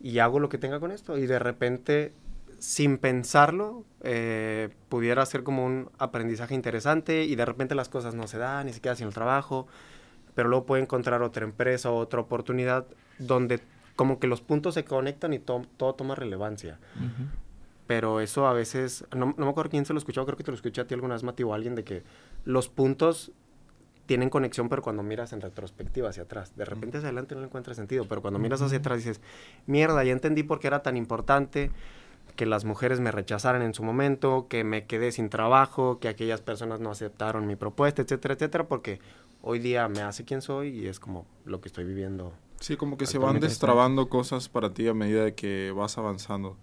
y 0.01 0.21
hago 0.21 0.41
lo 0.41 0.49
que 0.49 0.57
tenga 0.57 0.81
con 0.81 0.91
esto. 0.91 1.19
Y 1.19 1.27
de 1.27 1.39
repente 1.39 2.13
sin 2.59 2.97
pensarlo, 2.97 3.85
eh, 4.01 4.71
pudiera 4.89 5.27
ser 5.27 5.43
como 5.43 5.67
un 5.67 5.91
aprendizaje 5.99 6.55
interesante 6.55 7.25
y 7.25 7.37
de 7.37 7.45
repente 7.45 7.75
las 7.75 7.91
cosas 7.91 8.15
no 8.15 8.27
se 8.27 8.39
dan, 8.39 8.65
ni 8.65 8.73
siquiera 8.73 8.97
sin 8.97 9.07
el 9.07 9.13
trabajo, 9.13 9.67
pero 10.35 10.49
luego 10.49 10.65
puede 10.65 10.83
encontrar 10.83 11.23
otra 11.23 11.45
empresa 11.45 11.91
o 11.91 11.97
otra 11.97 12.21
oportunidad 12.21 12.87
donde 13.19 13.61
como 13.97 14.19
que 14.19 14.29
los 14.29 14.41
puntos 14.41 14.73
se 14.75 14.85
conectan 14.85 15.35
y 15.35 15.41
todo 15.41 15.95
toma 15.95 16.15
relevancia. 16.15 16.79
Pero 17.87 18.21
eso 18.21 18.47
a 18.47 18.53
veces, 18.53 19.05
no, 19.15 19.35
no, 19.37 19.45
me 19.45 19.51
acuerdo 19.51 19.71
quién 19.71 19.85
se 19.85 19.93
lo 19.93 19.99
escuchó, 19.99 20.25
creo 20.25 20.37
que 20.37 20.45
te 20.45 20.51
lo 20.51 20.57
escuché 20.57 20.81
a 20.81 20.87
ti 20.87 20.95
alguna 20.95 21.15
vez, 21.15 21.23
Mati, 21.23 21.43
o 21.43 21.53
alguien, 21.53 21.75
de 21.75 21.85
que 21.85 22.03
los 22.45 22.69
puntos 22.69 23.33
tienen 24.07 24.31
conexión, 24.31 24.69
pero 24.69 24.83
cuando 24.83 25.03
miras 25.03 25.33
en 25.33 25.41
retrospectiva 25.41 26.11
hacia 26.11 26.25
atrás, 26.25 26.57
de 26.57 26.65
repente 26.65 26.99
hacia 26.99 27.09
adelante 27.09 27.35
no 27.35 27.41
le 27.41 27.47
encuentras 27.47 27.77
sentido, 27.77 28.05
pero 28.09 28.21
cuando 28.23 28.39
miras 28.39 28.61
hacia 28.63 28.79
atrás 28.79 28.99
dices, 28.99 29.21
mierda, 29.67 30.05
ya 30.05 30.13
entendí 30.13 30.43
por 30.43 30.61
qué 30.61 30.67
era 30.67 30.83
tan 30.83 30.97
importante, 30.97 31.71
que 32.37 32.47
las 32.47 32.65
mujeres 32.65 33.01
me 33.01 33.13
rechazaran 33.13 33.63
en 33.63 33.75
su 33.75 33.83
momento, 33.83 34.47
que 34.49 34.65
me 34.65 34.87
quedé 34.87 35.13
sin 35.13 35.29
trabajo, 35.31 36.01
que 36.01 36.09
aquellas 36.09 36.41
personas 36.41 36.81
no 36.81 36.91
aceptaron 36.91 37.47
mi 37.47 37.57
propuesta, 37.57 38.03
etcétera, 38.03 38.35
etcétera, 38.35 38.65
porque 38.65 38.99
hoy 39.43 39.59
día 39.59 39.89
me 39.89 40.03
hace 40.03 40.25
quien 40.25 40.43
soy 40.43 40.69
y 40.69 40.89
es 40.89 40.99
como 40.99 41.27
lo 41.45 41.61
que 41.61 41.69
estoy 41.69 41.85
viviendo. 41.85 42.33
Sí, 42.61 42.77
como 42.77 42.97
que 42.97 43.07
se 43.07 43.19
van 43.19 43.41
destrabando 43.41 44.09
cosas 44.09 44.49
para 44.49 44.71
ti 44.71 44.89
a 44.89 44.95
medida 44.95 45.25
de 45.25 45.35
que 45.35 45.71
vas 45.71 45.97
avanzando. 45.99 46.57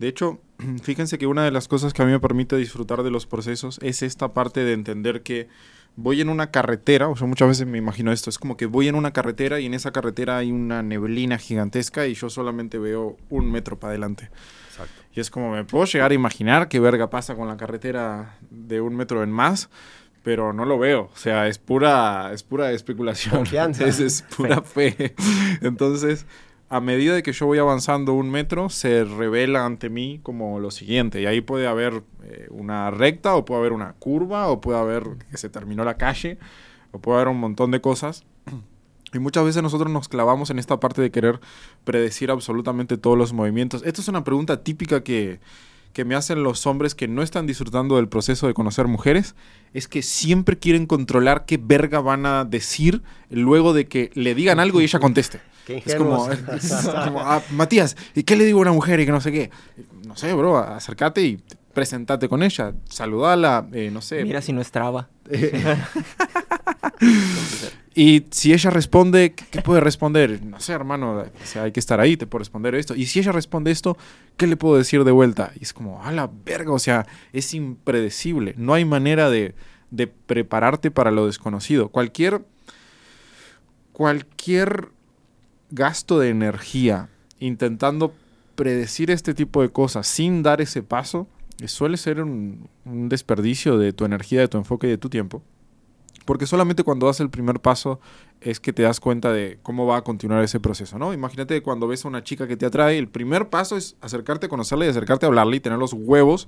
De 0.00 0.08
hecho, 0.08 0.40
fíjense 0.82 1.18
que 1.18 1.26
una 1.26 1.44
de 1.44 1.52
las 1.52 1.68
cosas 1.68 1.92
que 1.92 2.02
a 2.02 2.06
mí 2.06 2.10
me 2.10 2.18
permite 2.18 2.56
disfrutar 2.56 3.04
de 3.04 3.10
los 3.10 3.26
procesos 3.26 3.78
es 3.82 4.02
esta 4.02 4.32
parte 4.32 4.64
de 4.64 4.72
entender 4.72 5.22
que 5.22 5.46
voy 5.94 6.22
en 6.22 6.30
una 6.30 6.50
carretera, 6.50 7.08
o 7.08 7.16
sea, 7.16 7.26
muchas 7.26 7.48
veces 7.48 7.66
me 7.66 7.76
imagino 7.76 8.10
esto, 8.10 8.30
es 8.30 8.38
como 8.38 8.56
que 8.56 8.64
voy 8.64 8.88
en 8.88 8.94
una 8.94 9.12
carretera 9.12 9.60
y 9.60 9.66
en 9.66 9.74
esa 9.74 9.92
carretera 9.92 10.38
hay 10.38 10.50
una 10.50 10.82
neblina 10.82 11.36
gigantesca 11.36 12.06
y 12.06 12.14
yo 12.14 12.30
solamente 12.30 12.78
veo 12.78 13.18
un 13.28 13.52
metro 13.52 13.78
para 13.78 13.90
adelante. 13.90 14.30
Exacto. 14.70 15.02
Y 15.14 15.20
es 15.20 15.30
como, 15.30 15.52
me 15.52 15.64
puedo 15.64 15.84
llegar 15.84 16.12
a 16.12 16.14
imaginar 16.14 16.68
qué 16.68 16.80
verga 16.80 17.10
pasa 17.10 17.34
con 17.34 17.48
la 17.48 17.58
carretera 17.58 18.38
de 18.50 18.80
un 18.80 18.96
metro 18.96 19.22
en 19.22 19.30
más, 19.30 19.68
pero 20.22 20.54
no 20.54 20.64
lo 20.64 20.78
veo. 20.78 21.10
O 21.12 21.16
sea, 21.16 21.46
es 21.46 21.58
pura, 21.58 22.32
es 22.32 22.42
pura 22.42 22.72
especulación. 22.72 23.36
Confianza. 23.36 23.84
Es, 23.86 24.00
es 24.00 24.22
pura 24.22 24.62
fe. 24.62 25.14
Entonces, 25.60 26.24
a 26.70 26.80
medida 26.80 27.14
de 27.14 27.24
que 27.24 27.32
yo 27.32 27.46
voy 27.46 27.58
avanzando 27.58 28.14
un 28.14 28.30
metro, 28.30 28.68
se 28.68 29.02
revela 29.02 29.66
ante 29.66 29.90
mí 29.90 30.20
como 30.22 30.60
lo 30.60 30.70
siguiente. 30.70 31.20
Y 31.20 31.26
ahí 31.26 31.40
puede 31.40 31.66
haber 31.66 32.04
eh, 32.22 32.46
una 32.50 32.92
recta, 32.92 33.34
o 33.34 33.44
puede 33.44 33.60
haber 33.60 33.72
una 33.72 33.94
curva, 33.94 34.46
o 34.46 34.60
puede 34.60 34.78
haber 34.78 35.02
que 35.28 35.36
se 35.36 35.48
terminó 35.48 35.84
la 35.84 35.96
calle, 35.96 36.38
o 36.92 37.00
puede 37.00 37.16
haber 37.18 37.28
un 37.28 37.40
montón 37.40 37.72
de 37.72 37.80
cosas. 37.80 38.24
Y 39.12 39.18
muchas 39.18 39.44
veces 39.44 39.60
nosotros 39.64 39.90
nos 39.90 40.08
clavamos 40.08 40.50
en 40.50 40.60
esta 40.60 40.78
parte 40.78 41.02
de 41.02 41.10
querer 41.10 41.40
predecir 41.82 42.30
absolutamente 42.30 42.96
todos 42.96 43.18
los 43.18 43.32
movimientos. 43.32 43.82
Esto 43.84 44.00
es 44.00 44.06
una 44.06 44.22
pregunta 44.22 44.62
típica 44.62 45.02
que, 45.02 45.40
que 45.92 46.04
me 46.04 46.14
hacen 46.14 46.44
los 46.44 46.64
hombres 46.68 46.94
que 46.94 47.08
no 47.08 47.22
están 47.22 47.48
disfrutando 47.48 47.96
del 47.96 48.08
proceso 48.08 48.46
de 48.46 48.54
conocer 48.54 48.86
mujeres 48.86 49.34
es 49.74 49.88
que 49.88 50.02
siempre 50.02 50.60
quieren 50.60 50.86
controlar 50.86 51.44
qué 51.44 51.58
verga 51.60 51.98
van 51.98 52.24
a 52.24 52.44
decir 52.44 53.02
luego 53.28 53.72
de 53.72 53.88
que 53.88 54.12
le 54.14 54.36
digan 54.36 54.60
algo 54.60 54.80
y 54.80 54.84
ella 54.84 55.00
conteste. 55.00 55.40
es 55.68 55.94
como, 55.96 56.28
ah, 57.20 57.42
Matías, 57.50 57.96
¿y 58.14 58.22
qué 58.22 58.36
le 58.36 58.44
digo 58.44 58.58
a 58.58 58.62
una 58.62 58.72
mujer 58.72 59.00
y 59.00 59.06
que 59.06 59.12
no 59.12 59.20
sé 59.20 59.32
qué? 59.32 59.50
No 60.06 60.16
sé, 60.16 60.32
bro, 60.34 60.58
acércate 60.58 61.22
y 61.22 61.38
presentate 61.72 62.28
con 62.28 62.42
ella, 62.42 62.74
saludala, 62.88 63.66
eh, 63.72 63.90
no 63.92 64.02
sé. 64.02 64.24
Mira 64.24 64.42
si 64.42 64.52
no 64.52 64.60
es 64.60 64.70
traba. 64.70 65.08
Y 67.94 68.26
si 68.30 68.52
ella 68.52 68.70
responde, 68.70 69.34
¿qué 69.34 69.62
puede 69.62 69.80
responder? 69.80 70.44
No 70.44 70.60
sé, 70.60 70.72
hermano, 70.72 71.24
hay 71.60 71.72
que 71.72 71.80
estar 71.80 71.98
ahí, 71.98 72.16
te 72.16 72.26
puedo 72.26 72.38
responder 72.38 72.74
esto. 72.76 72.94
Y 72.94 73.06
si 73.06 73.18
ella 73.18 73.32
responde 73.32 73.72
esto, 73.72 73.96
¿qué 74.36 74.46
le 74.46 74.56
puedo 74.56 74.78
decir 74.78 75.02
de 75.02 75.10
vuelta? 75.10 75.52
Y 75.58 75.64
es 75.64 75.72
como, 75.72 76.02
a 76.02 76.12
la 76.12 76.30
verga, 76.44 76.72
o 76.72 76.78
sea, 76.78 77.06
es 77.32 77.52
impredecible. 77.52 78.54
No 78.56 78.74
hay 78.74 78.84
manera 78.84 79.28
de, 79.28 79.54
de 79.90 80.06
prepararte 80.06 80.92
para 80.92 81.10
lo 81.10 81.26
desconocido. 81.26 81.88
Cualquier, 81.88 82.42
cualquier 83.92 84.90
gasto 85.70 86.18
de 86.18 86.30
energía 86.30 87.08
intentando 87.38 88.12
predecir 88.54 89.10
este 89.10 89.34
tipo 89.34 89.62
de 89.62 89.70
cosas 89.70 90.06
sin 90.06 90.42
dar 90.42 90.60
ese 90.60 90.82
paso, 90.82 91.26
suele 91.66 91.96
ser 91.96 92.22
un, 92.22 92.68
desperdicio 92.84 93.78
de 93.78 93.92
tu 93.92 94.04
energía, 94.04 94.40
de 94.40 94.48
tu 94.48 94.58
enfoque 94.58 94.86
y 94.86 94.90
de 94.90 94.98
tu 94.98 95.08
tiempo. 95.08 95.42
Porque 96.26 96.46
solamente 96.46 96.84
cuando 96.84 97.06
das 97.06 97.20
el 97.20 97.30
primer 97.30 97.60
paso 97.60 98.00
es 98.40 98.60
que 98.60 98.72
te 98.72 98.82
das 98.82 99.00
cuenta 99.00 99.32
de 99.32 99.58
cómo 99.62 99.86
va 99.86 99.96
a 99.96 100.04
continuar 100.04 100.44
ese 100.44 100.60
proceso, 100.60 100.98
¿no? 100.98 101.12
Imagínate 101.12 101.62
cuando 101.62 101.88
ves 101.88 102.04
a 102.04 102.08
una 102.08 102.22
chica 102.22 102.46
que 102.46 102.56
te 102.56 102.66
atrae, 102.66 102.98
el 102.98 103.08
primer 103.08 103.48
paso 103.48 103.76
es 103.76 103.96
acercarte 104.00 104.46
a 104.46 104.48
conocerla 104.48 104.86
y 104.86 104.88
acercarte 104.88 105.26
a 105.26 105.28
hablarle 105.28 105.56
y 105.56 105.60
tener 105.60 105.78
los 105.78 105.92
huevos 105.92 106.46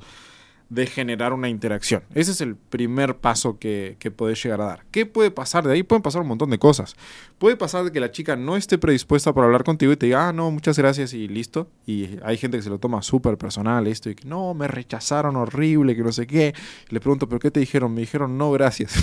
de 0.73 0.87
generar 0.87 1.35
una 1.35 1.51
interacción. 1.51 2.03
Ese 2.15 2.31
es 2.31 2.41
el 2.41 2.57
primer 2.57 3.19
paso 3.19 3.59
que, 3.59 3.97
que, 3.99 4.11
puedes 4.11 4.43
llegar 4.43 4.63
a 4.63 4.65
dar. 4.65 4.85
¿Qué 4.91 5.05
puede 5.05 5.31
pasar 5.31 5.65
de 5.65 5.75
ahí? 5.75 5.83
Pueden 5.83 6.01
pasar 6.01 6.23
un 6.23 6.29
montón 6.29 6.49
de 6.49 6.59
cosas. 6.59 6.97
Puede 7.37 7.57
pasar 7.57 7.85
de 7.85 7.93
que 7.93 8.01
la 8.01 8.11
chica 8.11 8.37
no 8.37 8.57
esté 8.57 8.79
predispuesta 8.79 9.35
para 9.35 9.47
hablar 9.47 9.65
contigo 9.65 9.93
y 9.93 9.97
te 9.97 10.07
diga, 10.07 10.29
ah, 10.29 10.33
no, 10.33 10.51
muchas 10.51 10.79
gracias 10.79 11.13
y 11.13 11.29
listo. 11.29 11.69
Y 11.87 12.17
hay 12.25 12.39
gente 12.39 12.57
que 12.57 12.63
se 12.63 12.71
lo 12.71 12.79
toma 12.79 13.03
súper 13.03 13.37
personal 13.37 13.87
esto 13.87 14.09
y 14.09 14.15
que 14.15 14.27
no, 14.27 14.55
me 14.55 14.67
rechazaron 14.67 15.37
horrible, 15.37 15.95
que 15.95 16.03
no 16.03 16.13
sé 16.13 16.27
qué. 16.27 16.55
le 16.89 17.01
pregunto, 17.01 17.29
¿pero 17.29 17.39
qué 17.39 17.51
te 17.51 17.61
dijeron? 17.61 17.93
Me 17.93 18.01
dijeron, 18.01 18.39
no, 18.39 18.51
gracias. 18.53 18.95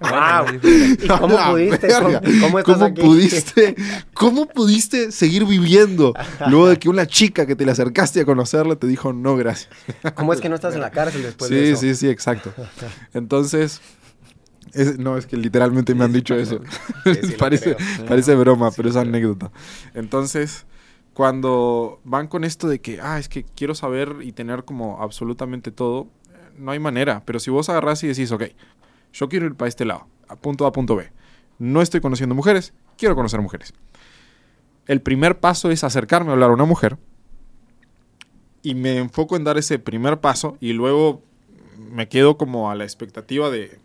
wow. 0.00 1.18
cómo 1.18 1.38
pudiste? 1.52 1.88
¿Cómo, 1.88 2.62
¿Cómo 2.62 2.94
pudiste? 2.94 3.76
¿Cómo 4.12 4.46
pudiste 4.46 5.10
seguir 5.10 5.46
viviendo 5.46 6.12
luego 6.48 6.68
de 6.68 6.78
que 6.78 6.90
una 6.90 7.06
chica 7.06 7.46
que 7.46 7.56
te 7.56 7.64
le 7.64 7.72
acercaste 7.72 8.20
a 8.20 8.24
conocerla 8.26 8.76
te 8.76 8.86
dijo, 8.86 9.14
no, 9.14 9.36
gracias? 9.36 9.70
¿Cómo 10.14 10.34
es 10.34 10.40
que 10.42 10.50
no 10.50 10.54
estás 10.54 10.65
en 10.74 10.80
la 10.80 10.90
cárcel 10.90 11.22
después 11.22 11.48
sí, 11.48 11.54
de 11.54 11.70
eso. 11.70 11.80
Sí, 11.80 11.94
sí, 11.94 12.08
exacto. 12.08 12.52
Entonces, 13.14 13.80
no, 14.98 15.16
es 15.16 15.26
que 15.26 15.36
literalmente 15.36 15.94
me 15.94 16.04
han 16.04 16.12
dicho 16.12 16.34
eso. 16.34 16.60
parece, 17.38 17.76
parece 18.06 18.34
broma, 18.34 18.70
pero 18.70 18.88
es 18.88 18.96
anécdota. 18.96 19.50
Entonces, 19.94 20.66
cuando 21.14 22.00
van 22.04 22.26
con 22.28 22.44
esto 22.44 22.68
de 22.68 22.80
que, 22.80 23.00
ah, 23.00 23.18
es 23.18 23.28
que 23.28 23.44
quiero 23.44 23.74
saber 23.74 24.16
y 24.20 24.32
tener 24.32 24.64
como 24.64 25.02
absolutamente 25.02 25.70
todo, 25.70 26.08
no 26.58 26.72
hay 26.72 26.78
manera. 26.78 27.22
Pero 27.24 27.40
si 27.40 27.50
vos 27.50 27.68
agarrás 27.68 28.02
y 28.04 28.08
decís, 28.08 28.32
ok, 28.32 28.44
yo 29.12 29.28
quiero 29.28 29.46
ir 29.46 29.54
para 29.54 29.68
este 29.68 29.84
lado, 29.84 30.06
a 30.28 30.36
punto 30.36 30.66
A, 30.66 30.72
punto 30.72 30.96
B. 30.96 31.10
No 31.58 31.80
estoy 31.80 32.00
conociendo 32.00 32.34
mujeres, 32.34 32.74
quiero 32.98 33.14
conocer 33.14 33.40
mujeres. 33.40 33.72
El 34.86 35.00
primer 35.00 35.40
paso 35.40 35.70
es 35.70 35.84
acercarme 35.84 36.30
a 36.30 36.32
hablar 36.34 36.50
a 36.50 36.54
una 36.54 36.64
mujer 36.64 36.98
y 38.66 38.74
me 38.74 38.98
enfoco 38.98 39.36
en 39.36 39.44
dar 39.44 39.58
ese 39.58 39.78
primer 39.78 40.18
paso 40.18 40.56
y 40.60 40.72
luego 40.72 41.22
me 41.92 42.08
quedo 42.08 42.36
como 42.36 42.68
a 42.68 42.74
la 42.74 42.82
expectativa 42.82 43.48
de 43.48 43.78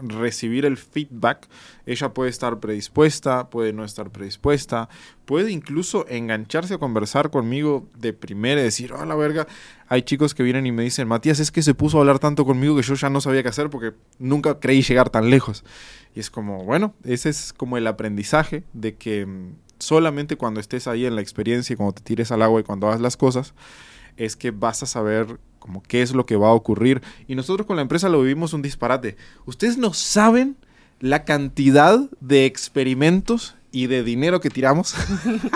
recibir 0.00 0.64
el 0.64 0.76
feedback. 0.76 1.48
Ella 1.86 2.14
puede 2.14 2.30
estar 2.30 2.60
predispuesta, 2.60 3.50
puede 3.50 3.72
no 3.72 3.84
estar 3.84 4.10
predispuesta, 4.10 4.88
puede 5.24 5.50
incluso 5.50 6.06
engancharse 6.08 6.74
a 6.74 6.78
conversar 6.78 7.30
conmigo 7.30 7.88
de 7.96 8.12
primera 8.12 8.60
y 8.60 8.64
decir, 8.64 8.92
oh 8.92 9.04
la 9.04 9.16
verga, 9.16 9.48
hay 9.88 10.02
chicos 10.02 10.36
que 10.36 10.44
vienen 10.44 10.66
y 10.66 10.70
me 10.70 10.84
dicen, 10.84 11.08
Matías, 11.08 11.40
es 11.40 11.50
que 11.50 11.62
se 11.62 11.74
puso 11.74 11.96
a 11.96 12.02
hablar 12.02 12.20
tanto 12.20 12.44
conmigo 12.44 12.76
que 12.76 12.82
yo 12.82 12.94
ya 12.94 13.10
no 13.10 13.20
sabía 13.20 13.42
qué 13.42 13.48
hacer 13.48 13.70
porque 13.70 13.94
nunca 14.20 14.60
creí 14.60 14.82
llegar 14.82 15.10
tan 15.10 15.30
lejos. 15.30 15.64
Y 16.14 16.20
es 16.20 16.30
como, 16.30 16.62
bueno, 16.62 16.94
ese 17.02 17.30
es 17.30 17.52
como 17.52 17.76
el 17.76 17.88
aprendizaje 17.88 18.62
de 18.72 18.94
que 18.94 19.26
solamente 19.80 20.36
cuando 20.36 20.60
estés 20.60 20.86
ahí 20.86 21.06
en 21.06 21.16
la 21.16 21.22
experiencia 21.22 21.74
y 21.74 21.76
cuando 21.76 21.94
te 21.94 22.02
tires 22.02 22.30
al 22.30 22.42
agua 22.42 22.60
y 22.60 22.62
cuando 22.62 22.86
hagas 22.86 23.00
las 23.00 23.16
cosas, 23.16 23.52
es 24.18 24.36
que 24.36 24.50
vas 24.50 24.82
a 24.82 24.86
saber 24.86 25.38
como 25.58 25.82
qué 25.82 26.02
es 26.02 26.12
lo 26.12 26.26
que 26.26 26.36
va 26.36 26.48
a 26.48 26.52
ocurrir. 26.52 27.02
Y 27.26 27.34
nosotros 27.34 27.66
con 27.66 27.76
la 27.76 27.82
empresa 27.82 28.08
lo 28.08 28.20
vivimos 28.20 28.52
un 28.52 28.62
disparate. 28.62 29.16
Ustedes 29.46 29.78
no 29.78 29.92
saben 29.92 30.56
la 31.00 31.24
cantidad 31.24 31.98
de 32.20 32.46
experimentos 32.46 33.54
y 33.70 33.86
de 33.86 34.02
dinero 34.02 34.40
que 34.40 34.50
tiramos. 34.50 34.94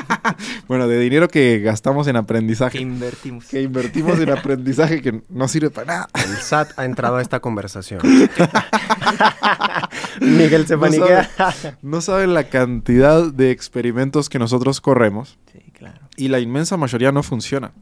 bueno, 0.69 0.87
de 0.87 0.99
dinero 0.99 1.29
que 1.29 1.61
gastamos 1.61 2.07
en 2.09 2.17
aprendizaje. 2.17 2.79
Que 2.79 2.83
invertimos. 2.83 3.47
Que 3.47 3.63
invertimos 3.63 4.19
en 4.21 4.31
aprendizaje 4.31 5.01
que 5.01 5.23
no 5.29 5.49
sirve 5.49 5.71
para 5.71 5.87
nada. 5.87 6.09
El 6.15 6.37
SAT 6.37 6.79
ha 6.79 6.85
entrado 6.85 7.17
a 7.17 7.23
esta 7.23 7.41
conversación. 7.41 8.01
Miguel 10.21 10.67
se 10.67 10.77
no 10.77 10.89
no 11.81 12.01
saben 12.01 12.35
la 12.35 12.45
cantidad 12.45 13.33
de 13.33 13.51
experimentos 13.51 14.29
que 14.29 14.39
nosotros 14.39 14.81
corremos. 14.81 15.39
Sí, 15.53 15.73
claro. 15.73 16.01
Y 16.17 16.29
la 16.29 16.41
inmensa 16.41 16.77
mayoría 16.77 17.13
no 17.13 17.23
funciona. 17.23 17.73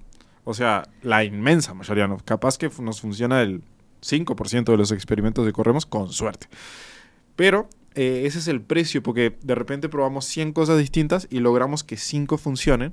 O 0.44 0.54
sea, 0.54 0.88
la 1.02 1.24
inmensa 1.24 1.74
mayoría 1.74 2.08
no. 2.08 2.18
Capaz 2.18 2.58
que 2.58 2.70
nos 2.80 3.00
funciona 3.00 3.42
el 3.42 3.62
5% 4.02 4.64
de 4.64 4.76
los 4.76 4.92
experimentos 4.92 5.46
que 5.46 5.52
corremos 5.52 5.86
con 5.86 6.12
suerte. 6.12 6.48
Pero 7.36 7.68
eh, 7.94 8.22
ese 8.24 8.38
es 8.38 8.48
el 8.48 8.60
precio, 8.60 9.02
porque 9.02 9.36
de 9.42 9.54
repente 9.54 9.88
probamos 9.88 10.24
100 10.26 10.52
cosas 10.52 10.78
distintas 10.78 11.26
y 11.30 11.40
logramos 11.40 11.84
que 11.84 11.96
5 11.96 12.38
funcionen. 12.38 12.92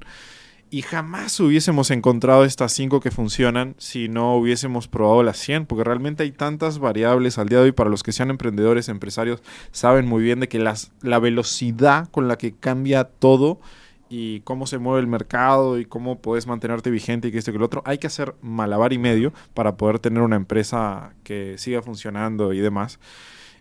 Y 0.69 0.81
jamás 0.81 1.39
hubiésemos 1.39 1.91
encontrado 1.91 2.43
estas 2.43 2.73
5 2.73 2.99
que 2.99 3.09
funcionan 3.09 3.75
si 3.77 4.09
no 4.09 4.35
hubiésemos 4.35 4.89
probado 4.89 5.23
las 5.23 5.37
100, 5.37 5.65
porque 5.65 5.85
realmente 5.85 6.23
hay 6.23 6.31
tantas 6.31 6.79
variables 6.79 7.37
al 7.37 7.47
día 7.47 7.59
de 7.59 7.65
hoy. 7.65 7.71
Para 7.71 7.89
los 7.89 8.03
que 8.03 8.11
sean 8.11 8.29
emprendedores, 8.29 8.89
empresarios, 8.89 9.41
saben 9.71 10.05
muy 10.05 10.21
bien 10.23 10.41
de 10.41 10.49
que 10.49 10.59
las, 10.59 10.91
la 11.01 11.19
velocidad 11.19 12.09
con 12.09 12.27
la 12.27 12.37
que 12.37 12.53
cambia 12.53 13.05
todo 13.05 13.61
y 14.09 14.41
cómo 14.41 14.67
se 14.67 14.77
mueve 14.77 15.01
el 15.01 15.07
mercado 15.07 15.79
y 15.79 15.85
cómo 15.85 16.19
puedes 16.19 16.47
mantenerte 16.47 16.89
vigente 16.89 17.27
y 17.27 17.31
que 17.31 17.37
esto 17.37 17.51
y 17.51 17.53
que 17.53 17.59
lo 17.59 17.65
otro, 17.65 17.81
hay 17.85 17.97
que 17.97 18.07
hacer 18.07 18.35
malabar 18.41 18.93
y 18.93 18.97
medio 18.97 19.33
para 19.53 19.77
poder 19.77 19.99
tener 19.99 20.23
una 20.23 20.35
empresa 20.35 21.13
que 21.23 21.57
siga 21.57 21.81
funcionando 21.81 22.53
y 22.53 22.59
demás. 22.59 22.99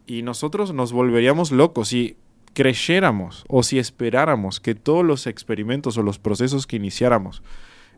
Y 0.06 0.22
nosotros 0.22 0.72
nos 0.72 0.92
volveríamos 0.92 1.50
locos 1.50 1.88
si 1.88 2.16
creyéramos 2.54 3.44
o 3.48 3.62
si 3.62 3.78
esperáramos 3.78 4.61
que 4.61 4.74
todos 4.74 5.04
los 5.04 5.26
experimentos 5.26 5.98
o 5.98 6.02
los 6.02 6.18
procesos 6.18 6.66
que 6.66 6.76
iniciáramos 6.76 7.42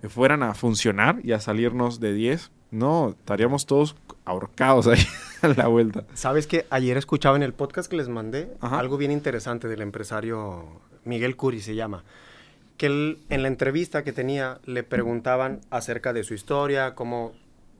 fueran 0.09 0.43
a 0.43 0.55
funcionar 0.55 1.21
y 1.23 1.33
a 1.33 1.41
salirnos 1.41 2.01
de 2.01 2.13
10. 2.13 2.51
No, 2.71 3.11
estaríamos 3.11 3.67
todos 3.67 3.97
ahorcados 4.25 4.87
ahí 4.87 5.05
a 5.43 5.49
la 5.49 5.69
vuelta. 5.69 6.05
¿Sabes 6.15 6.47
que 6.47 6.67
ayer 6.71 6.97
escuchaba 6.97 7.37
en 7.37 7.43
el 7.43 7.55
podcast 7.55 7.91
que 7.91 7.97
les 7.97 8.09
mandé 8.09 8.53
algo 8.61 8.97
bien 8.97 9.11
interesante 9.11 9.69
del 9.69 9.81
empresario 9.81 10.81
Miguel 11.05 11.37
Curi 11.37 11.61
se 11.61 11.75
llama? 11.75 12.05
Que 12.79 12.87
en 13.29 13.43
la 13.43 13.49
entrevista 13.49 14.05
que 14.05 14.13
tenía 14.13 14.61
le 14.65 14.85
preguntaban 14.85 15.61
acerca 15.69 16.13
de 16.13 16.23
su 16.23 16.33
historia, 16.33 16.95
cómo 16.95 17.33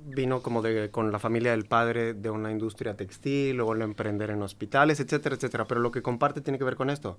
vino 0.05 0.43
como 0.43 0.61
de, 0.61 0.91
con 0.91 1.13
la 1.13 1.21
familia 1.21 1.53
del 1.53 1.65
padre 1.65 2.15
de 2.15 2.31
una 2.31 2.51
industria 2.51 2.97
textil, 2.97 3.57
luego 3.57 3.75
lo 3.75 3.85
emprender 3.85 4.31
en 4.31 4.43
hospitales, 4.43 4.99
etcétera, 4.99 5.37
etcétera. 5.37 5.67
Pero 5.67 5.81
lo 5.81 5.93
que 5.93 6.03
comparte 6.03 6.41
tiene 6.41 6.59
que 6.59 6.65
ver 6.65 6.75
con 6.75 6.91
esto, 6.91 7.17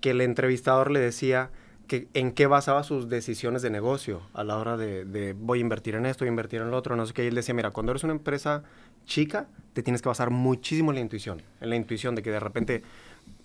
que 0.00 0.10
el 0.10 0.22
entrevistador 0.22 0.90
le 0.90 1.00
decía 1.00 1.50
que 1.88 2.08
en 2.14 2.32
qué 2.32 2.46
basaba 2.46 2.84
sus 2.84 3.10
decisiones 3.10 3.60
de 3.60 3.68
negocio 3.68 4.22
a 4.32 4.42
la 4.42 4.56
hora 4.56 4.78
de, 4.78 5.04
de 5.04 5.34
voy 5.34 5.58
a 5.58 5.60
invertir 5.60 5.94
en 5.94 6.06
esto, 6.06 6.24
voy 6.24 6.28
a 6.28 6.30
invertir 6.30 6.62
en 6.62 6.70
lo 6.70 6.76
otro, 6.78 6.96
no 6.96 7.04
sé 7.04 7.12
qué. 7.12 7.24
Y 7.24 7.26
él 7.26 7.34
decía, 7.34 7.54
mira, 7.54 7.70
cuando 7.70 7.92
eres 7.92 8.04
una 8.04 8.14
empresa 8.14 8.62
chica, 9.04 9.46
te 9.74 9.82
tienes 9.82 10.00
que 10.00 10.08
basar 10.08 10.30
muchísimo 10.30 10.90
en 10.90 10.94
la 10.94 11.00
intuición, 11.02 11.42
en 11.60 11.68
la 11.68 11.76
intuición 11.76 12.14
de 12.14 12.22
que 12.22 12.30
de 12.30 12.40
repente 12.40 12.82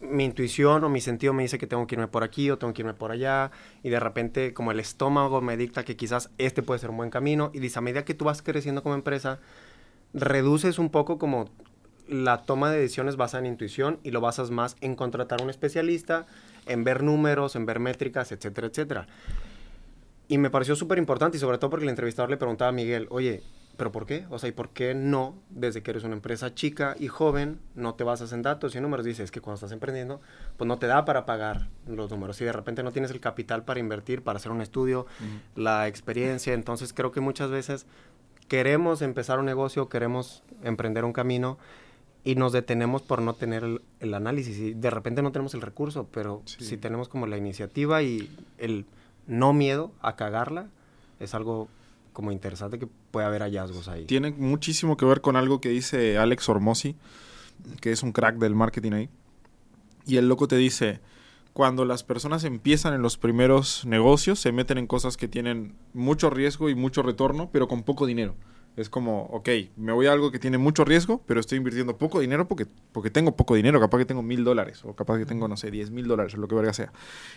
mi 0.02 0.26
intuición 0.26 0.84
o 0.84 0.90
mi 0.90 1.02
sentido 1.02 1.34
me 1.34 1.44
dice 1.44 1.58
que 1.58 1.68
tengo 1.68 1.88
que 1.88 1.96
irme 1.96 2.08
por 2.08 2.24
aquí 2.24 2.52
o 2.52 2.58
tengo 2.58 2.74
que 2.74 2.82
irme 2.84 2.94
por 2.94 3.12
allá 3.12 3.52
y 3.84 3.90
de 3.90 4.00
repente 4.00 4.54
como 4.54 4.72
el 4.72 4.80
estómago 4.80 5.42
me 5.42 5.58
dicta 5.58 5.84
que 5.84 5.96
quizás 5.96 6.30
este 6.38 6.62
puede 6.62 6.80
ser 6.80 6.92
un 6.92 6.98
buen 6.98 7.10
camino 7.10 7.50
y 7.54 7.60
dice 7.60 7.80
a 7.80 7.82
medida 7.82 8.06
que 8.06 8.14
tú 8.14 8.26
vas 8.26 8.42
creciendo 8.42 8.84
como 8.84 8.96
empresa 8.96 9.40
reduces 10.14 10.78
un 10.80 10.90
poco 10.90 11.18
como 11.18 11.50
la 12.08 12.44
toma 12.44 12.72
de 12.72 12.80
decisiones 12.80 13.18
basada 13.18 13.46
en 13.46 13.52
intuición 13.52 14.00
y 14.04 14.12
lo 14.12 14.22
basas 14.22 14.50
más 14.50 14.78
en 14.82 14.96
contratar 14.96 15.42
a 15.42 15.44
un 15.44 15.50
especialista, 15.50 16.26
en 16.66 16.84
ver 16.84 17.04
números, 17.04 17.56
en 17.56 17.66
ver 17.66 17.80
métricas, 17.80 18.32
etcétera, 18.32 18.68
etcétera. 18.68 19.08
Y 20.28 20.38
me 20.38 20.50
pareció 20.50 20.76
súper 20.76 20.98
importante 20.98 21.38
y 21.38 21.40
sobre 21.40 21.58
todo 21.58 21.70
porque 21.70 21.86
el 21.86 21.90
entrevistador 21.90 22.30
le 22.30 22.38
preguntaba 22.38 22.70
a 22.70 22.74
Miguel, 22.74 23.08
oye, 23.10 23.44
¿Pero 23.78 23.92
por 23.92 24.08
qué? 24.08 24.26
O 24.32 24.40
sea, 24.40 24.50
¿y 24.50 24.52
por 24.52 24.70
qué 24.70 24.96
no, 24.96 25.36
desde 25.52 25.84
que 25.84 25.92
eres 25.92 26.04
una 26.04 26.16
empresa 26.16 26.56
chica 26.56 26.96
y 27.00 27.08
joven, 27.08 27.60
no 27.76 27.94
te 27.94 28.04
basas 28.04 28.34
en 28.34 28.42
datos 28.42 28.76
y 28.76 28.82
números? 28.82 29.06
Dices 29.06 29.30
que 29.30 29.40
cuando 29.40 29.56
estás 29.56 29.72
emprendiendo, 29.72 30.20
pues 30.58 30.68
no 30.68 30.80
te 30.80 30.88
da 30.88 31.06
para 31.06 31.28
pagar 31.28 31.70
los 31.86 32.10
números. 32.10 32.42
Y 32.42 32.46
de 32.46 32.54
repente 32.54 32.82
no 32.82 32.92
tienes 32.92 33.12
el 33.12 33.20
capital 33.20 33.64
para 33.64 33.80
invertir, 33.80 34.24
para 34.24 34.38
hacer 34.38 34.52
un 34.52 34.62
estudio, 34.62 35.06
la 35.56 35.88
experiencia. 35.88 36.56
Entonces 36.56 36.92
creo 36.92 37.12
que 37.12 37.22
muchas 37.22 37.52
veces 37.52 37.86
queremos 38.48 39.04
empezar 39.04 39.38
un 39.38 39.46
negocio, 39.46 39.90
queremos 39.90 40.42
emprender 40.64 41.06
un 41.06 41.14
camino 41.14 41.60
y 42.24 42.34
nos 42.34 42.54
detenemos 42.54 43.04
por 43.04 43.22
no 43.22 43.36
tener 43.36 43.64
el, 44.00 44.14
análisis. 44.16 44.58
Y 44.58 44.74
de 44.74 44.90
repente 44.90 45.22
no 45.22 45.32
tenemos 45.32 45.54
el 45.54 45.62
recurso, 45.62 46.08
pero 46.12 46.42
si 46.46 46.78
tenemos 46.78 47.10
como 47.10 47.28
la 47.28 47.38
iniciativa 47.38 48.02
y 48.02 48.36
el 48.58 48.88
no 49.28 49.54
miedo 49.54 49.92
a 50.02 50.16
cagarla, 50.16 50.68
es 51.20 51.36
algo 51.36 51.68
como 52.18 52.32
interesante 52.32 52.80
que 52.80 52.88
puede 52.88 53.28
haber 53.28 53.44
hallazgos 53.44 53.88
ahí. 53.88 54.06
Tiene 54.06 54.32
muchísimo 54.32 54.98
que 54.98 55.06
ver 55.06 55.22
con 55.22 55.36
algo 55.36 55.62
que 55.62 55.70
dice 55.70 56.18
Alex 56.18 56.50
Ormosi, 56.50 56.96
que 57.80 57.92
es 57.92 58.02
un 58.02 58.12
crack 58.12 58.38
del 58.38 58.56
marketing 58.56 58.92
ahí. 58.94 59.10
Y 60.08 60.18
el 60.18 60.28
loco 60.28 60.48
te 60.48 60.56
dice, 60.56 61.00
cuando 61.54 61.86
las 61.86 62.02
personas 62.02 62.44
empiezan 62.44 62.96
en 62.96 63.04
los 63.04 63.20
primeros 63.20 63.86
negocios, 63.86 64.40
se 64.40 64.52
meten 64.52 64.80
en 64.80 64.88
cosas 64.88 65.16
que 65.16 65.28
tienen 65.28 65.76
mucho 65.94 66.32
riesgo 66.32 66.72
y 66.72 66.74
mucho 66.74 67.04
retorno, 67.04 67.52
pero 67.52 67.68
con 67.68 67.84
poco 67.84 68.08
dinero. 68.08 68.34
Es 68.78 68.90
como, 68.90 69.24
ok, 69.32 69.50
me 69.76 69.92
voy 69.92 70.06
a 70.06 70.12
algo 70.12 70.32
que 70.32 70.38
tiene 70.38 70.60
mucho 70.60 70.86
riesgo, 70.86 71.24
pero 71.26 71.40
estoy 71.40 71.58
invirtiendo 71.58 71.98
poco 71.98 72.20
dinero 72.20 72.48
porque, 72.48 72.68
porque 72.92 73.10
tengo 73.10 73.36
poco 73.36 73.56
dinero. 73.56 73.80
Capaz 73.80 73.98
que 73.98 74.06
tengo 74.06 74.22
mil 74.22 74.44
dólares 74.44 74.86
o 74.86 74.96
capaz 74.96 75.18
que 75.18 75.26
tengo, 75.26 75.48
no 75.48 75.58
sé, 75.58 75.72
diez 75.72 75.90
mil 75.90 76.08
dólares 76.08 76.36
o 76.36 76.38
lo 76.38 76.48
que 76.48 76.54
verga 76.54 76.74
sea. 76.74 76.94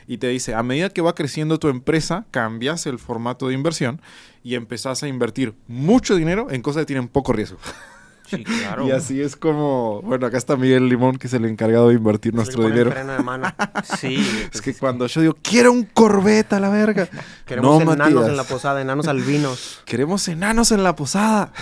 Y 0.06 0.18
te 0.18 0.28
dice, 0.28 0.54
a 0.54 0.62
medida 0.62 0.90
que 0.90 1.00
va 1.00 1.14
creciendo 1.14 1.58
tu 1.58 1.68
empresa, 1.68 2.26
cambias 2.30 2.84
el 2.84 2.98
formato 2.98 3.48
de 3.48 3.54
inversión 3.54 4.02
y 4.42 4.54
empezás 4.54 5.02
a 5.02 5.08
invertir 5.08 5.54
mucho 5.66 6.14
dinero 6.14 6.48
en 6.50 6.60
cosas 6.60 6.82
que 6.82 6.86
tienen 6.86 7.08
poco 7.08 7.32
riesgo. 7.32 7.58
Sí, 8.30 8.44
claro. 8.44 8.86
y 8.86 8.92
así 8.92 9.20
es 9.20 9.34
como, 9.34 10.00
bueno, 10.02 10.26
acá 10.26 10.38
está 10.38 10.56
Miguel 10.56 10.88
Limón, 10.88 11.16
que 11.18 11.26
es 11.26 11.32
el 11.32 11.44
encargado 11.44 11.88
de 11.88 11.94
invertir 11.94 12.32
nuestro 12.32 12.64
dinero. 12.64 12.92
sí. 13.98 14.24
Es 14.52 14.62
que 14.62 14.72
cuando 14.74 15.06
yo 15.06 15.20
digo, 15.20 15.36
quiero 15.42 15.72
un 15.72 15.84
Corvette 15.84 16.52
a 16.52 16.60
la 16.60 16.70
verga. 16.70 17.08
Queremos 17.44 17.82
enanos 17.82 18.28
en 18.28 18.36
la 18.36 18.44
posada, 18.44 18.80
enanos 18.80 19.08
albinos. 19.08 19.82
Queremos 19.84 20.28
enanos 20.28 20.70
en 20.72 20.84
la 20.84 20.94
posada. 20.94 21.52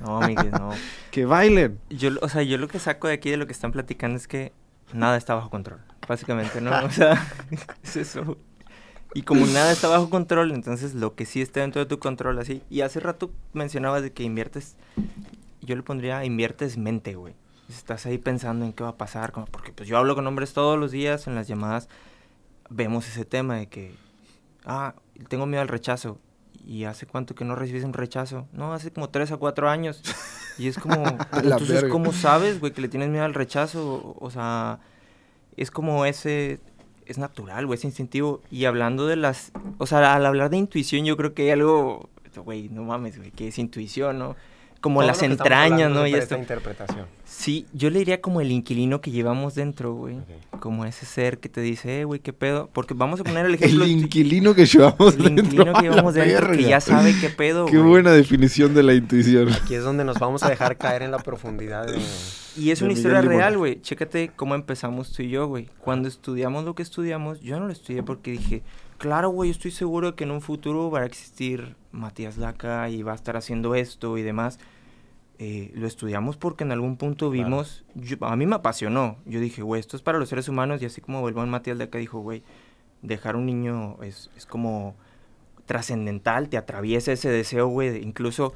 No, 0.00 0.20
Miguel, 0.20 0.50
no. 0.50 0.70
que 1.12 1.24
bailen. 1.24 1.78
Yo, 1.88 2.10
o 2.20 2.28
sea, 2.28 2.42
yo 2.42 2.58
lo 2.58 2.66
que 2.66 2.80
saco 2.80 3.06
de 3.06 3.14
aquí 3.14 3.30
de 3.30 3.36
lo 3.36 3.46
que 3.46 3.52
están 3.52 3.70
platicando 3.70 4.16
es 4.16 4.26
que 4.26 4.52
nada 4.92 5.16
está 5.16 5.34
bajo 5.34 5.50
control. 5.50 5.80
Básicamente, 6.08 6.60
¿no? 6.60 6.84
O 6.84 6.90
sea, 6.90 7.24
es 7.82 7.96
eso. 7.96 8.36
Y 9.14 9.22
como 9.22 9.46
nada 9.46 9.72
está 9.72 9.88
bajo 9.88 10.08
control, 10.08 10.52
entonces 10.52 10.94
lo 10.94 11.14
que 11.14 11.26
sí 11.26 11.42
está 11.42 11.60
dentro 11.60 11.80
de 11.80 11.86
tu 11.86 11.98
control, 11.98 12.38
así. 12.38 12.62
Y 12.70 12.80
hace 12.80 12.98
rato 12.98 13.30
mencionabas 13.52 14.02
de 14.02 14.12
que 14.12 14.22
inviertes 14.22 14.76
yo 15.62 15.76
le 15.76 15.82
pondría 15.82 16.24
inviertes 16.24 16.76
mente, 16.76 17.14
güey. 17.14 17.34
Estás 17.68 18.04
ahí 18.06 18.18
pensando 18.18 18.64
en 18.64 18.72
qué 18.72 18.82
va 18.82 18.90
a 18.90 18.96
pasar, 18.96 19.32
como, 19.32 19.46
porque 19.46 19.72
pues 19.72 19.88
yo 19.88 19.96
hablo 19.96 20.14
con 20.14 20.26
hombres 20.26 20.52
todos 20.52 20.78
los 20.78 20.90
días 20.90 21.26
en 21.26 21.34
las 21.34 21.48
llamadas, 21.48 21.88
vemos 22.68 23.08
ese 23.08 23.24
tema 23.24 23.56
de 23.56 23.68
que, 23.68 23.94
ah, 24.64 24.94
tengo 25.28 25.46
miedo 25.46 25.62
al 25.62 25.68
rechazo. 25.68 26.18
¿Y 26.64 26.84
hace 26.84 27.06
cuánto 27.06 27.34
que 27.34 27.44
no 27.44 27.56
recibes 27.56 27.82
un 27.84 27.92
rechazo? 27.92 28.46
No, 28.52 28.72
hace 28.72 28.92
como 28.92 29.08
tres 29.08 29.32
a 29.32 29.36
cuatro 29.36 29.68
años. 29.68 30.02
Y 30.58 30.68
es 30.68 30.78
como, 30.78 31.02
entonces, 31.42 31.84
¿cómo 31.84 32.12
sabes, 32.12 32.60
güey, 32.60 32.72
que 32.72 32.82
le 32.82 32.88
tienes 32.88 33.08
miedo 33.08 33.24
al 33.24 33.34
rechazo? 33.34 34.16
O, 34.20 34.30
sea, 34.30 34.78
es 35.56 35.70
como 35.70 36.04
ese, 36.04 36.60
es 37.06 37.18
natural, 37.18 37.66
güey, 37.66 37.78
es 37.78 37.84
instintivo. 37.84 38.42
Y 38.50 38.66
hablando 38.66 39.06
de 39.06 39.16
las, 39.16 39.52
o 39.78 39.86
sea, 39.86 40.14
al 40.14 40.26
hablar 40.26 40.50
de 40.50 40.58
intuición, 40.58 41.04
yo 41.04 41.16
creo 41.16 41.34
que 41.34 41.44
hay 41.44 41.50
algo, 41.50 42.10
güey, 42.44 42.68
no 42.68 42.84
mames, 42.84 43.18
güey, 43.18 43.30
que 43.30 43.48
es 43.48 43.58
intuición, 43.58 44.18
¿no? 44.18 44.36
Como 44.82 45.02
las 45.02 45.22
entrañas, 45.22 45.90
¿no? 45.90 46.06
Y 46.06 46.14
esta 46.14 46.36
interpretación. 46.36 47.06
Sí, 47.24 47.66
yo 47.72 47.88
le 47.88 48.00
diría 48.00 48.20
como 48.20 48.40
el 48.40 48.50
inquilino 48.50 49.00
que 49.00 49.10
llevamos 49.10 49.54
dentro, 49.54 49.94
güey. 49.94 50.16
Como 50.60 50.84
ese 50.84 51.06
ser 51.06 51.38
que 51.38 51.48
te 51.48 51.60
dice, 51.60 52.00
eh, 52.00 52.04
güey, 52.04 52.20
qué 52.20 52.32
pedo. 52.32 52.68
Porque 52.72 52.92
vamos 52.92 53.20
a 53.20 53.24
poner 53.24 53.46
el 53.46 53.54
ejemplo. 53.56 53.84
el 53.84 53.90
inquilino 53.92 54.54
que 54.54 54.66
llevamos 54.66 55.16
dentro. 55.16 55.34
El 55.34 55.44
inquilino 55.44 55.72
que 55.72 55.82
llevamos 55.82 56.14
dentro, 56.14 56.52
que 56.52 56.64
ya 56.64 56.80
sabe 56.80 57.14
qué 57.18 57.30
pedo, 57.30 57.66
Qué 57.72 57.78
buena 57.78 58.12
definición 58.12 58.74
de 58.74 58.82
la 58.82 58.92
intuición. 58.92 59.52
Aquí 59.52 59.76
es 59.76 59.84
donde 59.84 60.04
nos 60.04 60.18
vamos 60.18 60.42
a 60.42 60.50
dejar 60.50 60.76
caer 60.76 61.02
en 61.02 61.12
la 61.12 61.18
profundidad 61.18 61.86
de. 61.86 61.98
Y 62.54 62.70
es 62.70 62.82
una 62.82 62.92
historia 62.92 63.22
real, 63.22 63.56
güey. 63.56 63.80
Chécate 63.80 64.30
cómo 64.36 64.54
empezamos 64.54 65.10
tú 65.10 65.22
y 65.22 65.30
yo, 65.30 65.46
güey. 65.46 65.70
Cuando 65.78 66.06
estudiamos 66.06 66.66
lo 66.66 66.74
que 66.74 66.82
estudiamos, 66.82 67.40
yo 67.40 67.58
no 67.58 67.66
lo 67.66 67.72
estudié 67.72 68.02
porque 68.02 68.32
dije, 68.32 68.62
claro, 69.02 69.30
güey, 69.30 69.50
estoy 69.50 69.72
seguro 69.72 70.12
de 70.12 70.14
que 70.14 70.22
en 70.22 70.30
un 70.30 70.40
futuro 70.40 70.88
va 70.88 71.00
a 71.00 71.06
existir 71.06 71.74
Matías 71.90 72.38
Laca 72.38 72.88
y 72.88 73.02
va 73.02 73.10
a 73.10 73.16
estar 73.16 73.36
haciendo 73.36 73.74
esto 73.74 74.16
y 74.16 74.22
demás. 74.22 74.60
Eh, 75.40 75.72
lo 75.74 75.88
estudiamos 75.88 76.36
porque 76.36 76.62
en 76.62 76.70
algún 76.70 76.96
punto 76.96 77.28
vimos, 77.28 77.84
a 78.20 78.36
mí 78.36 78.46
me 78.46 78.54
apasionó, 78.54 79.16
yo 79.26 79.40
dije, 79.40 79.60
güey, 79.60 79.80
esto 79.80 79.96
es 79.96 80.02
para 80.02 80.20
los 80.20 80.28
seres 80.28 80.48
humanos 80.48 80.82
y 80.82 80.84
así 80.86 81.00
como 81.00 81.26
el 81.26 81.34
buen 81.34 81.48
Matías 81.48 81.80
acá 81.80 81.98
dijo, 81.98 82.20
güey, 82.20 82.44
dejar 83.02 83.34
un 83.34 83.44
niño 83.44 84.00
es, 84.04 84.30
es 84.36 84.46
como 84.46 84.94
trascendental, 85.66 86.48
te 86.48 86.56
atraviesa 86.56 87.10
ese 87.10 87.28
deseo, 87.28 87.66
güey, 87.66 88.04
incluso 88.04 88.52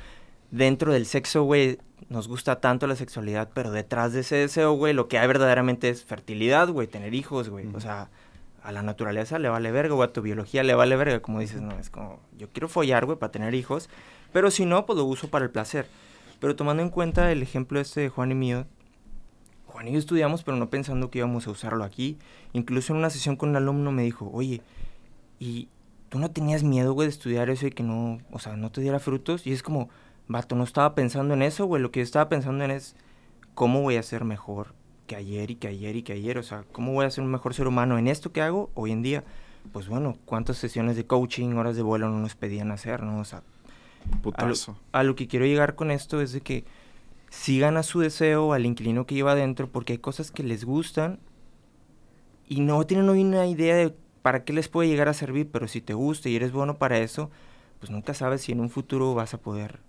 dentro 0.53 0.93
del 0.93 1.07
sexo, 1.07 1.43
güey, 1.43 1.79
nos 2.09 2.29
gusta 2.29 2.61
tanto 2.61 2.87
la 2.87 2.95
sexualidad, 2.95 3.51
pero 3.53 3.73
detrás 3.73 4.13
de 4.13 4.21
ese 4.21 4.37
deseo, 4.37 4.75
güey, 4.75 4.93
lo 4.93 5.09
que 5.09 5.19
hay 5.19 5.27
verdaderamente 5.27 5.89
es 5.89 6.05
fertilidad, 6.05 6.69
güey, 6.69 6.87
tener 6.87 7.15
hijos, 7.15 7.49
güey, 7.49 7.67
o 7.75 7.81
sea, 7.81 8.11
a 8.67 8.73
la 8.73 8.83
naturaleza 8.83 9.39
le 9.39 9.49
vale 9.49 9.71
verga, 9.71 9.95
güey, 9.95 10.09
a 10.09 10.13
tu 10.13 10.23
biología 10.23 10.65
le 10.65 10.75
vale 10.75 10.97
verga, 10.97 11.23
como 11.23 11.39
dices, 11.39 11.61
no, 11.63 11.79
es 11.79 11.89
como, 11.89 12.19
yo 12.37 12.49
quiero 12.49 12.69
follar, 12.69 13.07
güey, 13.07 13.17
para 13.17 13.31
tener 13.31 13.55
hijos, 13.55 13.89
pero 14.33 14.51
si 14.51 14.67
no, 14.67 14.87
pues 14.87 14.99
lo 14.99 15.05
uso 15.05 15.29
para 15.29 15.45
el 15.45 15.53
placer. 15.53 15.87
Pero 16.41 16.57
tomando 16.57 16.83
en 16.83 16.91
cuenta 16.91 17.31
el 17.31 17.43
ejemplo 17.43 17.79
este 17.79 18.01
de 18.01 18.09
Juan 18.09 18.33
y 18.33 18.35
mío, 18.35 18.67
Juan 19.67 19.87
y 19.87 19.93
yo 19.93 19.99
estudiamos, 20.01 20.43
pero 20.43 20.57
no 20.57 20.69
pensando 20.69 21.13
que 21.13 21.19
íbamos 21.19 21.47
a 21.47 21.51
usarlo 21.51 21.85
aquí. 21.85 22.19
Incluso 22.55 22.93
en 22.93 22.99
una 22.99 23.09
sesión 23.09 23.37
con 23.37 23.51
un 23.51 23.57
alumno 23.57 23.93
me 23.93 24.03
dijo, 24.03 24.29
oye, 24.33 24.63
¿y 25.39 25.69
tú 26.09 26.19
no 26.19 26.33
tenías 26.33 26.65
miedo, 26.65 26.93
güey, 26.93 27.07
de 27.07 27.13
estudiar 27.13 27.51
eso 27.51 27.69
y 27.69 27.71
que 27.71 27.85
no, 27.85 28.19
o 28.33 28.41
sea, 28.41 28.57
no 28.57 28.73
te 28.73 28.81
diera 28.81 28.99
frutos? 28.99 29.47
Y 29.47 29.53
es 29.53 29.63
como, 29.63 29.91
vato, 30.27 30.57
no 30.57 30.65
estaba 30.65 30.97
pensando 30.97 31.35
en 31.35 31.43
eso, 31.43 31.67
güey, 31.67 31.81
lo 31.81 31.93
que 31.93 32.01
yo 32.01 32.05
estaba 32.05 32.29
pensando 32.29 32.65
en 32.65 32.73
es, 32.73 32.97
¿cómo 33.55 33.83
voy 33.83 33.95
a 33.95 34.03
ser 34.03 34.25
mejor 34.25 34.75
que 35.07 35.17
ayer 35.17 35.51
y 35.51 35.57
que 35.57 35.69
ayer 35.69 35.97
y 35.97 36.03
que 36.03 36.13
ayer? 36.13 36.39
O 36.39 36.43
sea, 36.43 36.65
¿cómo 36.73 36.93
voy 36.93 37.07
a 37.07 37.11
ser 37.11 37.25
un 37.25 37.31
mejor 37.31 37.55
ser 37.55 37.67
humano 37.67 37.99
en 37.99 38.09
esto 38.09 38.33
que 38.33 38.43
hago 38.43 38.71
hoy 38.75 38.93
en 38.93 39.03
día? 39.03 39.25
Pues 39.73 39.89
bueno, 39.89 40.19
¿cuántas 40.25 40.59
sesiones 40.59 40.97
de 40.97 41.07
coaching, 41.07 41.55
horas 41.55 41.77
de 41.77 41.83
vuelo 41.83 42.09
no 42.09 42.19
nos 42.19 42.35
pedían 42.35 42.71
hacer, 42.71 43.03
no? 43.03 43.19
O 43.19 43.25
sea, 43.25 43.43
a 44.93 45.03
lo, 45.03 45.17
que 45.17 45.27
quiero 45.27 45.47
llegar 45.47 45.75
con 45.75 45.91
esto 45.91 46.21
es 46.21 46.33
de 46.33 46.41
que 46.41 46.65
sigan 47.31 47.77
a 47.77 47.83
su 47.83 48.01
deseo, 48.01 48.53
al 48.53 48.67
inquilino 48.67 49.07
que 49.07 49.15
lleva 49.15 49.33
adentro, 49.33 49.69
porque 49.69 49.95
hay 49.95 49.99
cosas 49.99 50.31
que 50.31 50.43
les 50.43 50.65
gustan 50.65 51.19
y 52.49 52.61
no 52.61 52.85
tienen 52.87 53.09
hoy 53.09 53.23
una 53.23 53.47
idea 53.47 53.75
de 53.75 53.95
para 54.23 54.45
qué 54.45 54.53
les 54.53 54.69
puede 54.69 54.89
llegar 54.89 55.09
a 55.09 55.15
servir, 55.15 55.49
pero 55.51 55.69
si 55.69 55.81
te 55.81 55.95
gusta 55.95 56.29
y 56.29 56.37
eres 56.37 56.53
bueno 56.53 56.79
para 56.79 56.99
eso, 56.99 57.31
pues 57.79 57.91
nunca 57.91 58.15
sabes 58.15 58.43
si 58.43 58.53
en 58.53 58.61
un 58.61 58.71
futuro 58.71 59.15
vas 59.15 59.35
a 59.35 59.39
poder 59.39 59.81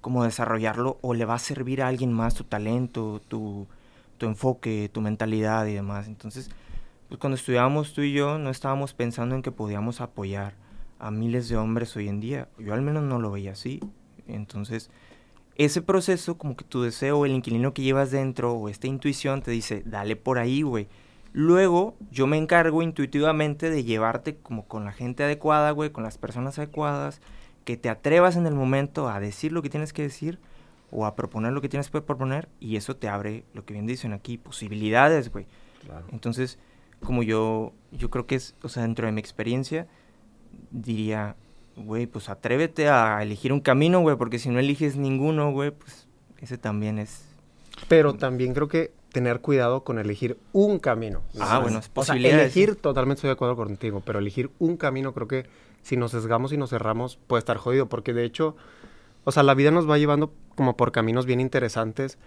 como 0.00 0.24
desarrollarlo 0.24 0.98
o 1.00 1.14
le 1.14 1.24
va 1.24 1.34
a 1.34 1.38
servir 1.38 1.82
a 1.82 1.88
alguien 1.88 2.12
más 2.12 2.34
tu 2.34 2.44
talento, 2.44 3.20
tu, 3.28 3.66
tu 4.18 4.26
enfoque, 4.26 4.90
tu 4.92 5.00
mentalidad 5.00 5.66
y 5.66 5.74
demás. 5.74 6.06
Entonces, 6.08 6.50
pues 7.08 7.20
cuando 7.20 7.36
estudiábamos 7.36 7.92
tú 7.92 8.02
y 8.02 8.12
yo, 8.12 8.38
no 8.38 8.50
estábamos 8.50 8.94
pensando 8.94 9.34
en 9.34 9.42
que 9.42 9.52
podíamos 9.52 10.00
apoyar 10.00 10.54
a 10.98 11.10
miles 11.10 11.48
de 11.48 11.56
hombres 11.56 11.96
hoy 11.96 12.08
en 12.08 12.20
día. 12.20 12.48
Yo 12.58 12.74
al 12.74 12.82
menos 12.82 13.02
no 13.02 13.18
lo 13.18 13.30
veía 13.30 13.52
así. 13.52 13.80
Entonces, 14.26 14.90
ese 15.56 15.82
proceso, 15.82 16.36
como 16.38 16.56
que 16.56 16.64
tu 16.64 16.82
deseo, 16.82 17.24
el 17.26 17.32
inquilino 17.32 17.74
que 17.74 17.82
llevas 17.82 18.10
dentro 18.10 18.54
o 18.54 18.68
esta 18.68 18.86
intuición 18.86 19.42
te 19.42 19.50
dice, 19.50 19.82
dale 19.86 20.16
por 20.16 20.38
ahí, 20.38 20.62
güey. 20.62 20.88
Luego, 21.32 21.96
yo 22.10 22.26
me 22.26 22.38
encargo 22.38 22.82
intuitivamente 22.82 23.70
de 23.70 23.84
llevarte 23.84 24.36
como 24.36 24.66
con 24.66 24.84
la 24.84 24.92
gente 24.92 25.24
adecuada, 25.24 25.72
güey, 25.72 25.90
con 25.90 26.04
las 26.04 26.16
personas 26.16 26.58
adecuadas, 26.58 27.20
que 27.64 27.76
te 27.76 27.88
atrevas 27.88 28.36
en 28.36 28.46
el 28.46 28.54
momento 28.54 29.08
a 29.08 29.20
decir 29.20 29.52
lo 29.52 29.62
que 29.62 29.70
tienes 29.70 29.92
que 29.92 30.02
decir 30.02 30.38
o 30.94 31.06
a 31.06 31.16
proponer 31.16 31.52
lo 31.52 31.60
que 31.60 31.68
tienes 31.68 31.90
que 31.90 32.00
proponer 32.00 32.48
y 32.60 32.76
eso 32.76 32.96
te 32.96 33.08
abre, 33.08 33.44
lo 33.52 33.64
que 33.64 33.74
bien 33.74 33.86
dicen 33.86 34.12
aquí, 34.12 34.38
posibilidades, 34.38 35.30
güey. 35.30 35.46
Entonces, 36.12 36.58
como 37.02 37.22
yo, 37.22 37.72
yo 37.90 38.10
creo 38.10 38.26
que 38.26 38.36
es, 38.36 38.54
o 38.62 38.68
sea, 38.68 38.84
dentro 38.84 39.06
de 39.06 39.12
mi 39.12 39.20
experiencia, 39.20 39.88
diría, 40.70 41.34
güey, 41.76 42.06
pues 42.06 42.28
atrévete 42.28 42.88
a 42.88 43.20
elegir 43.22 43.52
un 43.52 43.60
camino, 43.60 44.00
güey, 44.00 44.16
porque 44.16 44.38
si 44.38 44.48
no 44.50 44.60
eliges 44.60 44.96
ninguno, 44.96 45.50
güey, 45.50 45.72
pues 45.72 46.06
ese 46.40 46.58
también 46.58 47.00
es... 47.00 47.26
Pero 47.88 48.14
también 48.14 48.54
creo 48.54 48.68
que 48.68 48.92
tener 49.10 49.40
cuidado 49.40 49.82
con 49.82 49.98
elegir 49.98 50.38
un 50.52 50.78
camino. 50.78 51.22
Ah, 51.40 51.58
bueno, 51.58 51.80
es 51.80 51.88
posible. 51.88 52.30
elegir, 52.30 52.76
totalmente 52.76 53.18
estoy 53.18 53.28
de 53.28 53.32
acuerdo 53.32 53.56
contigo, 53.56 54.00
pero 54.00 54.20
elegir 54.20 54.52
un 54.60 54.76
camino 54.76 55.12
creo 55.12 55.26
que 55.26 55.46
si 55.82 55.96
nos 55.96 56.12
sesgamos 56.12 56.52
y 56.52 56.56
nos 56.56 56.70
cerramos 56.70 57.16
puede 57.16 57.40
estar 57.40 57.56
jodido, 57.56 57.88
porque 57.88 58.12
de 58.12 58.24
hecho, 58.24 58.56
o 59.24 59.32
sea, 59.32 59.42
la 59.42 59.54
vida 59.54 59.70
nos 59.70 59.88
va 59.88 59.98
llevando 59.98 60.32
como 60.54 60.76
por 60.76 60.92
caminos 60.92 61.26
bien 61.26 61.40
interesantes. 61.40 62.18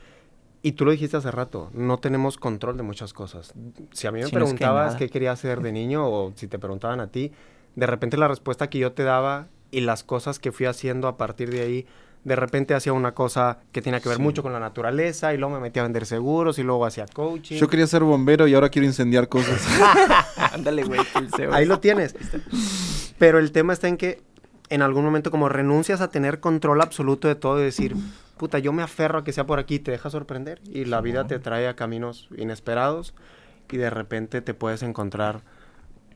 Y 0.63 0.73
tú 0.73 0.85
lo 0.85 0.91
dijiste 0.91 1.15
hace 1.15 1.31
rato, 1.31 1.69
no 1.73 1.99
tenemos 1.99 2.37
control 2.37 2.77
de 2.77 2.83
muchas 2.83 3.13
cosas. 3.13 3.53
Si 3.91 4.07
a 4.07 4.11
mí 4.11 4.21
me 4.21 4.29
preguntabas 4.29 4.95
qué 4.95 5.07
quería 5.09 5.31
hacer 5.31 5.61
de 5.61 5.71
niño 5.71 6.07
o 6.07 6.33
si 6.35 6.47
te 6.47 6.57
preguntaban 6.57 6.99
a 6.99 7.07
ti, 7.07 7.31
de 7.75 7.85
repente 7.85 8.17
la 8.17 8.27
respuesta 8.27 8.69
que 8.69 8.79
yo 8.79 8.91
te 8.91 9.03
daba 9.03 9.47
y 9.69 9.81
las 9.81 10.03
cosas 10.03 10.39
que 10.39 10.51
fui 10.51 10.65
haciendo 10.65 11.07
a 11.07 11.15
partir 11.15 11.51
de 11.51 11.61
ahí 11.61 11.85
de 12.27 12.35
repente 12.35 12.73
hacía 12.73 12.91
una 12.91 13.13
cosa 13.13 13.59
que 13.71 13.81
tenía 13.81 14.01
que 14.01 14.09
ver 14.09 14.19
mucho 14.19 14.43
con 14.43 14.51
la 14.51 14.59
naturaleza 14.59 15.33
y 15.33 15.37
luego 15.37 15.55
me 15.55 15.61
metía 15.61 15.81
a 15.81 15.85
vender 15.85 16.05
seguros 16.05 16.59
y 16.59 16.63
luego 16.63 16.85
hacía 16.85 17.05
coaching. 17.05 17.55
Yo 17.55 17.69
quería 17.69 17.87
ser 17.87 18.03
bombero 18.03 18.47
y 18.47 18.53
ahora 18.53 18.67
quiero 18.67 18.85
incendiar 18.85 19.29
cosas. 19.29 19.65
Ándale, 20.51 20.83
güey, 20.83 20.99
Ahí 21.53 21.65
lo 21.65 21.79
tienes. 21.79 22.15
Pero 23.17 23.39
el 23.39 23.53
tema 23.53 23.71
está 23.71 23.87
en 23.87 23.95
que 23.95 24.21
en 24.69 24.81
algún 24.81 25.05
momento 25.05 25.31
como 25.31 25.49
renuncias 25.49 26.01
a 26.01 26.09
tener 26.09 26.39
control 26.39 26.81
absoluto 26.81 27.27
de 27.27 27.35
todo 27.35 27.59
y 27.61 27.65
decir, 27.65 27.95
puta, 28.37 28.59
yo 28.59 28.73
me 28.73 28.83
aferro 28.83 29.19
a 29.19 29.23
que 29.23 29.33
sea 29.33 29.45
por 29.45 29.59
aquí, 29.59 29.79
te 29.79 29.91
deja 29.91 30.09
sorprender 30.09 30.61
y 30.65 30.85
la 30.85 31.01
vida 31.01 31.25
te 31.27 31.39
trae 31.39 31.67
a 31.67 31.75
caminos 31.75 32.27
inesperados 32.37 33.13
y 33.71 33.77
de 33.77 33.89
repente 33.89 34.41
te 34.41 34.53
puedes 34.53 34.83
encontrar 34.83 35.41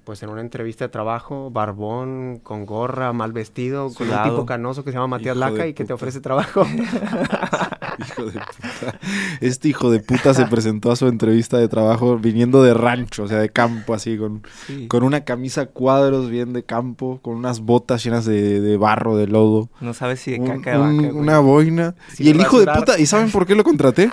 pues 0.04 0.24
en 0.24 0.30
una 0.30 0.42
entrevista 0.42 0.86
de 0.86 0.90
trabajo, 0.90 1.52
barbón, 1.52 2.40
con 2.44 2.66
gorra, 2.66 3.14
mal 3.14 3.34
vestido, 3.34 3.94
con 3.94 4.10
un 4.10 4.24
tipo 4.24 4.46
canoso 4.46 4.84
que 4.84 4.92
se 4.92 4.96
llama 4.96 5.18
Matías 5.18 5.38
Laca 5.38 5.68
y 5.68 5.74
que 5.74 5.86
te 5.86 5.94
ofrece 5.94 6.22
trabajo. 6.22 6.66
hijo 8.00 8.26
de 8.26 8.40
puta. 8.40 9.00
Este 9.40 9.70
hijo 9.70 9.92
de 9.92 10.00
puta 10.00 10.34
se 10.34 10.46
presentó 10.46 10.92
a 10.92 10.96
su 10.96 11.08
entrevista 11.08 11.58
de 11.58 11.68
trabajo 11.68 12.18
viniendo 12.18 12.64
de 12.64 12.74
rancho, 12.74 13.24
o 13.24 13.28
sea, 13.28 13.40
de 13.40 13.50
campo, 13.50 13.94
así, 13.94 14.18
con, 14.18 14.44
con 14.88 15.04
una 15.04 15.22
camisa 15.22 15.68
cuadros 15.68 16.30
bien 16.30 16.54
de 16.54 16.64
campo, 16.64 17.20
con 17.22 17.36
unas 17.36 17.62
botas 17.62 18.04
llenas 18.04 18.26
de, 18.26 18.78
barro, 18.78 19.16
de 19.16 19.28
lodo. 19.28 19.70
No 19.82 19.94
sabes 19.94 20.20
si 20.20 20.32
de 20.32 20.44
caca 20.44 20.72
de 20.72 20.78
vaca, 20.78 21.14
Una 21.14 21.40
boina. 21.40 21.96
y 22.18 22.30
el 22.30 22.40
hijo 22.40 22.60
de 22.60 22.68
puta, 22.68 23.00
¿y 23.00 23.06
saben 23.06 23.32
por 23.32 23.46
qué 23.46 23.56
lo 23.56 23.64
contraté? 23.64 24.12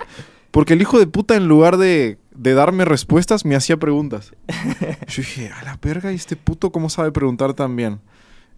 Porque 0.51 0.73
el 0.73 0.81
hijo 0.81 0.99
de 0.99 1.07
puta, 1.07 1.35
en 1.35 1.47
lugar 1.47 1.77
de, 1.77 2.17
darme 2.39 2.85
respuestas, 2.85 3.45
me 3.45 3.55
hacía 3.55 3.77
preguntas. 3.77 4.33
Yo 5.07 5.17
dije, 5.17 5.49
a 5.49 5.63
la 5.63 5.77
verga, 5.81 6.11
¿y 6.11 6.15
este 6.15 6.35
puto 6.35 6.71
cómo 6.71 6.89
sabe 6.89 7.11
preguntar 7.11 7.53
tan 7.53 7.75
bien? 7.75 7.99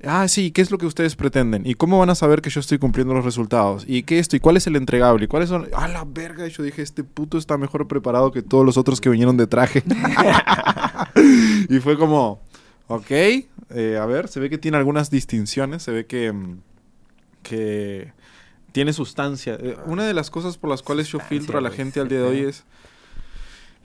Ah, 0.04 0.28
sí, 0.28 0.52
¿qué 0.52 0.62
es 0.62 0.72
lo 0.72 0.80
que 0.80 0.88
ustedes 0.88 1.16
pretenden? 1.16 1.66
¿Y 1.66 1.76
cómo 1.76 2.00
van 2.00 2.10
a 2.10 2.16
saber 2.16 2.42
que 2.42 2.50
yo 2.50 2.60
estoy 2.60 2.80
cumpliendo 2.80 3.14
los 3.14 3.24
resultados? 3.24 3.86
¿Y 3.88 4.04
qué 4.04 4.18
esto? 4.18 4.36
¿Y 4.36 4.40
cuál 4.40 4.58
es 4.58 4.66
el 4.66 4.76
entregable? 4.76 5.26
¿Y 5.26 5.28
cuáles 5.28 5.50
son? 5.50 5.68
A 5.76 5.88
la 5.88 6.06
verga, 6.06 6.48
y 6.48 6.50
yo 6.50 6.64
dije, 6.64 6.82
este 6.82 7.04
puto 7.04 7.38
está 7.38 7.58
mejor 7.58 7.88
preparado 7.88 8.32
que 8.32 8.42
todos 8.42 8.66
los 8.66 8.78
otros 8.78 9.00
que 9.00 9.10
vinieron 9.10 9.38
de 9.38 9.46
traje. 9.46 9.84
y 11.70 11.80
fue 11.80 11.98
como, 11.98 12.42
ok, 12.88 13.12
eh, 13.12 14.00
a 14.02 14.06
ver, 14.08 14.28
se 14.28 14.40
ve 14.40 14.50
que 14.50 14.58
tiene 14.58 14.78
algunas 14.78 15.12
distinciones, 15.12 15.84
se 15.84 15.92
ve 15.92 16.06
que... 16.06 16.32
Mm, 16.32 16.62
que 17.44 18.14
tiene 18.72 18.94
sustancia. 18.94 19.58
Eh, 19.60 19.76
una 19.86 20.06
de 20.06 20.14
las 20.14 20.30
cosas 20.30 20.58
por 20.58 20.70
las 20.70 20.82
cuales 20.82 21.08
yo 21.08 21.20
filtro 21.20 21.58
a 21.58 21.62
la 21.62 21.72
gente 21.72 22.00
al 22.00 22.08
día 22.08 22.20
de 22.20 22.24
hoy 22.24 22.40
es, 22.40 22.64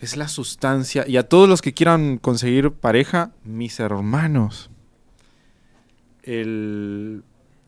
es 0.01 0.17
la 0.17 0.29
sustancia. 0.29 1.05
Y 1.07 1.17
a 1.17 1.29
todos 1.29 1.49
los 1.49 1.63
que 1.63 1.75
quieran 1.75 2.19
conseguir 2.19 2.73
pareja, 2.73 3.33
mis 3.45 3.81
hermanos. 3.81 4.71
El, 6.23 7.23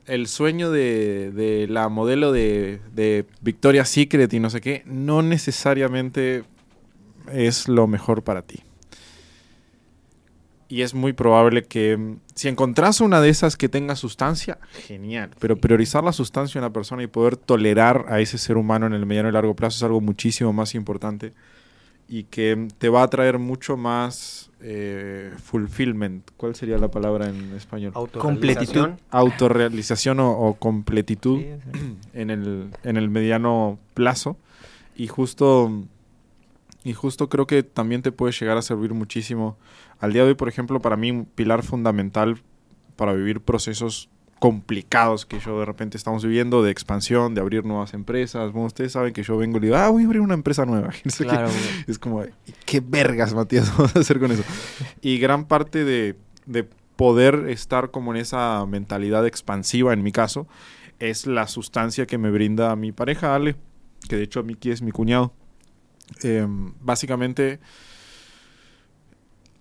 el 0.07 0.27
sueño 0.27 0.71
de, 0.71 1.31
de 1.31 1.69
la 1.69 1.89
modelo 1.89 2.33
de, 2.33 2.81
de 2.93 3.27
Victoria's 3.41 3.89
Secret 3.89 4.33
y 4.33 4.41
no 4.41 4.51
sé 4.51 4.61
qué, 4.61 4.83
no 4.85 5.23
necesariamente 5.23 6.45
es 7.33 7.69
lo 7.69 7.87
mejor 7.87 8.25
para 8.25 8.43
ti 8.43 8.63
y 10.69 10.83
es 10.83 10.95
muy 10.95 11.13
probable 11.13 11.65
que 11.65 11.97
mm, 11.97 12.21
si 12.35 12.49
encontrás 12.49 13.01
una 13.01 13.21
de 13.21 13.31
esas 13.31 13.57
que 13.57 13.69
tenga 13.69 13.97
sustancia, 13.97 14.59
genial. 14.87 15.31
Pero 15.39 15.57
priorizar 15.57 16.05
la 16.05 16.13
sustancia 16.13 16.59
en 16.59 16.65
una 16.65 16.73
persona 16.73 17.03
y 17.03 17.07
poder 17.07 17.37
tolerar 17.37 18.07
a 18.09 18.21
ese 18.21 18.39
ser 18.39 18.57
humano 18.57 18.87
en 18.87 18.93
el 18.93 19.07
mediano 19.07 19.29
y 19.29 19.33
largo 19.33 19.57
plazo 19.57 19.77
es 19.77 19.83
algo 19.83 20.01
muchísimo 20.01 20.53
más 20.53 20.75
importante 20.75 21.33
y 22.09 22.25
que 22.25 22.69
te 22.79 22.89
va 22.89 23.03
a 23.03 23.09
traer 23.09 23.39
mucho 23.39 23.77
más 23.77 24.51
eh, 24.61 25.31
fulfillment. 25.43 26.31
¿Cuál 26.37 26.55
sería 26.55 26.79
la 26.79 26.91
palabra 26.91 27.29
en 27.29 27.55
español? 27.55 27.93
Completitud. 27.93 28.91
Autorrealización 29.11 30.19
o, 30.21 30.57
completitud 30.59 31.43
En, 32.15 32.31
el, 32.31 32.71
en 32.83 32.97
el 32.97 33.11
mediano 33.11 33.79
plazo. 33.93 34.39
Y 34.97 35.07
justo, 35.07 35.71
y 36.83 36.95
justo 36.95 37.29
creo 37.29 37.47
que 37.47 37.63
también 37.63 38.03
te 38.03 38.11
puede 38.11 38.33
llegar 38.33 38.57
a 38.57 38.63
servir 38.63 38.95
muchísimo 38.95 39.59
al 40.01 40.13
día 40.13 40.23
de 40.23 40.31
hoy, 40.31 40.35
por 40.35 40.49
ejemplo, 40.49 40.81
para 40.81 40.97
mí 40.97 41.11
un 41.11 41.27
pilar 41.27 41.63
fundamental 41.63 42.41
para 42.97 43.13
vivir 43.13 43.41
procesos 43.41 44.09
complicados 44.39 45.27
que 45.27 45.41
yo 45.41 45.59
de 45.59 45.65
repente 45.65 45.97
estamos 45.97 46.25
viviendo 46.25 46.63
de 46.63 46.71
expansión, 46.71 47.35
de 47.35 47.41
abrir 47.41 47.65
nuevas 47.65 47.95
empresas. 47.95 48.53
Bueno, 48.53 48.67
ustedes 48.67 48.93
saben 48.93 49.13
que 49.13 49.23
yo 49.23 49.37
vengo 49.37 49.59
y 49.59 49.61
digo, 49.61 49.77
ah, 49.77 49.89
voy 49.89 50.05
a 50.05 50.07
abrir 50.07 50.21
una 50.21 50.35
empresa 50.35 50.65
nueva. 50.65 50.91
es 51.87 51.99
como, 51.99 52.23
¿qué 52.65 52.81
vergas, 52.81 53.35
Matías, 53.35 53.71
vamos 53.77 53.97
a 53.97 54.01
hacer 54.01 54.19
con 54.19 54.31
eso? 54.33 54.45
y 55.03 55.19
gran 55.19 55.47
parte 55.47 55.85
de, 55.85 56.17
de 56.47 56.69
poder 56.97 57.47
estar 57.49 57.91
como 57.91 58.13
en 58.13 58.21
esa 58.21 58.65
mentalidad 58.67 59.27
expansiva, 59.27 59.93
en 59.93 60.03
mi 60.03 60.13
caso, 60.13 60.49
es 60.99 61.27
la 61.27 61.47
sustancia 61.47 62.07
que 62.07 62.19
me 62.19 62.31
brinda 62.31 62.75
mi 62.77 62.93
pareja, 62.93 63.35
Ale, 63.35 63.57
que 64.09 64.17
de 64.17 64.25
hecho 64.25 64.43
Miki 64.43 64.71
es 64.71 64.83
mi 64.83 64.91
cuñado. 64.91 65.33
Em, 66.23 66.73
básicamente 66.81 67.61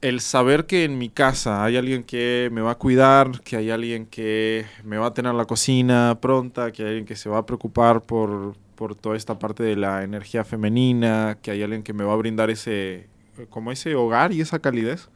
el 0.01 0.21
saber 0.21 0.65
que 0.65 0.83
en 0.83 0.97
mi 0.97 1.09
casa 1.09 1.63
hay 1.63 1.77
alguien 1.77 2.03
que 2.03 2.49
me 2.51 2.61
va 2.61 2.71
a 2.71 2.75
cuidar, 2.75 3.41
que 3.41 3.57
hay 3.57 3.71
alguien 3.71 4.05
que 4.05 4.65
me 4.83 4.97
va 4.97 5.07
a 5.07 5.13
tener 5.13 5.33
la 5.33 5.45
cocina 5.45 6.17
pronta, 6.21 6.71
que 6.71 6.83
hay 6.83 6.89
alguien 6.89 7.05
que 7.05 7.15
se 7.15 7.29
va 7.29 7.39
a 7.39 7.45
preocupar 7.45 8.01
por, 8.01 8.55
por 8.75 8.95
toda 8.95 9.17
esta 9.17 9.39
parte 9.39 9.63
de 9.63 9.75
la 9.75 10.03
energía 10.03 10.43
femenina, 10.43 11.37
que 11.41 11.51
hay 11.51 11.63
alguien 11.63 11.83
que 11.83 11.93
me 11.93 12.03
va 12.03 12.13
a 12.13 12.17
brindar 12.17 12.49
ese, 12.49 13.09
como 13.49 13.71
ese 13.71 13.95
hogar 13.95 14.31
y 14.33 14.41
esa 14.41 14.59
calidez, 14.59 15.09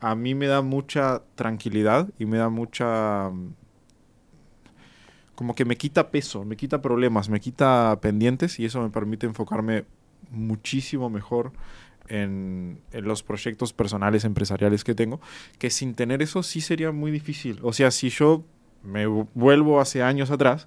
a 0.00 0.14
mí 0.14 0.34
me 0.34 0.46
da 0.46 0.62
mucha 0.62 1.22
tranquilidad 1.34 2.08
y 2.18 2.26
me 2.26 2.38
da 2.38 2.48
mucha 2.48 3.30
como 5.34 5.54
que 5.54 5.64
me 5.64 5.76
quita 5.76 6.10
peso, 6.10 6.44
me 6.44 6.54
quita 6.56 6.82
problemas, 6.82 7.30
me 7.30 7.40
quita 7.40 7.98
pendientes 8.02 8.60
y 8.60 8.66
eso 8.66 8.82
me 8.82 8.90
permite 8.90 9.26
enfocarme 9.26 9.86
muchísimo 10.30 11.08
mejor 11.08 11.52
en, 12.10 12.80
los 12.92 13.22
proyectos 13.22 13.72
personales, 13.72 14.24
empresariales 14.24 14.84
que 14.84 14.94
tengo, 14.94 15.20
que 15.58 15.70
sin 15.70 15.94
tener 15.94 16.20
eso 16.20 16.42
sí 16.42 16.60
sería 16.60 16.92
muy 16.92 17.10
difícil. 17.10 17.58
O 17.62 17.72
sea, 17.72 17.90
si 17.90 18.10
yo 18.10 18.44
me 18.82 19.06
vuelvo 19.06 19.80
hace 19.80 20.02
años 20.02 20.30
atrás 20.30 20.66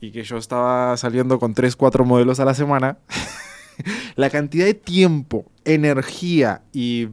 y 0.00 0.10
que 0.10 0.24
yo 0.24 0.36
estaba 0.36 0.96
saliendo 0.96 1.38
con 1.38 1.54
3, 1.54 1.76
4 1.76 2.04
modelos 2.04 2.40
a 2.40 2.44
la 2.44 2.54
semana, 2.54 2.98
la 4.16 4.28
cantidad 4.28 4.66
de 4.66 4.74
tiempo, 4.74 5.46
energía 5.64 6.62
y 6.72 7.08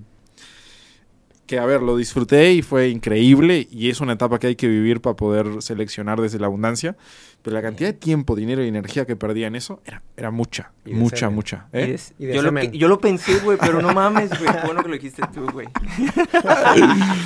que 1.49 1.57
a 1.57 1.65
ver, 1.65 1.81
lo 1.81 1.97
disfruté 1.97 2.53
y 2.53 2.61
fue 2.61 2.89
increíble 2.89 3.67
y 3.71 3.89
es 3.89 4.01
una 4.01 4.13
etapa 4.13 4.37
que 4.37 4.45
hay 4.45 4.55
que 4.55 4.67
vivir 4.67 5.01
para 5.01 5.15
poder 5.15 5.63
seleccionar 5.63 6.21
desde 6.21 6.37
la 6.37 6.45
abundancia. 6.45 6.95
Pero 7.41 7.55
la 7.55 7.63
cantidad 7.63 7.89
de 7.89 7.93
tiempo, 7.93 8.35
dinero 8.35 8.63
y 8.63 8.67
energía 8.67 9.07
que 9.07 9.15
perdía 9.15 9.47
en 9.47 9.55
eso 9.55 9.81
era, 9.83 10.03
era 10.15 10.29
mucha, 10.29 10.73
mucha, 10.85 11.31
mucha. 11.31 11.65
¿eh? 11.73 11.97
yo, 12.19 12.43
lo, 12.43 12.61
yo, 12.61 12.87
lo, 12.87 12.99
pensé, 12.99 13.39
güey, 13.39 13.57
pero 13.57 13.81
no 13.81 13.95
mames, 13.95 14.29
güey. 14.29 14.51
bueno 14.63 14.83
que 14.83 14.89
lo 14.89 14.93
dijiste 14.93 15.23
tú, 15.33 15.49
güey. 15.51 15.67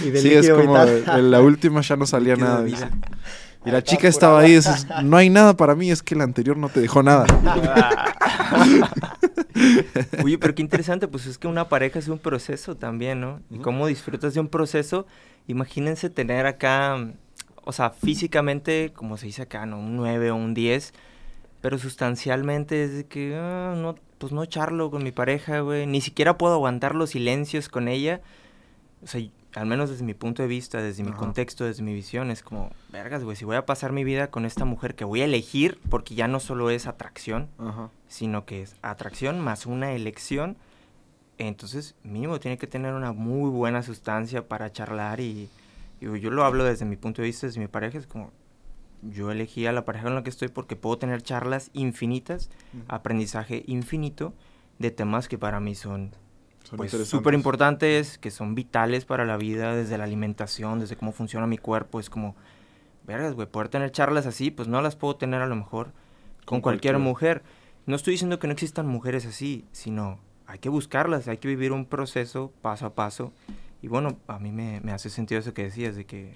sí, 0.15 0.33
es 0.33 0.49
como 0.49 0.77
en 0.77 1.29
la 1.29 1.41
última 1.41 1.81
ya 1.81 1.97
no 1.97 2.05
salía 2.05 2.38
nada. 2.38 2.65
Y 3.65 3.71
la 3.71 3.83
chica 3.83 4.07
estaba 4.07 4.39
ahí, 4.39 4.57
no 5.03 5.17
hay 5.17 5.29
nada 5.29 5.57
para 5.57 5.75
mí, 5.75 5.91
es 5.91 6.01
que 6.01 6.15
la 6.15 6.23
anterior 6.23 6.56
no 6.56 6.69
te 6.69 6.79
dejó 6.79 7.04
nada. 7.04 7.25
Oye, 10.23 10.37
pero 10.37 10.56
qué 10.56 10.62
interesante, 10.62 11.08
pues 11.08 11.25
es 11.25 11.37
que 11.37 11.47
una 11.47 11.69
pareja 11.69 11.99
es 11.99 12.08
un 12.08 12.19
proceso 12.19 12.75
también, 12.75 13.21
¿no? 13.21 13.41
Y 13.49 13.60
cómo 13.60 13.87
disfrutas 13.87 14.33
de 14.33 14.39
un 14.39 14.47
proceso, 14.47 15.06
imagínense 15.47 16.10
tener 16.10 16.45
acá 16.45 16.97
o 17.65 17.71
sea, 17.71 17.91
físicamente, 17.91 18.91
como 18.93 19.17
se 19.17 19.27
dice 19.27 19.43
acá, 19.43 19.65
¿no? 19.65 19.79
Un 19.79 19.95
9 19.95 20.31
o 20.31 20.35
un 20.35 20.54
10, 20.54 20.93
pero 21.62 21.77
sustancialmente 21.77 22.83
es 22.83 22.93
de 22.93 23.06
que, 23.06 23.35
ah, 23.35 23.73
no, 23.77 23.95
pues 24.17 24.33
no 24.33 24.45
charlo 24.45 24.91
con 24.91 25.04
mi 25.04 25.12
pareja, 25.12 25.62
güey. 25.62 25.87
Ni 25.87 26.01
siquiera 26.01 26.37
puedo 26.37 26.56
aguantar 26.56 26.95
los 26.95 27.12
silencios 27.12 27.69
con 27.69 27.87
ella. 27.87 28.21
O 29.01 29.08
sea, 29.08 29.21
al 29.56 29.65
menos 29.65 29.89
desde 29.89 30.04
mi 30.04 30.13
punto 30.13 30.41
de 30.41 30.47
vista, 30.47 30.81
desde 30.81 31.04
mi 31.04 31.10
Ajá. 31.10 31.19
contexto, 31.19 31.65
desde 31.65 31.83
mi 31.83 31.93
visión, 31.93 32.31
es 32.31 32.41
como, 32.41 32.71
vergas, 32.89 33.23
güey, 33.23 33.35
si 33.35 33.45
voy 33.45 33.56
a 33.56 33.65
pasar 33.65 33.91
mi 33.91 34.04
vida 34.04 34.31
con 34.31 34.45
esta 34.45 34.65
mujer 34.65 34.95
que 34.95 35.06
voy 35.06 35.21
a 35.21 35.25
elegir, 35.25 35.79
porque 35.89 36.15
ya 36.15 36.27
no 36.27 36.39
solo 36.39 36.69
es 36.69 36.87
atracción, 36.87 37.49
Ajá. 37.58 37.89
sino 38.08 38.45
que 38.45 38.62
es 38.62 38.75
atracción 38.81 39.39
más 39.39 39.65
una 39.65 39.91
elección, 39.93 40.58
entonces 41.37 41.95
mínimo 42.04 42.39
tiene 42.39 42.58
que 42.58 42.67
tener 42.67 42.93
una 42.93 43.12
muy 43.12 43.49
buena 43.49 43.83
sustancia 43.83 44.47
para 44.47 44.71
charlar 44.71 45.19
y, 45.19 45.49
y 45.99 46.19
yo 46.19 46.29
lo 46.29 46.45
hablo 46.45 46.63
desde 46.63 46.85
mi 46.85 46.95
punto 46.95 47.21
de 47.21 47.27
vista, 47.27 47.47
desde 47.47 47.60
mi 47.60 47.67
pareja, 47.67 47.97
es 47.97 48.08
como 48.08 48.31
yo 49.01 49.31
elegí 49.31 49.65
a 49.65 49.71
la 49.73 49.85
pareja 49.85 50.06
con 50.06 50.15
la 50.15 50.23
que 50.23 50.29
estoy 50.29 50.47
porque 50.47 50.75
puedo 50.75 50.97
tener 50.97 51.21
charlas 51.21 51.69
infinitas, 51.73 52.49
aprendizaje 52.87 53.63
infinito 53.67 54.33
de 54.79 54.91
temas 54.91 55.27
que 55.27 55.37
para 55.37 55.60
mí 55.60 55.75
son 55.75 56.12
Son 56.63 56.77
pues 56.77 56.91
súper 56.91 57.33
importantes, 57.33 58.17
que 58.17 58.31
son 58.31 58.55
vitales 58.55 59.05
para 59.05 59.25
la 59.25 59.37
vida, 59.37 59.75
desde 59.75 59.97
la 59.97 60.05
alimentación, 60.05 60.79
desde 60.79 60.95
cómo 60.95 61.11
funciona 61.11 61.45
mi 61.45 61.57
cuerpo, 61.57 61.99
es 61.99 62.09
como, 62.09 62.35
vergas, 63.05 63.33
güey, 63.33 63.47
poder 63.47 63.69
tener 63.69 63.91
charlas 63.91 64.25
así, 64.25 64.49
pues 64.49 64.67
no 64.67 64.81
las 64.81 64.95
puedo 64.95 65.15
tener 65.15 65.41
a 65.41 65.47
lo 65.47 65.55
mejor 65.55 65.87
con, 66.45 66.57
Con 66.57 66.61
cualquier 66.61 66.99
mujer. 66.99 67.43
No 67.85 67.95
estoy 67.95 68.13
diciendo 68.13 68.39
que 68.39 68.47
no 68.47 68.53
existan 68.53 68.87
mujeres 68.87 69.25
así, 69.25 69.65
sino 69.71 70.19
hay 70.47 70.59
que 70.59 70.69
buscarlas, 70.69 71.27
hay 71.27 71.37
que 71.37 71.47
vivir 71.47 71.71
un 71.71 71.85
proceso 71.85 72.53
paso 72.61 72.85
a 72.85 72.95
paso. 72.95 73.33
Y 73.81 73.87
bueno, 73.87 74.17
a 74.27 74.39
mí 74.39 74.51
me, 74.51 74.79
me 74.81 74.93
hace 74.93 75.09
sentido 75.09 75.39
eso 75.39 75.53
que 75.53 75.63
decías, 75.63 75.95
de 75.95 76.05
que 76.05 76.33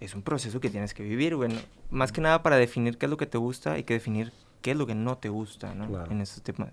es 0.00 0.14
un 0.16 0.22
proceso 0.22 0.58
que 0.58 0.68
tienes 0.68 0.94
que 0.94 1.04
vivir, 1.04 1.36
bueno, 1.36 1.54
más 1.90 2.10
que 2.10 2.20
nada 2.20 2.42
para 2.42 2.56
definir 2.56 2.98
qué 2.98 3.06
es 3.06 3.10
lo 3.10 3.16
que 3.16 3.26
te 3.26 3.38
gusta 3.38 3.78
y 3.78 3.84
que 3.84 3.94
definir 3.94 4.32
qué 4.60 4.72
es 4.72 4.76
lo 4.76 4.86
que 4.86 4.96
no 4.96 5.18
te 5.18 5.28
gusta, 5.28 5.74
¿no? 5.74 5.86
Claro. 5.86 6.10
En 6.10 6.20
ese 6.20 6.40
tema, 6.40 6.72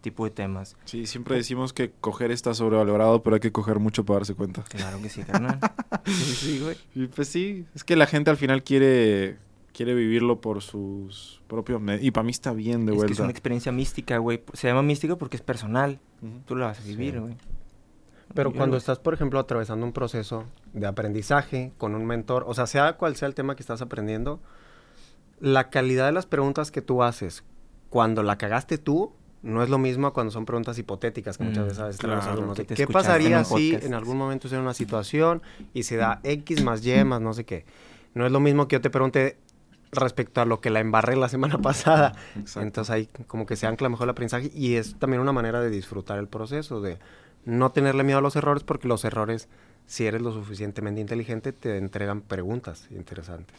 tipo 0.00 0.24
de 0.24 0.30
temas. 0.30 0.76
Sí, 0.84 1.06
siempre 1.06 1.36
decimos 1.36 1.72
que 1.72 1.90
coger 2.00 2.30
está 2.30 2.54
sobrevalorado, 2.54 3.22
pero 3.22 3.34
hay 3.34 3.40
que 3.40 3.52
coger 3.52 3.78
mucho 3.78 4.04
para 4.04 4.20
darse 4.20 4.34
cuenta. 4.34 4.62
Claro 4.62 5.00
que 5.02 5.08
sí, 5.08 5.22
carnal. 5.22 5.58
sí, 6.06 6.12
sí, 6.12 6.60
güey. 6.60 6.76
Y 6.94 7.06
pues 7.08 7.28
sí, 7.28 7.66
es 7.74 7.84
que 7.84 7.96
la 7.96 8.06
gente 8.06 8.30
al 8.30 8.36
final 8.36 8.62
quiere 8.62 9.38
quiere 9.72 9.94
vivirlo 9.94 10.40
por 10.40 10.60
sus 10.62 11.40
propios 11.46 11.80
medios. 11.80 12.02
Y 12.04 12.10
para 12.10 12.24
mí 12.24 12.30
está 12.32 12.52
bien 12.52 12.84
de 12.84 12.96
Es 12.96 13.04
que 13.04 13.12
es 13.12 13.20
una 13.20 13.30
experiencia 13.30 13.70
mística, 13.70 14.18
güey. 14.18 14.42
Se 14.52 14.66
llama 14.66 14.82
mística 14.82 15.16
porque 15.16 15.36
es 15.36 15.42
personal. 15.42 16.00
Tú 16.46 16.56
lo 16.56 16.64
vas 16.64 16.80
a 16.80 16.82
vivir, 16.82 17.14
Sí. 17.14 17.20
güey. 17.20 17.36
Pero 18.34 18.52
cuando 18.52 18.76
estás, 18.76 18.98
por 18.98 19.14
ejemplo, 19.14 19.38
atravesando 19.38 19.86
un 19.86 19.92
proceso 19.92 20.44
de 20.74 20.86
aprendizaje 20.86 21.72
con 21.78 21.94
un 21.94 22.04
mentor, 22.06 22.44
o 22.46 22.54
sea, 22.54 22.66
sea 22.66 22.94
cual 22.96 23.16
sea 23.16 23.28
el 23.28 23.34
tema 23.34 23.56
que 23.56 23.62
estás 23.62 23.80
aprendiendo, 23.80 24.40
la 25.40 25.70
calidad 25.70 26.06
de 26.06 26.12
las 26.12 26.26
preguntas 26.26 26.70
que 26.70 26.82
tú 26.82 27.02
haces 27.02 27.44
cuando 27.88 28.22
la 28.22 28.36
cagaste 28.36 28.76
tú 28.78 29.12
no 29.42 29.62
es 29.62 29.70
lo 29.70 29.78
mismo 29.78 30.12
cuando 30.12 30.30
son 30.32 30.44
preguntas 30.44 30.78
hipotéticas 30.78 31.38
que 31.38 31.44
muchas 31.44 31.64
Mm, 31.64 31.68
veces 31.68 31.84
veces 31.84 31.98
traen 32.00 32.16
los 32.16 32.24
claro, 32.24 32.38
alumnos 32.40 32.58
¿Qué 32.66 32.82
en 32.82 32.88
pasaría 32.88 33.38
un 33.38 33.44
si 33.44 33.70
podcast. 33.72 33.84
en 33.86 33.94
algún 33.94 34.16
momento 34.16 34.46
estoy 34.48 34.58
en 34.58 34.64
una 34.64 34.74
situación 34.74 35.42
y 35.74 35.84
se 35.84 35.96
da 35.96 36.20
X 36.24 36.62
más 36.64 36.84
Y 36.84 37.04
más 37.04 37.20
no 37.20 37.32
sé 37.34 37.44
qué? 37.44 37.64
No 38.14 38.26
es 38.26 38.32
lo 38.32 38.40
mismo 38.40 38.66
que 38.68 38.76
yo 38.76 38.80
te 38.80 38.90
pregunte 38.90 39.36
respecto 39.92 40.40
a 40.40 40.44
lo 40.44 40.60
que 40.60 40.70
la 40.70 40.80
embarré 40.80 41.16
la 41.16 41.28
semana 41.28 41.58
pasada. 41.62 42.14
Exacto. 42.36 42.66
Entonces 42.66 42.90
ahí 42.90 43.08
como 43.26 43.46
que 43.46 43.56
se 43.56 43.66
ancla 43.66 43.88
mejor 43.88 44.04
el 44.06 44.10
aprendizaje 44.10 44.50
y 44.54 44.74
es 44.74 44.96
también 44.98 45.20
una 45.22 45.32
manera 45.32 45.60
de 45.60 45.70
disfrutar 45.70 46.18
el 46.18 46.26
proceso, 46.28 46.80
de 46.80 46.98
no 47.44 47.70
tenerle 47.70 48.02
miedo 48.04 48.18
a 48.18 48.22
los 48.22 48.36
errores 48.36 48.64
porque 48.64 48.88
los 48.88 49.04
errores, 49.04 49.48
si 49.86 50.04
eres 50.06 50.20
lo 50.20 50.32
suficientemente 50.32 51.00
inteligente, 51.00 51.52
te 51.52 51.78
entregan 51.78 52.20
preguntas 52.22 52.86
interesantes. 52.90 53.56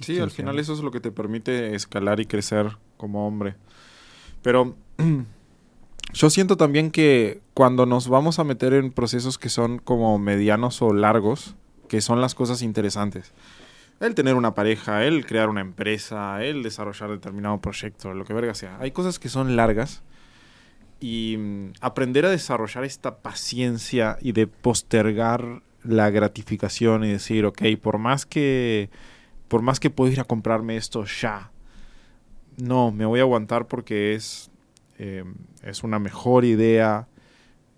Sí, 0.00 0.18
al 0.20 0.30
final 0.30 0.58
eso 0.58 0.72
es 0.74 0.80
lo 0.80 0.90
que 0.90 1.00
te 1.00 1.10
permite 1.10 1.74
escalar 1.74 2.20
y 2.20 2.26
crecer 2.26 2.76
como 2.96 3.26
hombre. 3.26 3.54
Pero 4.44 4.76
yo 6.12 6.30
siento 6.30 6.58
también 6.58 6.90
que 6.90 7.40
cuando 7.54 7.86
nos 7.86 8.08
vamos 8.08 8.38
a 8.38 8.44
meter 8.44 8.74
en 8.74 8.92
procesos 8.92 9.38
que 9.38 9.48
son 9.48 9.78
como 9.78 10.18
medianos 10.18 10.82
o 10.82 10.92
largos, 10.92 11.56
que 11.88 12.02
son 12.02 12.20
las 12.20 12.34
cosas 12.34 12.60
interesantes. 12.60 13.32
El 14.00 14.14
tener 14.14 14.34
una 14.34 14.54
pareja, 14.54 15.04
el 15.06 15.24
crear 15.24 15.48
una 15.48 15.62
empresa, 15.62 16.44
el 16.44 16.62
desarrollar 16.62 17.10
determinado 17.10 17.58
proyecto, 17.62 18.12
lo 18.12 18.26
que 18.26 18.34
verga 18.34 18.54
sea. 18.54 18.76
Hay 18.80 18.90
cosas 18.90 19.18
que 19.18 19.30
son 19.30 19.56
largas 19.56 20.02
y 21.00 21.36
mm, 21.38 21.72
aprender 21.80 22.26
a 22.26 22.30
desarrollar 22.30 22.84
esta 22.84 23.22
paciencia 23.22 24.18
y 24.20 24.32
de 24.32 24.46
postergar 24.46 25.62
la 25.82 26.10
gratificación 26.10 27.04
y 27.04 27.12
decir, 27.12 27.46
ok, 27.46 27.62
por 27.80 27.96
más 27.96 28.26
que 28.26 28.90
por 29.48 29.62
más 29.62 29.80
que 29.80 29.88
puedo 29.88 30.12
ir 30.12 30.20
a 30.20 30.24
comprarme 30.24 30.76
esto 30.76 31.04
ya, 31.04 31.50
no, 32.56 32.92
me 32.92 33.06
voy 33.06 33.20
a 33.20 33.22
aguantar 33.22 33.66
porque 33.66 34.14
es, 34.14 34.50
eh, 34.98 35.24
es 35.62 35.82
una 35.82 35.98
mejor 35.98 36.44
idea 36.44 37.08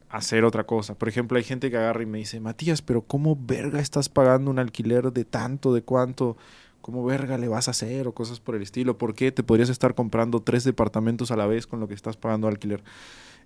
hacer 0.09 0.45
otra 0.45 0.65
cosa. 0.65 0.95
Por 0.95 1.09
ejemplo, 1.09 1.39
hay 1.39 1.45
gente 1.45 1.71
que 1.71 1.77
agarra 1.77 2.03
y 2.03 2.07
me 2.07 2.19
dice, 2.19 2.41
Matías, 2.41 2.83
pero 2.83 3.03
¿cómo 3.03 3.37
verga 3.39 3.81
estás 3.81 4.09
pagando 4.09 4.51
un 4.51 4.59
alquiler 4.59 5.13
de 5.13 5.25
tanto, 5.25 5.75
de 5.75 5.83
cuánto? 5.83 6.37
¿Cómo 6.81 7.05
verga 7.05 7.39
le 7.39 7.49
vas 7.49 7.69
a 7.69 7.73
hacer? 7.73 8.07
O 8.07 8.13
cosas 8.13 8.41
por 8.41 8.55
el 8.55 8.63
estilo. 8.63 8.97
¿Por 8.99 9.15
qué 9.15 9.33
te 9.33 9.43
podrías 9.43 9.69
estar 9.69 9.95
comprando 9.95 10.41
tres 10.41 10.65
departamentos 10.65 11.31
a 11.31 11.37
la 11.37 11.47
vez 11.47 11.67
con 11.67 11.81
lo 11.81 11.89
que 11.89 11.95
estás 11.95 12.17
pagando 12.17 12.49
alquiler? 12.49 12.83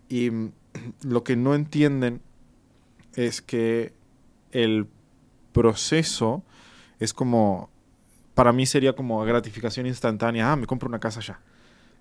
Y 0.09 0.31
mm, 0.31 0.53
lo 1.03 1.24
que 1.24 1.37
no 1.37 1.55
entienden 1.55 2.20
es 3.14 3.43
que 3.43 3.93
el 4.53 4.87
proceso 5.53 6.45
es 6.99 7.14
como, 7.14 7.70
para 8.41 8.55
mí 8.55 8.64
sería 8.64 8.95
como 8.95 9.22
gratificación 9.22 9.84
instantánea, 9.84 10.51
ah, 10.51 10.57
me 10.57 10.64
compro 10.66 10.88
una 10.88 10.99
casa 10.99 11.20
ya. 11.20 11.41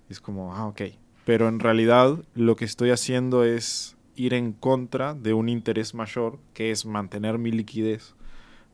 Es 0.08 0.20
como, 0.20 0.54
ah, 0.54 0.68
ok. 0.68 0.80
Pero 1.26 1.48
en 1.48 1.60
realidad 1.60 2.16
lo 2.34 2.56
que 2.56 2.64
estoy 2.64 2.92
haciendo 2.92 3.44
es 3.44 3.94
ir 4.16 4.32
en 4.32 4.54
contra 4.54 5.12
de 5.12 5.34
un 5.34 5.50
interés 5.50 5.92
mayor, 5.92 6.38
que 6.54 6.70
es 6.70 6.86
mantener 6.86 7.36
mi 7.36 7.52
liquidez 7.52 8.14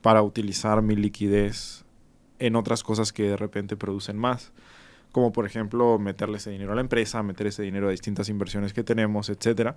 para 0.01 0.23
utilizar 0.23 0.81
mi 0.81 0.95
liquidez 0.95 1.85
en 2.39 2.55
otras 2.55 2.85
cosas 2.85 3.13
que 3.13 3.25
de 3.25 3.37
repente 3.37 3.77
producen 3.77 4.17
más. 4.17 4.53
Como 5.11 5.33
por 5.33 5.45
ejemplo 5.45 5.99
meterle 5.99 6.37
ese 6.37 6.51
dinero 6.51 6.71
a 6.71 6.77
la 6.77 6.83
empresa, 6.83 7.21
meter 7.25 7.49
ese 7.49 7.65
dinero 7.65 7.89
a 7.89 7.91
distintas 7.91 8.29
inversiones 8.29 8.75
que 8.75 8.85
tenemos, 8.85 9.29
etcétera 9.29 9.75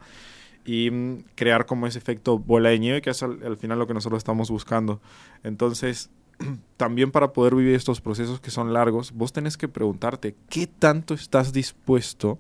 y 0.64 0.92
mm, 0.92 1.24
crear 1.34 1.66
como 1.66 1.88
ese 1.88 1.98
efecto 1.98 2.38
bola 2.38 2.70
de 2.70 2.78
nieve 2.78 3.02
que 3.02 3.10
es 3.10 3.24
al, 3.24 3.42
al 3.44 3.58
final 3.58 3.80
lo 3.80 3.88
que 3.88 3.96
nosotros 3.96 4.20
estamos 4.20 4.52
buscando. 4.52 5.02
Entonces, 5.44 6.12
también 6.78 7.12
para 7.12 7.34
poder 7.34 7.56
vivir 7.56 7.76
estos 7.76 8.02
procesos 8.02 8.40
que 8.40 8.52
son 8.52 8.74
largos, 8.74 9.12
vos 9.12 9.34
tenés 9.34 9.58
que 9.58 9.68
preguntarte 9.68 10.36
qué 10.50 10.68
tanto 10.68 11.14
estás 11.14 11.54
dispuesto 11.54 12.40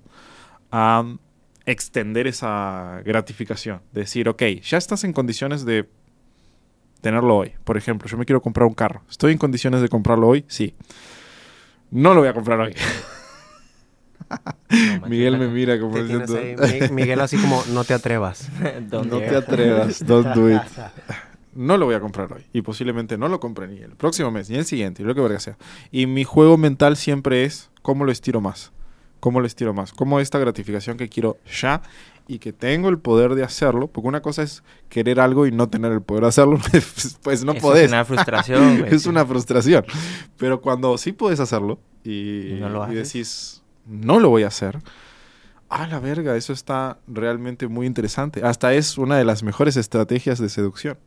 a 0.71 1.03
mm, 1.03 1.19
extender 1.65 2.27
esa 2.27 3.01
gratificación. 3.05 3.81
Decir, 3.91 4.29
ok, 4.29 4.43
ya 4.63 4.77
estás 4.77 5.03
en 5.03 5.13
condiciones 5.13 5.65
de 5.65 5.87
tenerlo 7.01 7.37
hoy. 7.37 7.53
Por 7.63 7.77
ejemplo, 7.77 8.07
yo 8.09 8.17
me 8.17 8.25
quiero 8.25 8.41
comprar 8.41 8.67
un 8.67 8.73
carro. 8.73 9.01
¿Estoy 9.09 9.31
en 9.31 9.37
condiciones 9.37 9.81
de 9.81 9.89
comprarlo 9.89 10.27
hoy? 10.27 10.45
Sí. 10.47 10.75
No 11.91 12.13
lo 12.13 12.21
voy 12.21 12.29
a 12.29 12.33
comprar 12.33 12.59
hoy. 12.59 12.75
No, 15.01 15.07
Miguel 15.07 15.37
me 15.39 15.47
mira 15.47 15.79
como 15.79 15.97
diciendo, 15.97 16.39
Miguel 16.91 17.19
así 17.19 17.37
como, 17.37 17.63
no 17.73 17.83
te 17.83 17.93
atrevas. 17.93 18.49
No 18.91 19.01
te 19.03 19.35
atrevas, 19.35 20.05
don't 20.05 20.27
do 20.35 20.49
it. 20.51 20.61
No 21.53 21.77
lo 21.77 21.85
voy 21.85 21.95
a 21.95 21.99
comprar 21.99 22.31
hoy. 22.31 22.45
Y 22.53 22.61
posiblemente 22.61 23.17
no 23.17 23.27
lo 23.27 23.39
compre 23.39 23.67
ni 23.67 23.79
el 23.79 23.95
próximo 23.95 24.31
mes, 24.31 24.49
ni 24.49 24.57
el 24.57 24.65
siguiente, 24.65 25.01
y 25.01 25.05
lo 25.05 25.15
que 25.15 25.21
verga 25.21 25.39
sea. 25.39 25.57
Y 25.91 26.05
mi 26.05 26.23
juego 26.23 26.57
mental 26.57 26.97
siempre 26.97 27.43
es 27.43 27.69
cómo 27.81 28.05
lo 28.05 28.11
estiro 28.11 28.41
más. 28.41 28.71
¿Cómo 29.19 29.41
lo 29.41 29.47
estiro 29.47 29.73
más? 29.73 29.91
¿Cómo 29.91 30.19
esta 30.19 30.39
gratificación 30.39 30.97
que 30.97 31.09
quiero 31.09 31.37
ya 31.61 31.81
y 32.27 32.39
que 32.39 32.53
tengo 32.53 32.87
el 32.89 32.99
poder 32.99 33.35
de 33.35 33.43
hacerlo? 33.43 33.87
Porque 33.87 34.07
una 34.07 34.21
cosa 34.21 34.43
es 34.43 34.63
querer 34.87 35.19
algo 35.19 35.45
y 35.45 35.51
no 35.51 35.67
tener 35.69 35.91
el 35.91 36.01
poder 36.01 36.23
de 36.23 36.29
hacerlo, 36.29 36.57
pues, 36.71 37.17
pues 37.21 37.43
no 37.43 37.53
Eso 37.53 37.61
podés. 37.61 37.85
Es 37.85 37.91
una 37.91 38.05
frustración, 38.05 38.85
es 38.89 39.05
una 39.05 39.25
frustración. 39.25 39.85
Pero 40.37 40.61
cuando 40.61 40.97
sí 40.97 41.11
puedes 41.11 41.39
hacerlo 41.39 41.79
y, 42.03 42.53
Y 42.53 42.57
no 42.61 42.69
lo 42.69 42.89
y 42.89 42.95
decís, 42.95 43.61
no 43.85 44.19
lo 44.19 44.29
voy 44.29 44.43
a 44.43 44.47
hacer, 44.47 44.79
a 45.69 45.85
la 45.87 45.99
verga, 45.99 46.35
eso 46.35 46.51
está 46.51 46.97
realmente 47.07 47.67
muy 47.67 47.85
interesante. 47.85 48.41
Hasta 48.43 48.73
es 48.73 48.97
una 48.97 49.17
de 49.17 49.25
las 49.25 49.43
mejores 49.43 49.77
estrategias 49.77 50.39
de 50.39 50.49
seducción. 50.49 50.97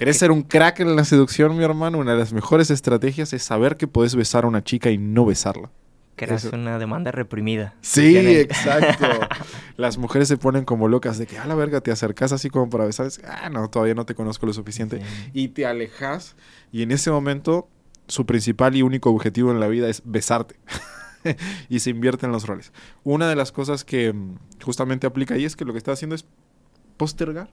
¿Querés 0.00 0.16
ser 0.16 0.30
un 0.30 0.40
crack 0.44 0.80
en 0.80 0.96
la 0.96 1.04
seducción, 1.04 1.54
mi 1.58 1.62
hermano? 1.62 1.98
Una 1.98 2.12
de 2.12 2.18
las 2.18 2.32
mejores 2.32 2.70
estrategias 2.70 3.34
es 3.34 3.42
saber 3.42 3.76
que 3.76 3.86
puedes 3.86 4.16
besar 4.16 4.44
a 4.44 4.46
una 4.46 4.64
chica 4.64 4.90
y 4.90 4.96
no 4.96 5.26
besarla. 5.26 5.70
Creas 6.16 6.46
Eso. 6.46 6.56
una 6.56 6.78
demanda 6.78 7.12
reprimida. 7.12 7.74
Sí, 7.82 8.16
exacto. 8.16 9.06
Las 9.76 9.98
mujeres 9.98 10.26
se 10.26 10.38
ponen 10.38 10.64
como 10.64 10.88
locas 10.88 11.18
de 11.18 11.26
que 11.26 11.36
a 11.36 11.44
la 11.44 11.54
verga 11.54 11.82
te 11.82 11.92
acercas 11.92 12.32
así 12.32 12.48
como 12.48 12.70
para 12.70 12.86
besar. 12.86 13.08
Es, 13.08 13.20
Ah, 13.28 13.50
no, 13.50 13.68
todavía 13.68 13.94
no 13.94 14.06
te 14.06 14.14
conozco 14.14 14.46
lo 14.46 14.54
suficiente. 14.54 15.02
Sí. 15.04 15.30
Y 15.34 15.48
te 15.48 15.66
alejas 15.66 16.34
y 16.72 16.80
en 16.80 16.92
ese 16.92 17.10
momento 17.10 17.68
su 18.08 18.24
principal 18.24 18.76
y 18.76 18.80
único 18.80 19.10
objetivo 19.10 19.50
en 19.50 19.60
la 19.60 19.68
vida 19.68 19.90
es 19.90 20.00
besarte. 20.06 20.56
y 21.68 21.80
se 21.80 21.90
invierten 21.90 22.32
los 22.32 22.46
roles. 22.46 22.72
Una 23.04 23.28
de 23.28 23.36
las 23.36 23.52
cosas 23.52 23.84
que 23.84 24.14
mm, 24.14 24.38
justamente 24.64 25.06
aplica 25.06 25.34
ahí 25.34 25.44
es 25.44 25.56
que 25.56 25.66
lo 25.66 25.72
que 25.72 25.78
está 25.78 25.92
haciendo 25.92 26.14
es 26.14 26.24
postergar. 26.96 27.50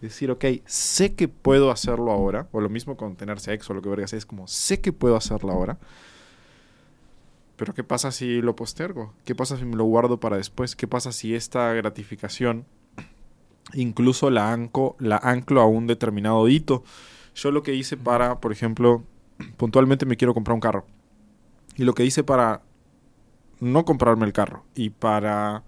Decir, 0.00 0.30
ok, 0.30 0.44
sé 0.66 1.14
que 1.14 1.28
puedo 1.28 1.70
hacerlo 1.70 2.12
ahora, 2.12 2.48
o 2.52 2.60
lo 2.60 2.68
mismo 2.68 2.96
con 2.96 3.16
tener 3.16 3.40
sexo, 3.40 3.72
o 3.72 3.76
lo 3.76 3.82
que 3.82 3.88
verga 3.88 4.06
sea, 4.06 4.18
es 4.18 4.26
como, 4.26 4.46
sé 4.46 4.80
que 4.80 4.92
puedo 4.92 5.16
hacerlo 5.16 5.52
ahora, 5.52 5.78
pero 7.56 7.72
¿qué 7.74 7.82
pasa 7.82 8.12
si 8.12 8.42
lo 8.42 8.54
postergo? 8.54 9.14
¿Qué 9.24 9.34
pasa 9.34 9.56
si 9.56 9.64
me 9.64 9.76
lo 9.76 9.84
guardo 9.84 10.20
para 10.20 10.36
después? 10.36 10.76
¿Qué 10.76 10.86
pasa 10.86 11.10
si 11.12 11.34
esta 11.34 11.72
gratificación 11.72 12.66
incluso 13.72 14.30
la, 14.30 14.52
anco, 14.52 14.96
la 15.00 15.16
anclo 15.16 15.62
a 15.62 15.66
un 15.66 15.86
determinado 15.86 16.46
hito? 16.48 16.84
Yo 17.34 17.50
lo 17.50 17.62
que 17.62 17.74
hice 17.74 17.96
para, 17.96 18.40
por 18.40 18.52
ejemplo, 18.52 19.04
puntualmente 19.56 20.06
me 20.06 20.16
quiero 20.16 20.34
comprar 20.34 20.54
un 20.54 20.60
carro. 20.60 20.86
Y 21.76 21.84
lo 21.84 21.94
que 21.94 22.04
hice 22.04 22.24
para 22.24 22.62
no 23.60 23.84
comprarme 23.84 24.26
el 24.26 24.32
carro 24.32 24.64
y 24.74 24.90
para 24.90 25.64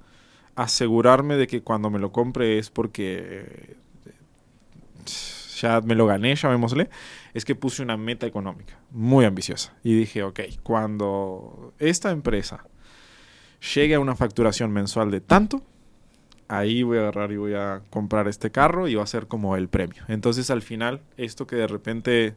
asegurarme 0.57 1.37
de 1.37 1.47
que 1.47 1.63
cuando 1.63 1.89
me 1.89 1.99
lo 1.99 2.13
compre 2.13 2.59
es 2.59 2.69
porque 2.69 3.77
ya 5.61 5.81
me 5.81 5.95
lo 5.95 6.07
gané, 6.07 6.35
llamémosle, 6.35 6.89
es 7.35 7.45
que 7.45 7.55
puse 7.55 7.83
una 7.83 7.97
meta 7.97 8.27
económica 8.27 8.79
muy 8.91 9.25
ambiciosa. 9.25 9.75
Y 9.83 9.95
dije, 9.95 10.23
ok, 10.23 10.41
cuando 10.63 11.75
esta 11.79 12.11
empresa 12.11 12.65
llegue 13.75 13.95
a 13.95 14.01
una 14.01 14.15
facturación 14.15 14.73
mensual 14.73 15.11
de 15.11 15.21
tanto, 15.21 15.63
ahí 16.49 16.83
voy 16.83 16.99
a 16.99 17.03
agarrar 17.03 17.33
y 17.33 17.37
voy 17.37 17.55
a 17.55 17.83
comprar 17.91 18.29
este 18.29 18.51
carro 18.51 18.89
y 18.89 18.95
va 18.95 19.03
a 19.03 19.07
ser 19.07 19.27
como 19.27 19.57
el 19.57 19.69
premio. 19.69 20.03
Entonces 20.09 20.51
al 20.51 20.63
final, 20.63 21.03
esto 21.17 21.47
que 21.47 21.57
de 21.57 21.67
repente 21.67 22.37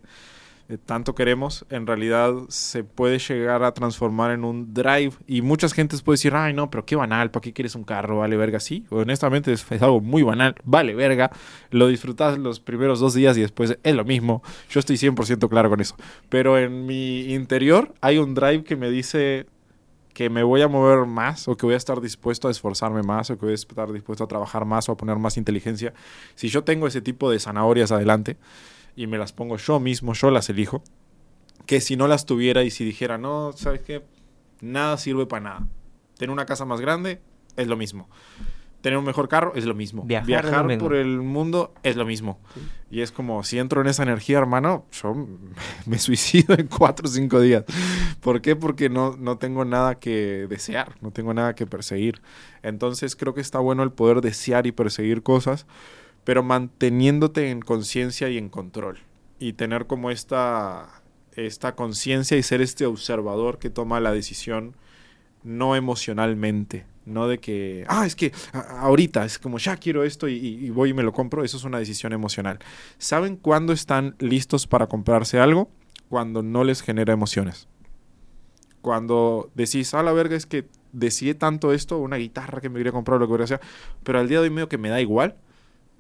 eh, 0.71 0.77
tanto 0.77 1.15
queremos, 1.15 1.65
en 1.69 1.85
realidad 1.85 2.33
se 2.47 2.85
puede 2.85 3.19
llegar 3.19 3.61
a 3.61 3.73
transformar 3.73 4.31
en 4.31 4.45
un 4.45 4.73
drive. 4.73 5.11
Y 5.27 5.41
muchas 5.41 5.73
gentes 5.73 6.01
puede 6.01 6.13
decir, 6.13 6.33
ay 6.33 6.53
no, 6.53 6.69
pero 6.71 6.85
qué 6.85 6.95
banal, 6.95 7.29
¿para 7.29 7.41
qué 7.41 7.51
quieres 7.51 7.75
un 7.75 7.83
carro? 7.83 8.19
Vale 8.19 8.37
verga, 8.37 8.61
sí. 8.61 8.85
Honestamente 8.89 9.51
es, 9.51 9.69
algo 9.81 9.99
muy 9.99 10.23
banal, 10.23 10.55
vale 10.63 10.95
verga. 10.95 11.29
Lo 11.71 11.87
disfrutas 11.87 12.37
los 12.37 12.61
primeros 12.61 13.01
dos 13.01 13.13
días 13.13 13.37
y 13.37 13.41
después 13.41 13.77
es 13.83 13.95
lo 13.95 14.05
mismo. 14.05 14.43
Yo 14.69 14.79
estoy 14.79 14.95
100% 14.95 15.49
claro 15.49 15.69
con 15.69 15.81
eso. 15.81 15.97
Pero 16.29 16.57
en 16.57 16.85
mi 16.85 17.33
interior 17.33 17.93
hay 17.99 18.17
un 18.17 18.33
drive 18.33 18.63
que 18.63 18.77
me 18.77 18.89
dice 18.89 19.47
que 20.13 20.29
me 20.29 20.43
voy 20.43 20.61
a 20.61 20.69
mover 20.69 21.05
más 21.05 21.49
o 21.49 21.57
que 21.57 21.65
voy 21.65 21.73
a 21.73 21.77
estar 21.77 21.99
dispuesto 21.99 22.47
a 22.47 22.51
esforzarme 22.51 23.03
más 23.03 23.29
o 23.29 23.37
que 23.37 23.45
voy 23.45 23.51
a 23.51 23.55
estar 23.55 23.91
dispuesto 23.91 24.23
a 24.23 24.27
trabajar 24.27 24.63
más 24.63 24.87
o 24.87 24.93
a 24.93 24.97
poner 24.97 25.17
más 25.17 25.35
inteligencia. 25.35 25.93
Si 26.35 26.47
yo 26.47 26.63
tengo 26.63 26.87
ese 26.87 27.01
tipo 27.01 27.29
de 27.29 27.39
zanahorias 27.39 27.91
adelante, 27.91 28.37
y 28.95 29.07
me 29.07 29.17
las 29.17 29.33
pongo 29.33 29.57
yo 29.57 29.79
mismo, 29.79 30.13
yo 30.13 30.31
las 30.31 30.49
elijo, 30.49 30.83
que 31.65 31.81
si 31.81 31.95
no 31.95 32.07
las 32.07 32.25
tuviera 32.25 32.63
y 32.63 32.71
si 32.71 32.85
dijera, 32.85 33.17
no, 33.17 33.51
¿sabes 33.53 33.81
qué? 33.81 34.03
Nada 34.61 34.97
sirve 34.97 35.25
para 35.25 35.43
nada. 35.43 35.67
Tener 36.17 36.31
una 36.31 36.45
casa 36.45 36.65
más 36.65 36.81
grande 36.81 37.21
es 37.55 37.67
lo 37.67 37.77
mismo. 37.77 38.09
Tener 38.81 38.97
un 38.97 39.05
mejor 39.05 39.27
carro 39.27 39.53
es 39.55 39.65
lo 39.65 39.75
mismo. 39.75 40.03
Viajar, 40.03 40.77
por 40.79 40.95
el 40.95 41.21
mundo 41.21 41.71
es 41.83 41.95
lo 41.95 42.05
mismo. 42.05 42.39
Y 42.89 43.01
es 43.01 43.11
como, 43.11 43.43
si 43.43 43.59
entro 43.59 43.81
en 43.81 43.87
esa 43.87 44.01
energía, 44.01 44.39
hermano, 44.39 44.85
yo 44.91 45.27
me 45.85 45.99
suicido 45.99 46.55
en 46.55 46.67
cuatro 46.67 47.07
o 47.07 47.11
cinco 47.11 47.39
días. 47.39 47.63
¿Por 48.21 48.41
qué? 48.41 48.55
Porque 48.55 48.89
no, 48.89 49.15
no 49.17 49.37
tengo 49.37 49.65
nada 49.65 49.99
que 49.99 50.47
desear, 50.49 50.95
no 51.01 51.11
tengo 51.11 51.33
nada 51.33 51.53
que 51.53 51.67
perseguir. 51.67 52.21
Entonces 52.63 53.15
creo 53.15 53.35
que 53.35 53.41
está 53.41 53.59
bueno 53.59 53.83
el 53.83 53.91
poder 53.91 54.21
desear 54.21 54.65
y 54.65 54.71
perseguir 54.71 55.21
cosas 55.21 55.67
pero 56.23 56.43
manteniéndote 56.43 57.49
en 57.49 57.61
conciencia 57.61 58.29
y 58.29 58.37
en 58.37 58.49
control. 58.49 58.99
Y 59.39 59.53
tener 59.53 59.87
como 59.87 60.11
esta, 60.11 61.01
esta 61.35 61.75
conciencia 61.75 62.37
y 62.37 62.43
ser 62.43 62.61
este 62.61 62.85
observador 62.85 63.59
que 63.59 63.69
toma 63.69 63.99
la 63.99 64.11
decisión 64.11 64.75
no 65.43 65.75
emocionalmente, 65.75 66.85
no 67.05 67.27
de 67.27 67.39
que, 67.39 67.85
ah, 67.87 68.05
es 68.05 68.15
que 68.15 68.31
ahorita 68.53 69.25
es 69.25 69.39
como, 69.39 69.57
ya 69.57 69.77
quiero 69.77 70.03
esto 70.03 70.27
y, 70.27 70.69
voy 70.69 70.89
y 70.89 70.93
me 70.93 71.03
lo 71.03 71.13
compro, 71.13 71.43
eso 71.43 71.57
es 71.57 71.63
una 71.63 71.79
decisión 71.79 72.13
emocional. 72.13 72.59
¿Saben 72.99 73.35
cuándo 73.35 73.73
están 73.73 74.15
listos 74.19 74.67
para 74.67 74.87
comprarse 74.87 75.39
algo? 75.39 75.69
Cuando 76.09 76.43
no 76.43 76.63
les 76.63 76.81
genera 76.81 77.13
emociones. 77.13 77.67
Cuando 78.81 79.49
decís, 79.55 79.93
a 79.93 80.03
la 80.03 80.11
verga, 80.11 80.35
es 80.35 80.45
que 80.45 80.67
decidí 80.91 81.33
tanto 81.33 81.73
esto, 81.73 81.97
una 81.97 82.17
guitarra 82.17 82.61
que 82.61 82.69
me 82.69 82.77
quería 82.77 82.91
comprar, 82.91 83.19
lo 83.19 83.27
que 83.27 83.33
quería 83.33 83.45
hacer, 83.45 83.61
pero 84.03 84.19
al 84.19 84.27
día 84.27 84.41
de 84.41 84.49
hoy 84.49 84.67
que 84.67 84.77
me 84.77 84.89
da 84.89 85.01
igual, 85.01 85.35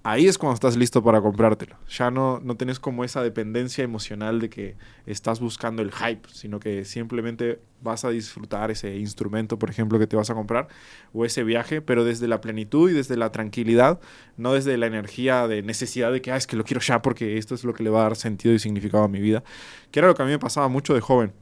ahí 0.03 0.27
es 0.27 0.37
cuando 0.37 0.55
estás 0.55 0.75
listo 0.75 1.03
para 1.03 1.21
comprártelo. 1.21 1.77
Ya 1.89 2.11
no, 2.11 2.39
no 2.39 2.55
tienes 2.55 2.79
como 2.79 3.03
esa 3.03 3.21
dependencia 3.21 3.83
emocional 3.83 4.39
de 4.39 4.49
que 4.49 4.75
estás 5.05 5.39
buscando 5.39 5.81
el 5.81 5.91
hype, 5.91 6.27
sino 6.31 6.59
que 6.59 6.85
simplemente 6.85 7.59
vas 7.81 8.05
a 8.05 8.09
disfrutar 8.09 8.71
ese 8.71 8.97
instrumento, 8.97 9.57
por 9.59 9.69
ejemplo, 9.69 9.99
que 9.99 10.07
te 10.07 10.15
vas 10.15 10.29
a 10.29 10.33
comprar, 10.33 10.67
o 11.13 11.25
ese 11.25 11.43
viaje, 11.43 11.81
pero 11.81 12.03
desde 12.03 12.27
la 12.27 12.41
plenitud 12.41 12.89
y 12.89 12.93
desde 12.93 13.17
la 13.17 13.31
tranquilidad, 13.31 13.99
no 14.37 14.53
desde 14.53 14.77
la 14.77 14.87
energía 14.87 15.47
de 15.47 15.61
necesidad 15.61 16.11
de 16.11 16.21
que, 16.21 16.31
ah, 16.31 16.37
es 16.37 16.47
que 16.47 16.55
lo 16.55 16.63
quiero 16.63 16.81
ya 16.81 17.01
porque 17.01 17.37
esto 17.37 17.55
es 17.55 17.63
lo 17.63 17.73
que 17.73 17.83
le 17.83 17.89
va 17.89 18.01
a 18.01 18.03
dar 18.03 18.15
sentido 18.15 18.53
y 18.53 18.59
significado 18.59 19.03
a 19.03 19.07
mi 19.07 19.19
vida, 19.19 19.43
que 19.91 19.99
era 19.99 20.07
lo 20.07 20.15
que 20.15 20.21
a 20.23 20.25
mí 20.25 20.31
me 20.31 20.39
pasaba 20.39 20.67
mucho 20.67 20.93
de 20.93 21.01
joven. 21.01 21.33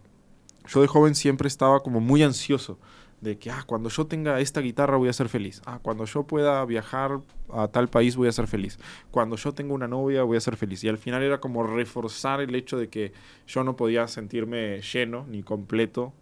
Yo 0.67 0.81
de 0.81 0.87
joven 0.87 1.15
siempre 1.15 1.47
estaba 1.47 1.81
como 1.81 1.99
muy 1.99 2.21
ansioso 2.21 2.79
de 3.21 3.37
que, 3.37 3.51
ah, 3.51 3.63
cuando 3.65 3.89
yo 3.89 4.07
tenga 4.07 4.39
esta 4.39 4.61
guitarra 4.61 4.97
voy 4.97 5.09
a 5.09 5.13
ser 5.13 5.29
feliz. 5.29 5.61
Ah, 5.65 5.79
cuando 5.81 6.05
yo 6.05 6.23
pueda 6.23 6.63
viajar 6.65 7.19
a 7.51 7.67
tal 7.67 7.89
país 7.89 8.15
voy 8.15 8.27
a 8.27 8.31
ser 8.31 8.47
feliz. 8.47 8.79
Cuando 9.11 9.35
yo 9.35 9.53
tenga 9.53 9.73
una 9.73 9.87
novia 9.87 10.23
voy 10.23 10.37
a 10.37 10.41
ser 10.41 10.55
feliz. 10.55 10.83
Y 10.83 10.89
al 10.89 10.97
final 10.97 11.21
era 11.23 11.39
como 11.39 11.63
reforzar 11.63 12.39
el 12.41 12.55
hecho 12.55 12.77
de 12.77 12.87
que 12.87 13.11
yo 13.47 13.63
no 13.63 13.75
podía 13.75 14.07
sentirme 14.07 14.81
lleno 14.81 15.25
ni 15.29 15.43
completo 15.43 16.13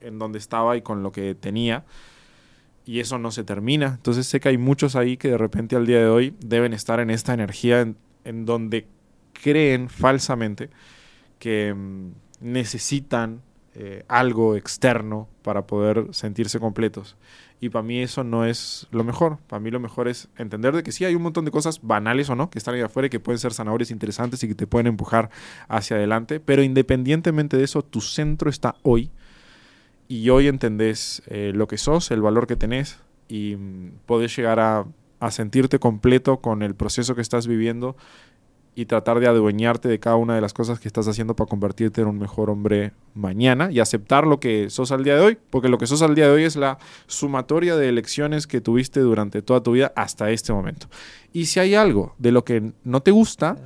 en 0.00 0.18
donde 0.18 0.38
estaba 0.38 0.76
y 0.76 0.82
con 0.82 1.02
lo 1.02 1.12
que 1.12 1.34
tenía. 1.34 1.84
Y 2.86 3.00
eso 3.00 3.18
no 3.18 3.30
se 3.32 3.44
termina. 3.44 3.94
Entonces 3.96 4.26
sé 4.26 4.40
que 4.40 4.48
hay 4.48 4.58
muchos 4.58 4.96
ahí 4.96 5.16
que 5.16 5.28
de 5.28 5.38
repente 5.38 5.76
al 5.76 5.86
día 5.86 5.98
de 5.98 6.08
hoy 6.08 6.34
deben 6.40 6.72
estar 6.72 7.00
en 7.00 7.10
esta 7.10 7.34
energía 7.34 7.80
en, 8.24 8.46
donde 8.46 8.86
creen 9.32 9.88
falsamente 9.88 10.70
que 11.38 11.74
mm, 11.74 12.10
necesitan 12.40 13.42
eh, 13.78 14.04
algo 14.08 14.56
externo 14.56 15.28
para 15.42 15.66
poder 15.66 16.06
sentirse 16.12 16.58
completos. 16.58 17.14
Y 17.60 17.68
para 17.68 17.82
mí 17.82 18.00
eso 18.00 18.24
no 18.24 18.46
es 18.46 18.86
lo 18.90 19.04
mejor. 19.04 19.36
Para 19.48 19.60
mí 19.60 19.70
lo 19.70 19.80
mejor 19.80 20.08
es 20.08 20.28
entender 20.38 20.74
de 20.74 20.82
que 20.82 20.92
sí 20.92 21.04
hay 21.04 21.14
un 21.14 21.20
montón 21.20 21.44
de 21.44 21.50
cosas 21.50 21.80
banales 21.82 22.30
o 22.30 22.36
no, 22.36 22.48
que 22.48 22.58
están 22.58 22.74
ahí 22.74 22.80
afuera 22.80 23.08
y 23.08 23.10
que 23.10 23.20
pueden 23.20 23.38
ser 23.38 23.52
zanahorias 23.52 23.90
interesantes 23.90 24.42
y 24.42 24.48
que 24.48 24.54
te 24.54 24.66
pueden 24.66 24.86
empujar 24.86 25.28
hacia 25.68 25.98
adelante. 25.98 26.40
Pero 26.40 26.62
independientemente 26.62 27.58
de 27.58 27.64
eso, 27.64 27.82
tu 27.82 28.00
centro 28.00 28.48
está 28.48 28.76
hoy. 28.82 29.10
Y 30.08 30.30
hoy 30.30 30.48
entendés 30.48 31.22
eh, 31.26 31.52
lo 31.54 31.68
que 31.68 31.76
sos, 31.76 32.10
el 32.10 32.22
valor 32.22 32.46
que 32.46 32.56
tenés 32.56 32.98
y 33.28 33.56
mm, 33.56 33.90
podés 34.06 34.34
llegar 34.34 34.58
a, 34.58 34.86
a 35.20 35.30
sentirte 35.30 35.78
completo 35.78 36.38
con 36.38 36.62
el 36.62 36.74
proceso 36.74 37.14
que 37.14 37.20
estás 37.20 37.46
viviendo 37.46 37.94
y 38.78 38.84
tratar 38.84 39.20
de 39.20 39.26
adueñarte 39.26 39.88
de 39.88 39.98
cada 39.98 40.16
una 40.16 40.34
de 40.34 40.42
las 40.42 40.52
cosas 40.52 40.78
que 40.78 40.86
estás 40.86 41.08
haciendo 41.08 41.34
para 41.34 41.48
convertirte 41.48 42.02
en 42.02 42.08
un 42.08 42.18
mejor 42.18 42.50
hombre 42.50 42.92
mañana 43.14 43.72
y 43.72 43.80
aceptar 43.80 44.26
lo 44.26 44.38
que 44.38 44.68
sos 44.68 44.92
al 44.92 45.02
día 45.02 45.16
de 45.16 45.22
hoy, 45.22 45.38
porque 45.48 45.70
lo 45.70 45.78
que 45.78 45.86
sos 45.86 46.02
al 46.02 46.14
día 46.14 46.26
de 46.26 46.32
hoy 46.32 46.44
es 46.44 46.56
la 46.56 46.76
sumatoria 47.06 47.74
de 47.74 47.88
elecciones 47.88 48.46
que 48.46 48.60
tuviste 48.60 49.00
durante 49.00 49.40
toda 49.40 49.62
tu 49.62 49.72
vida 49.72 49.94
hasta 49.96 50.30
este 50.30 50.52
momento. 50.52 50.88
Y 51.32 51.46
si 51.46 51.58
hay 51.58 51.74
algo 51.74 52.14
de 52.18 52.32
lo 52.32 52.44
que 52.44 52.70
no 52.84 53.00
te 53.00 53.12
gusta, 53.12 53.56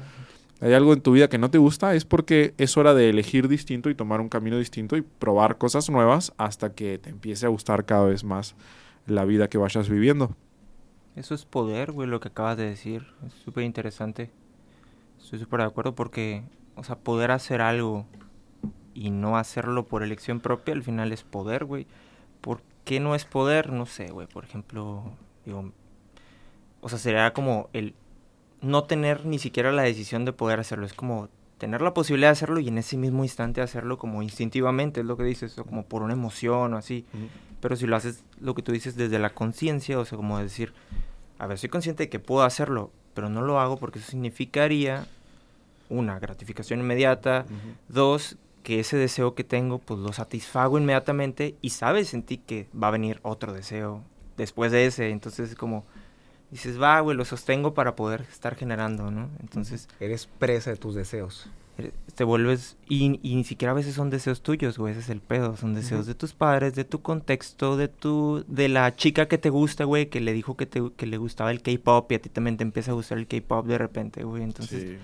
hay 0.61 0.75
algo 0.75 0.93
en 0.93 1.01
tu 1.01 1.11
vida 1.11 1.29
que 1.29 1.39
no 1.39 1.51
te 1.51 1.59
gusta, 1.59 1.97
es 1.97 2.05
porque 2.05 2.55
es 2.57 2.77
hora 2.77 2.95
de 2.95 3.11
elegir 3.11 3.49
distinto 3.49 3.91
y 3.91 3.97
tomar 3.97 4.21
un 4.21 4.29
camino 4.29 4.59
distinto 4.59 4.97
y 4.97 5.03
probar 5.03 5.59
cosas 5.59 5.91
nuevas 5.91 6.33
hasta 6.37 6.73
que 6.73 6.99
te 6.99 7.11
empiece 7.11 7.47
a 7.47 7.49
gustar 7.49 7.85
cada 7.85 8.05
vez 8.05 8.23
más 8.23 8.55
la 9.07 9.25
vida 9.25 9.49
que 9.49 9.59
vayas 9.59 9.89
viviendo. 9.89 10.37
Eso 11.17 11.35
es 11.35 11.45
poder, 11.47 11.91
güey, 11.91 12.09
lo 12.09 12.21
que 12.21 12.29
acabas 12.29 12.57
de 12.57 12.67
decir. 12.67 13.07
Es 13.27 13.33
súper 13.45 13.65
interesante. 13.65 14.31
Estoy 15.31 15.39
súper 15.39 15.61
de 15.61 15.67
acuerdo 15.67 15.95
porque, 15.95 16.43
o 16.75 16.83
sea, 16.83 16.97
poder 16.97 17.31
hacer 17.31 17.61
algo 17.61 18.05
y 18.95 19.11
no 19.11 19.37
hacerlo 19.39 19.87
por 19.87 20.03
elección 20.03 20.41
propia, 20.41 20.75
al 20.75 20.83
final 20.83 21.13
es 21.13 21.23
poder, 21.23 21.67
güey. 21.67 21.87
¿Por 22.41 22.63
qué 22.85 22.99
no 22.99 23.15
es 23.15 23.27
poder? 23.27 23.71
No 23.71 23.87
sé, 23.87 24.09
güey. 24.11 24.27
Por 24.27 24.43
ejemplo, 24.43 25.05
digo, 25.47 25.71
o 26.81 26.89
sea, 26.89 26.99
sería 26.99 27.33
como 27.33 27.69
el 27.73 27.95
no 28.61 28.83
tener 28.83 29.25
ni 29.25 29.39
siquiera 29.39 29.71
la 29.71 29.83
decisión 29.83 30.25
de 30.25 30.33
poder 30.33 30.59
hacerlo. 30.59 30.85
Es 30.85 30.95
como 30.95 31.29
tener 31.59 31.81
la 31.81 31.95
posibilidad 31.95 32.31
de 32.31 32.33
hacerlo 32.33 32.59
y 32.59 32.67
en 32.67 32.79
ese 32.79 32.97
mismo 32.97 33.23
instante 33.23 33.61
hacerlo 33.61 33.99
como 33.99 34.23
instintivamente, 34.23 35.03
es 35.03 35.07
lo 35.07 35.17
que 35.17 35.23
dices, 35.23 35.57
o 35.61 35.65
como 35.65 35.85
por 35.85 36.03
una 36.03 36.15
emoción 36.15 36.75
o 36.75 36.77
así. 36.77 37.07
Pero 37.61 37.77
si 37.77 37.87
lo 37.87 37.95
haces, 37.95 38.25
lo 38.41 38.57
que 38.57 38.63
tú 38.63 38.73
dices 38.73 38.97
desde 38.97 39.21
la 39.21 39.31
conciencia, 39.31 39.97
o 39.97 40.05
sea, 40.05 40.17
como 40.17 40.41
decir, 40.41 40.73
a 41.39 41.47
ver, 41.47 41.57
soy 41.57 41.69
consciente 41.69 42.03
de 42.03 42.09
que 42.09 42.19
puedo 42.19 42.43
hacerlo, 42.43 42.91
pero 43.15 43.29
no 43.29 43.43
lo 43.43 43.61
hago 43.61 43.77
porque 43.77 44.01
eso 44.01 44.11
significaría 44.11 45.07
una 45.91 46.19
gratificación 46.19 46.81
inmediata, 46.81 47.45
dos 47.89 48.39
que 48.63 48.81
ese 48.81 48.97
deseo 48.97 49.35
que 49.35 49.45
tengo 49.45 49.79
pues 49.79 50.01
lo 50.01 50.13
satisfago 50.13 50.79
inmediatamente 50.79 51.57
y 51.61 51.71
sabes 51.71 52.15
en 52.15 52.23
ti 52.23 52.39
que 52.39 52.69
va 52.81 52.89
a 52.89 52.93
venir 52.93 53.19
otro 53.23 53.53
deseo 53.53 54.03
después 54.37 54.73
de 54.73 54.87
ese, 54.87 55.11
entonces 55.11 55.55
como 55.55 55.85
dices, 56.51 56.81
va, 56.81 57.01
güey, 57.01 57.17
lo 57.17 57.25
sostengo 57.25 57.75
para 57.75 57.95
poder 57.95 58.23
estar 58.23 58.57
generando, 58.57 59.11
¿no? 59.11 59.31
Entonces... 59.41 59.89
Eres 60.01 60.27
presa 60.27 60.71
de 60.71 60.77
tus 60.77 60.95
deseos. 60.95 61.49
Te 62.15 62.25
vuelves, 62.25 62.77
y, 62.89 63.09
ni 63.09 63.45
siquiera 63.45 63.73
a 63.73 63.75
veces 63.75 63.95
son 63.95 64.11
deseos 64.11 64.43
tuyos, 64.43 64.77
güey, 64.77 64.93
ese 64.93 65.01
es 65.01 65.09
el 65.09 65.21
pedo, 65.21 65.57
son 65.57 65.75
deseos 65.75 66.07
de 66.07 66.15
tus 66.15 66.35
padres, 66.35 66.75
de 66.75 66.85
tu 66.85 67.01
contexto, 67.01 67.79
de 67.79 67.89
tu, 67.89 68.45
de 68.49 68.69
la 68.69 68.95
chica 68.95 69.29
que 69.29 69.39
te 69.39 69.49
gusta, 69.49 69.85
güey, 69.85 70.11
que 70.11 70.21
le 70.21 70.35
dijo 70.35 70.57
que, 70.59 70.67
te, 70.67 70.91
que 70.95 71.07
le 71.07 71.17
gustaba 71.17 71.51
el 71.53 71.63
K-pop 71.63 72.13
y 72.13 72.17
a 72.17 72.21
ti 72.21 72.29
también 72.29 72.59
te 72.59 72.65
empieza 72.65 72.91
a 72.91 72.95
gustar 72.95 73.17
el 73.17 73.27
K-pop 73.27 73.67
de 73.67 73.79
repente, 73.79 74.25
güey, 74.25 74.43
entonces 74.43 74.99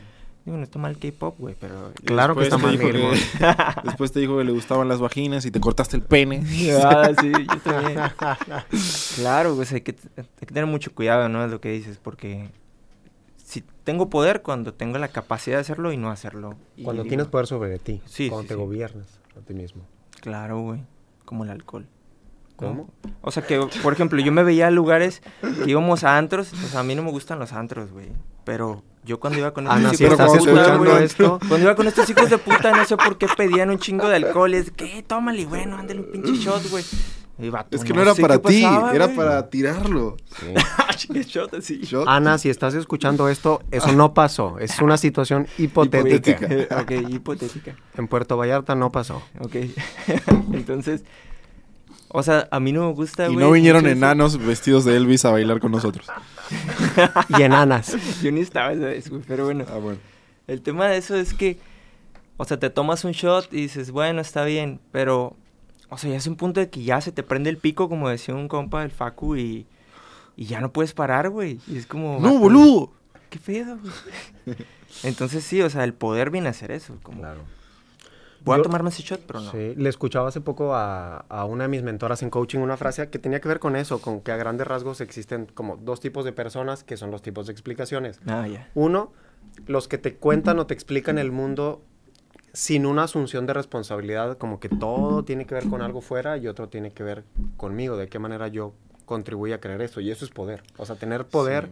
Digo, 0.47 0.59
no 0.59 0.62
está 0.62 0.78
mal 0.78 0.97
K-pop, 0.97 1.40
güey, 1.40 1.57
pero... 1.59 1.92
Claro 2.05 2.36
que 2.36 2.44
está 2.44 2.57
mal, 2.57 2.78
que-. 2.78 2.92
Después 3.84 4.12
te 4.12 4.20
dijo 4.20 4.38
que 4.38 4.44
le 4.44 4.53
gustaban 4.53 4.88
las 4.88 5.01
vaginas 5.01 5.44
y 5.44 5.51
te 5.51 5.59
cortaste 5.59 5.97
el 5.97 6.03
pene. 6.03 6.44
Ah, 6.84 7.11
sí, 7.20 7.32
yo 7.32 7.61
también. 7.64 7.99
Claro, 9.16 9.57
pues 9.57 9.72
hay 9.72 9.80
que, 9.80 9.97
hay 10.16 10.24
que 10.38 10.47
tener 10.47 10.66
mucho 10.66 10.94
cuidado, 10.94 11.28
¿no? 11.28 11.44
Es 11.44 11.51
lo 11.51 11.61
que 11.61 11.72
dices, 11.72 11.99
porque 12.01 12.49
si 13.36 13.64
tengo 13.82 14.09
poder 14.09 14.42
cuando 14.42 14.72
tengo 14.72 14.99
la 14.99 15.09
capacidad 15.09 15.57
de 15.57 15.62
hacerlo 15.62 15.90
y 15.90 15.97
no 15.97 16.11
hacerlo. 16.11 16.55
Y 16.76 16.84
Cuando 16.84 17.03
digo, 17.03 17.11
tienes 17.11 17.26
poder 17.26 17.49
sobre 17.49 17.78
ti. 17.80 18.01
Sí, 18.05 18.28
Cuando 18.28 18.42
sí, 18.42 18.49
te 18.49 18.55
sí. 18.55 18.61
gobiernas 18.61 19.18
a 19.36 19.40
ti 19.40 19.53
mismo. 19.53 19.82
Claro, 20.20 20.61
güey, 20.61 20.80
como 21.24 21.42
el 21.42 21.51
alcohol. 21.51 21.88
¿no? 22.61 22.68
¿Cómo? 22.68 22.90
O 23.20 23.32
sea 23.32 23.44
que, 23.44 23.59
por 23.82 23.92
ejemplo, 23.92 24.20
yo 24.20 24.30
me 24.30 24.44
veía 24.44 24.68
a 24.68 24.70
lugares 24.70 25.22
que 25.64 25.70
íbamos 25.70 26.05
a 26.05 26.16
antros, 26.16 26.53
o 26.53 26.68
sea, 26.68 26.80
a 26.80 26.82
mí 26.84 26.94
no 26.94 27.03
me 27.03 27.11
gustan 27.11 27.40
los 27.40 27.53
antros, 27.53 27.90
güey, 27.90 28.11
pero 28.44 28.84
yo 29.07 29.18
cuando 29.20 29.38
iba 29.38 29.52
con 29.52 29.66
Ana, 29.66 29.90
estos 29.92 29.96
si 29.98 30.04
hijos 30.04 30.18
de 30.18 30.24
estás 30.24 30.38
puta, 30.38 30.50
escuchando 30.52 30.90
güey, 30.90 31.04
esto, 31.04 31.38
Cuando 31.48 31.64
iba 31.66 31.74
con 31.76 31.86
estos 31.86 32.11
hijos 32.11 32.28
de 32.28 32.38
puta, 32.38 32.72
no 32.76 32.84
sé 32.84 32.96
por 32.96 33.16
qué 33.16 33.26
pedían 33.34 33.70
un 33.70 33.78
chingo 33.78 34.09
de 34.09 34.16
alcohol. 34.16 34.52
Es 34.52 34.70
que, 34.72 34.98
"Eh, 34.98 35.02
tómale, 35.02 35.46
bueno, 35.46 35.78
ándale 35.78 36.00
un 36.00 36.11
pinche 36.12 36.32
shot, 36.34 36.68
güey. 36.70 36.84
Vato, 37.38 37.76
Es 37.76 37.84
que 37.84 37.92
no, 37.92 38.00
era 38.00 38.14
sé 38.14 38.22
para 38.22 38.38
ti, 38.38 38.62
pasaba, 38.62 38.94
era 38.94 39.04
güey. 39.07 39.16
para 39.16 39.50
tirarlo. 39.50 40.16
Shot 40.96 41.52
así. 41.52 41.80
Shot. 41.82 42.09
Ana, 42.09 42.38
si 42.38 42.48
estás 42.48 42.72
escuchando 42.72 43.28
esto, 43.28 43.61
eso 43.70 43.92
no 43.92 44.14
pasó. 44.14 44.59
Es 44.59 44.80
una 44.80 44.96
situación 44.96 45.46
hipotética. 45.59 46.30
Hipotética. 46.46 46.80
Ok, 46.80 46.90
hipotética. 47.11 47.76
En 47.98 48.09
Puerto 48.09 48.38
Vallarta 48.38 48.74
no 48.74 48.90
pasó. 48.90 49.22
Ok. 49.40 49.57
Entonces, 50.54 51.04
o 52.18 52.22
sea, 52.22 52.48
a 52.50 52.60
mí 52.60 52.72
no 52.72 52.86
me 52.88 52.94
gusta, 52.94 53.24
Y 53.24 53.34
güey, 53.34 53.44
no 53.44 53.52
vinieron 53.52 53.82
mucho 53.82 53.90
eso. 53.90 53.98
enanos 53.98 54.38
vestidos 54.46 54.86
de 54.86 54.96
Elvis 54.96 55.26
a 55.26 55.32
bailar 55.32 55.60
con 55.60 55.70
nosotros. 55.70 56.06
Y 57.38 57.42
enanas. 57.42 57.94
Yo 58.22 58.32
ni 58.32 58.40
estaba 58.40 58.72
esa 58.72 58.86
vez, 58.86 59.10
güey, 59.10 59.20
pero 59.28 59.44
bueno. 59.44 59.66
Ah, 59.68 59.76
bueno. 59.76 59.98
El 60.46 60.62
tema 60.62 60.86
de 60.86 60.96
eso 60.96 61.14
es 61.14 61.34
que, 61.34 61.58
o 62.38 62.46
sea, 62.46 62.58
te 62.58 62.70
tomas 62.70 63.04
un 63.04 63.12
shot 63.12 63.52
y 63.52 63.56
dices, 63.56 63.90
bueno, 63.90 64.22
está 64.22 64.46
bien, 64.46 64.80
pero, 64.92 65.36
o 65.90 65.98
sea, 65.98 66.08
ya 66.08 66.16
es 66.16 66.26
un 66.26 66.36
punto 66.36 66.58
de 66.60 66.70
que 66.70 66.84
ya 66.84 67.02
se 67.02 67.12
te 67.12 67.22
prende 67.22 67.50
el 67.50 67.58
pico, 67.58 67.90
como 67.90 68.08
decía 68.08 68.34
un 68.34 68.48
compa 68.48 68.80
del 68.80 68.92
Facu, 68.92 69.36
y, 69.36 69.66
y 70.38 70.46
ya 70.46 70.62
no 70.62 70.72
puedes 70.72 70.94
parar, 70.94 71.28
güey. 71.28 71.60
Y 71.66 71.76
es 71.76 71.84
como... 71.86 72.14
¡No, 72.18 72.28
vato, 72.28 72.38
boludo! 72.38 72.92
¿Qué 73.28 73.38
pedo, 73.40 73.76
güey? 73.76 74.56
Entonces 75.02 75.44
sí, 75.44 75.60
o 75.60 75.68
sea, 75.68 75.84
el 75.84 75.92
poder 75.92 76.30
viene 76.30 76.46
a 76.46 76.52
hacer 76.52 76.70
eso. 76.70 76.96
Como, 77.02 77.24
Voy 78.47 78.61
a 78.61 78.62
tomarme 78.62 78.90
ese 78.90 79.03
shot, 79.03 79.20
pero 79.26 79.40
no. 79.40 79.51
Sí, 79.51 79.74
le 79.76 79.88
escuchaba 79.88 80.28
hace 80.28 80.40
poco 80.40 80.74
a, 80.74 81.18
a 81.18 81.44
una 81.44 81.64
de 81.64 81.68
mis 81.68 81.82
mentoras 81.82 82.22
en 82.22 82.30
coaching 82.30 82.61
una 82.61 82.76
frase 82.76 83.11
que 83.11 83.18
tenía 83.18 83.40
que 83.40 83.49
ver 83.49 83.59
con 83.59 83.76
eso, 83.76 84.01
con 84.01 84.20
que 84.20 84.32
a 84.32 84.36
grandes 84.36 84.66
rasgos 84.66 85.01
existen 85.01 85.47
como 85.53 85.76
dos 85.76 86.01
tipos 86.01 86.24
de 86.24 86.32
personas 86.32 86.84
que 86.84 86.97
son 86.97 87.11
los 87.11 87.22
tipos 87.22 87.47
de 87.47 87.53
explicaciones. 87.53 88.20
Ah, 88.26 88.47
ya. 88.47 88.70
Uno, 88.74 89.12
los 89.66 89.88
que 89.88 89.99
te 89.99 90.14
cuentan 90.14 90.59
o 90.59 90.66
te 90.66 90.74
explican 90.74 91.18
el 91.18 91.32
mundo 91.32 91.82
sin 92.53 92.86
una 92.86 93.03
asunción 93.03 93.47
de 93.47 93.53
responsabilidad, 93.53 94.38
como 94.38 94.61
que 94.61 94.70
todo 94.70 95.24
tiene 95.24 95.44
que 95.44 95.55
ver 95.55 95.68
con 95.68 95.82
algo 95.82 96.01
fuera 96.01 96.38
y 96.38 96.49
otro 96.49 96.68
tiene 96.68 96.90
que 96.90 97.03
ver 97.03 97.24
conmigo, 97.59 97.99
de 97.99 98.09
qué 98.09 98.18
manera 98.18 98.49
yo 98.49 98.72
contribuyo 99.05 99.55
a 99.55 99.59
creer 99.59 99.82
eso. 99.82 100.01
Y 100.01 100.11
eso 100.11 100.24
es 100.24 100.30
poder. 100.30 100.62
O 100.78 100.86
sea, 100.86 100.97
tener 100.97 101.26
poder. 101.26 101.68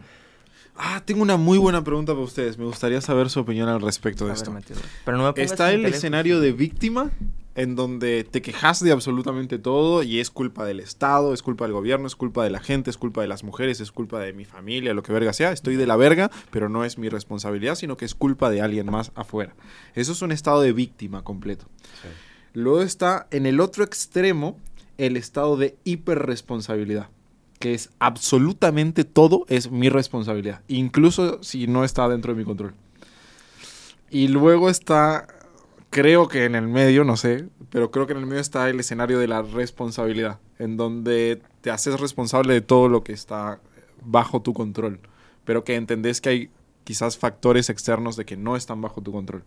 Ah, 0.77 1.01
tengo 1.05 1.21
una 1.21 1.37
muy 1.37 1.57
buena 1.57 1.83
pregunta 1.83 2.13
para 2.13 2.25
ustedes. 2.25 2.57
Me 2.57 2.65
gustaría 2.65 2.99
saber 3.01 3.29
su 3.29 3.39
opinión 3.39 3.69
al 3.69 3.81
respecto 3.81 4.25
de 4.25 4.31
ver, 4.31 4.37
esto. 4.37 4.51
Mateo. 4.51 4.77
Pero 5.05 5.17
no 5.17 5.23
me 5.33 5.41
Está 5.43 5.69
el 5.71 5.77
teléfono. 5.77 5.95
escenario 5.95 6.39
de 6.41 6.51
víctima, 6.51 7.11
en 7.55 7.75
donde 7.75 8.25
te 8.25 8.41
quejas 8.41 8.81
de 8.83 8.91
absolutamente 8.91 9.57
todo 9.57 10.03
y 10.03 10.19
es 10.19 10.29
culpa 10.29 10.65
del 10.65 10.81
Estado, 10.81 11.33
es 11.33 11.41
culpa 11.41 11.63
del 11.63 11.71
gobierno, 11.71 12.05
es 12.07 12.17
culpa 12.17 12.43
de 12.43 12.49
la 12.49 12.59
gente, 12.59 12.89
es 12.89 12.97
culpa 12.97 13.21
de 13.21 13.29
las 13.29 13.45
mujeres, 13.45 13.79
es 13.79 13.93
culpa 13.93 14.19
de 14.19 14.33
mi 14.33 14.43
familia, 14.43 14.93
lo 14.93 15.03
que 15.03 15.13
verga 15.13 15.31
sea. 15.31 15.53
Estoy 15.53 15.77
de 15.77 15.87
la 15.87 15.95
verga, 15.95 16.29
pero 16.51 16.67
no 16.67 16.83
es 16.83 16.97
mi 16.97 17.07
responsabilidad, 17.07 17.75
sino 17.75 17.95
que 17.95 18.03
es 18.03 18.13
culpa 18.13 18.49
de 18.49 18.61
alguien 18.61 18.87
más 18.91 19.13
afuera. 19.15 19.55
Eso 19.93 20.11
es 20.11 20.21
un 20.21 20.33
estado 20.33 20.59
de 20.61 20.73
víctima 20.73 21.23
completo. 21.23 21.65
Luego 22.51 22.81
está 22.81 23.27
en 23.31 23.45
el 23.45 23.61
otro 23.61 23.85
extremo 23.85 24.57
el 24.97 25.15
estado 25.17 25.55
de 25.57 25.77
hiperresponsabilidad, 25.85 27.09
que 27.65 27.73
es 27.73 27.89
absolutamente 27.97 29.05
todo 29.05 29.47
es 29.49 29.71
mi 29.71 29.89
responsabilidad, 29.89 30.61
incluso 30.67 31.41
si 31.41 31.65
no 31.65 31.83
está 31.83 32.07
dentro 32.07 32.31
de 32.31 32.37
mi 32.37 32.45
control. 32.45 32.75
Y 34.11 34.27
luego 34.27 34.69
está, 34.69 35.25
creo 35.89 36.27
que 36.27 36.45
en 36.45 36.53
el 36.53 36.67
medio, 36.67 37.03
no 37.05 37.17
sé, 37.17 37.49
pero 37.71 37.89
creo 37.89 38.05
que 38.05 38.13
en 38.13 38.19
el 38.19 38.27
medio 38.27 38.39
está 38.39 38.69
el 38.69 38.79
escenario 38.79 39.17
de 39.17 39.27
la 39.27 39.41
responsabilidad, 39.41 40.37
en 40.59 40.77
donde 40.77 41.41
te 41.61 41.71
haces 41.71 41.99
responsable 41.99 42.53
de 42.53 42.61
todo 42.61 42.87
lo 42.87 43.03
que 43.03 43.13
está 43.13 43.59
bajo 44.03 44.43
tu 44.43 44.53
control, 44.53 44.99
pero 45.43 45.63
que 45.63 45.73
entendés 45.73 46.21
que 46.21 46.29
hay 46.29 46.49
quizás 46.83 47.17
factores 47.17 47.71
externos 47.71 48.15
de 48.15 48.25
que 48.25 48.37
no 48.37 48.55
están 48.55 48.79
bajo 48.79 49.01
tu 49.01 49.11
control. 49.11 49.43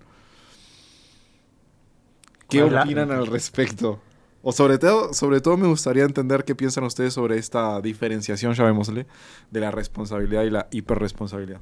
¿Qué 2.48 2.64
opinan 2.64 3.12
al 3.12 3.28
respecto? 3.28 4.00
O 4.42 4.52
sobre 4.52 4.78
todo, 4.78 5.12
sobre 5.14 5.40
todo 5.40 5.56
me 5.56 5.66
gustaría 5.66 6.04
entender 6.04 6.44
qué 6.44 6.54
piensan 6.54 6.84
ustedes 6.84 7.14
sobre 7.14 7.38
esta 7.38 7.80
diferenciación, 7.80 8.54
llamémosle, 8.54 9.06
de 9.50 9.60
la 9.60 9.70
responsabilidad 9.70 10.44
y 10.44 10.50
la 10.50 10.68
hiperresponsabilidad. 10.70 11.60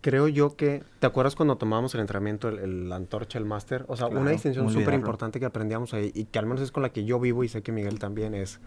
Creo 0.00 0.28
yo 0.28 0.56
que, 0.56 0.82
¿te 1.00 1.06
acuerdas 1.06 1.34
cuando 1.36 1.56
tomamos 1.56 1.94
el 1.94 2.00
entrenamiento, 2.00 2.48
el, 2.48 2.58
el 2.58 2.92
antorcha, 2.92 3.38
el 3.38 3.44
máster? 3.44 3.84
O 3.88 3.96
sea, 3.96 4.06
Claro, 4.08 4.20
una 4.22 4.30
distinción 4.30 4.70
súper 4.70 4.94
importante 4.94 5.40
que 5.40 5.46
aprendíamos 5.46 5.92
ahí 5.94 6.12
y 6.14 6.24
que 6.24 6.38
al 6.38 6.46
menos 6.46 6.62
es 6.62 6.70
con 6.70 6.82
la 6.82 6.90
que 6.90 7.04
yo 7.04 7.18
vivo 7.18 7.44
y 7.44 7.48
sé 7.48 7.62
que 7.62 7.72
Miguel 7.72 7.98
también 7.98 8.34
es 8.34 8.60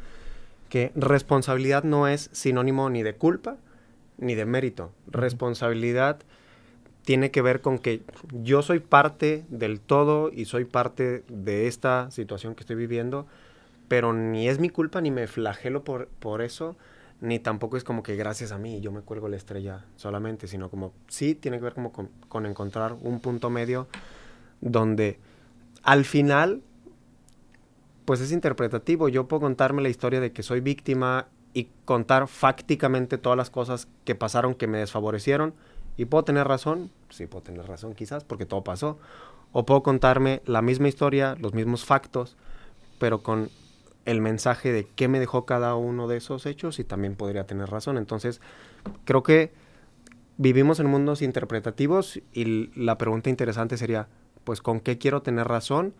que 0.69 0.91
responsabilidad 0.95 1.83
no 1.83 2.07
es 2.07 2.29
sinónimo 2.33 2.89
ni 2.89 3.03
de 3.03 3.15
culpa 3.15 3.57
ni 4.17 4.35
de 4.35 4.45
mérito. 4.45 4.91
Responsabilidad 5.07 6.19
tiene 7.03 7.31
que 7.31 7.41
ver 7.41 7.61
con 7.61 7.79
que 7.79 8.01
yo 8.31 8.61
soy 8.61 8.79
parte 8.79 9.45
del 9.49 9.79
todo 9.79 10.31
y 10.31 10.45
soy 10.45 10.65
parte 10.65 11.23
de 11.27 11.67
esta 11.67 12.11
situación 12.11 12.55
que 12.55 12.61
estoy 12.61 12.75
viviendo, 12.75 13.25
pero 13.87 14.13
ni 14.13 14.47
es 14.47 14.59
mi 14.59 14.69
culpa 14.69 15.01
ni 15.01 15.11
me 15.11 15.27
flagelo 15.27 15.83
por, 15.83 16.07
por 16.07 16.41
eso, 16.41 16.75
ni 17.19 17.39
tampoco 17.39 17.77
es 17.77 17.83
como 17.83 18.03
que 18.03 18.15
gracias 18.15 18.51
a 18.51 18.57
mí 18.57 18.81
yo 18.81 18.91
me 18.91 19.01
cuelgo 19.01 19.27
la 19.27 19.37
estrella 19.37 19.85
solamente, 19.95 20.47
sino 20.47 20.69
como 20.69 20.93
sí 21.07 21.35
tiene 21.35 21.57
que 21.57 21.63
ver 21.63 21.73
como 21.73 21.91
con, 21.91 22.09
con 22.29 22.45
encontrar 22.45 22.95
un 23.01 23.19
punto 23.19 23.49
medio 23.49 23.87
donde 24.61 25.19
al 25.83 26.05
final 26.05 26.61
pues 28.05 28.21
es 28.21 28.31
interpretativo. 28.31 29.09
Yo 29.09 29.27
puedo 29.27 29.41
contarme 29.41 29.81
la 29.81 29.89
historia 29.89 30.19
de 30.19 30.31
que 30.31 30.43
soy 30.43 30.59
víctima 30.59 31.27
y 31.53 31.69
contar 31.85 32.27
fácticamente 32.27 33.17
todas 33.17 33.37
las 33.37 33.49
cosas 33.49 33.87
que 34.05 34.15
pasaron 34.15 34.55
que 34.55 34.67
me 34.67 34.79
desfavorecieron. 34.79 35.53
Y 36.01 36.05
puedo 36.05 36.23
tener 36.23 36.47
razón, 36.47 36.89
sí 37.11 37.27
puedo 37.27 37.43
tener 37.43 37.67
razón 37.67 37.93
quizás, 37.93 38.23
porque 38.23 38.47
todo 38.47 38.63
pasó. 38.63 38.97
O 39.51 39.67
puedo 39.67 39.83
contarme 39.83 40.41
la 40.47 40.63
misma 40.63 40.87
historia, 40.87 41.35
los 41.39 41.53
mismos 41.53 41.85
factos, 41.85 42.37
pero 42.97 43.21
con 43.21 43.49
el 44.05 44.19
mensaje 44.19 44.71
de 44.71 44.87
qué 44.95 45.07
me 45.07 45.19
dejó 45.19 45.45
cada 45.45 45.75
uno 45.75 46.07
de 46.07 46.17
esos 46.17 46.47
hechos 46.47 46.79
y 46.79 46.83
también 46.83 47.15
podría 47.15 47.45
tener 47.45 47.69
razón. 47.69 47.99
Entonces, 47.99 48.41
creo 49.05 49.21
que 49.21 49.53
vivimos 50.37 50.79
en 50.79 50.87
mundos 50.87 51.21
interpretativos 51.21 52.19
y 52.33 52.71
la 52.73 52.97
pregunta 52.97 53.29
interesante 53.29 53.77
sería, 53.77 54.07
pues, 54.43 54.59
¿con 54.59 54.79
qué 54.79 54.97
quiero 54.97 55.21
tener 55.21 55.47
razón? 55.47 55.93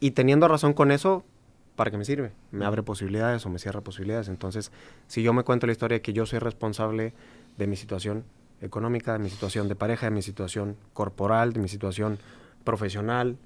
Y 0.00 0.10
teniendo 0.10 0.48
razón 0.48 0.74
con 0.74 0.90
eso, 0.90 1.24
¿para 1.76 1.90
qué 1.90 1.96
me 1.96 2.04
sirve? 2.04 2.32
¿Me 2.50 2.66
abre 2.66 2.82
posibilidades 2.82 3.46
o 3.46 3.48
me 3.48 3.58
cierra 3.58 3.80
posibilidades? 3.80 4.28
Entonces, 4.28 4.70
si 5.06 5.22
yo 5.22 5.32
me 5.32 5.44
cuento 5.44 5.64
la 5.66 5.72
historia 5.72 5.96
de 5.96 6.02
que 6.02 6.12
yo 6.12 6.26
soy 6.26 6.40
responsable 6.40 7.14
de 7.56 7.66
mi 7.66 7.76
situación 7.76 8.24
económica, 8.60 9.12
de 9.14 9.18
mi 9.18 9.30
situación 9.30 9.68
de 9.68 9.74
pareja, 9.74 10.06
de 10.06 10.10
mi 10.10 10.22
situación 10.22 10.76
corporal, 10.92 11.52
de 11.52 11.60
mi 11.60 11.68
situación 11.68 12.18
profesional, 12.64 13.36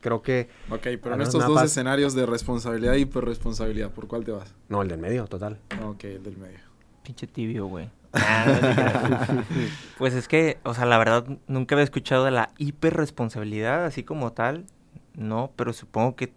creo 0.00 0.22
que... 0.22 0.48
Ok, 0.70 0.88
pero 1.02 1.14
en 1.14 1.22
estos 1.22 1.46
dos 1.46 1.62
escenarios 1.62 2.14
de 2.14 2.26
responsabilidad 2.26 2.94
y 2.94 3.02
hiperresponsabilidad, 3.02 3.90
¿por 3.90 4.08
cuál 4.08 4.24
te 4.24 4.32
vas? 4.32 4.54
No, 4.68 4.82
el 4.82 4.88
del 4.88 4.98
medio, 4.98 5.26
total. 5.26 5.58
Ok, 5.84 6.04
el 6.04 6.22
del 6.22 6.36
medio. 6.36 6.58
Pinche 7.02 7.26
tibio, 7.26 7.66
güey. 7.66 7.88
Ah, 8.12 9.44
pues 9.98 10.14
es 10.14 10.28
que, 10.28 10.58
o 10.64 10.74
sea, 10.74 10.84
la 10.84 10.98
verdad, 10.98 11.24
nunca 11.46 11.74
había 11.74 11.84
escuchado 11.84 12.24
de 12.24 12.30
la 12.30 12.50
hiperresponsabilidad, 12.58 13.86
así 13.86 14.02
como 14.02 14.32
tal. 14.32 14.66
No, 15.14 15.52
pero 15.56 15.72
supongo 15.72 16.16
que, 16.16 16.32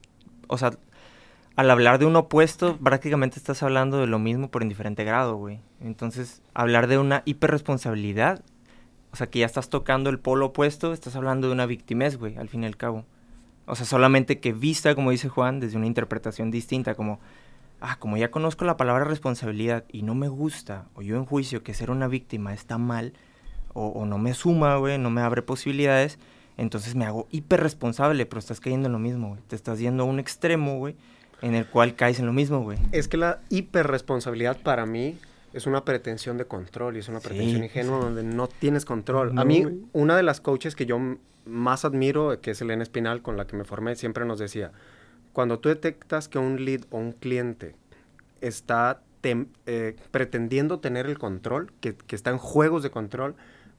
o 0.47 0.57
sea, 0.57 0.71
al 1.55 1.71
hablar 1.71 1.99
de 1.99 2.05
un 2.05 2.15
opuesto, 2.15 2.77
prácticamente 2.77 3.37
estás 3.37 3.63
hablando 3.63 3.99
de 3.99 4.07
lo 4.07 4.19
mismo, 4.19 4.51
pero 4.51 4.63
en 4.63 4.69
diferente 4.69 5.03
grado, 5.03 5.37
güey. 5.37 5.61
Entonces, 5.79 6.41
hablar 6.53 6.87
de 6.87 6.97
una 6.97 7.21
hiperresponsabilidad, 7.25 8.43
o 9.11 9.15
sea, 9.15 9.27
que 9.27 9.39
ya 9.39 9.45
estás 9.45 9.69
tocando 9.69 10.09
el 10.09 10.19
polo 10.19 10.47
opuesto, 10.47 10.91
estás 10.91 11.15
hablando 11.15 11.47
de 11.47 11.53
una 11.53 11.65
victimez, 11.65 12.17
güey, 12.17 12.35
al 12.37 12.49
fin 12.49 12.63
y 12.63 12.65
al 12.65 12.75
cabo. 12.75 13.05
O 13.65 13.75
sea, 13.75 13.85
solamente 13.85 14.39
que 14.41 14.51
vista, 14.51 14.93
como 14.95 15.11
dice 15.11 15.29
Juan, 15.29 15.61
desde 15.61 15.77
una 15.77 15.87
interpretación 15.87 16.51
distinta, 16.51 16.93
como, 16.93 17.21
ah, 17.79 17.97
como 17.99 18.17
ya 18.17 18.31
conozco 18.31 18.65
la 18.65 18.75
palabra 18.75 19.05
responsabilidad 19.05 19.85
y 19.89 20.01
no 20.01 20.13
me 20.13 20.27
gusta, 20.27 20.87
o 20.93 21.01
yo 21.01 21.15
en 21.15 21.25
juicio 21.25 21.63
que 21.63 21.73
ser 21.73 21.89
una 21.89 22.09
víctima 22.09 22.53
está 22.53 22.77
mal, 22.77 23.13
o, 23.73 23.87
o 23.87 24.05
no 24.05 24.17
me 24.17 24.33
suma, 24.33 24.75
güey, 24.75 24.97
no 24.97 25.09
me 25.09 25.21
abre 25.21 25.41
posibilidades, 25.41 26.19
entonces 26.57 26.95
me 26.95 27.05
hago 27.05 27.27
hiperresponsable, 27.31 28.25
pero 28.25 28.39
estás 28.39 28.59
cayendo 28.59 28.87
en 28.87 28.93
lo 28.93 28.99
mismo, 28.99 29.29
güey. 29.29 29.41
Te 29.47 29.55
estás 29.55 29.79
yendo 29.79 30.03
a 30.03 30.05
un 30.05 30.19
extremo, 30.19 30.77
güey, 30.77 30.95
en 31.45 31.55
el 31.55 31.65
cual 31.67 31.95
caes 31.95 32.19
en 32.19 32.25
lo 32.25 32.33
mismo, 32.33 32.61
güey. 32.63 32.77
Es 32.91 33.07
que 33.07 33.17
la 33.17 33.39
hiperresponsabilidad 33.49 34.57
para 34.61 34.85
mí 34.85 35.17
es 35.53 35.67
una 35.67 35.85
pretensión 35.85 36.37
de 36.37 36.45
control 36.45 36.95
y 36.97 36.99
es 36.99 37.07
una 37.07 37.19
pretensión 37.19 37.63
ingenua 37.63 37.99
donde 37.99 38.23
no 38.23 38.47
tienes 38.47 38.83
control. 38.83 39.35
No, 39.35 39.41
a 39.41 39.45
mí, 39.45 39.63
güey. 39.63 39.75
una 39.93 40.17
de 40.17 40.23
las 40.23 40.41
coaches 40.41 40.75
que 40.75 40.85
yo 40.85 40.99
más 41.45 41.85
admiro, 41.85 42.41
que 42.41 42.51
es 42.51 42.61
Elena 42.61 42.83
Espinal, 42.83 43.21
con 43.21 43.37
la 43.37 43.45
que 43.47 43.55
me 43.55 43.63
formé, 43.63 43.95
siempre 43.95 44.25
nos 44.25 44.39
decía, 44.39 44.71
cuando 45.33 45.59
tú 45.59 45.69
detectas 45.69 46.27
que 46.27 46.39
un 46.39 46.65
lead 46.65 46.81
o 46.89 46.97
un 46.97 47.11
cliente 47.11 47.75
está 48.41 49.01
tem- 49.21 49.47
eh, 49.65 49.95
pretendiendo 50.11 50.79
tener 50.79 51.05
el 51.05 51.17
control, 51.19 51.71
que, 51.79 51.95
que 51.95 52.15
está 52.15 52.31
en 52.31 52.37
juegos 52.37 52.83
de 52.83 52.89
control, 52.89 53.35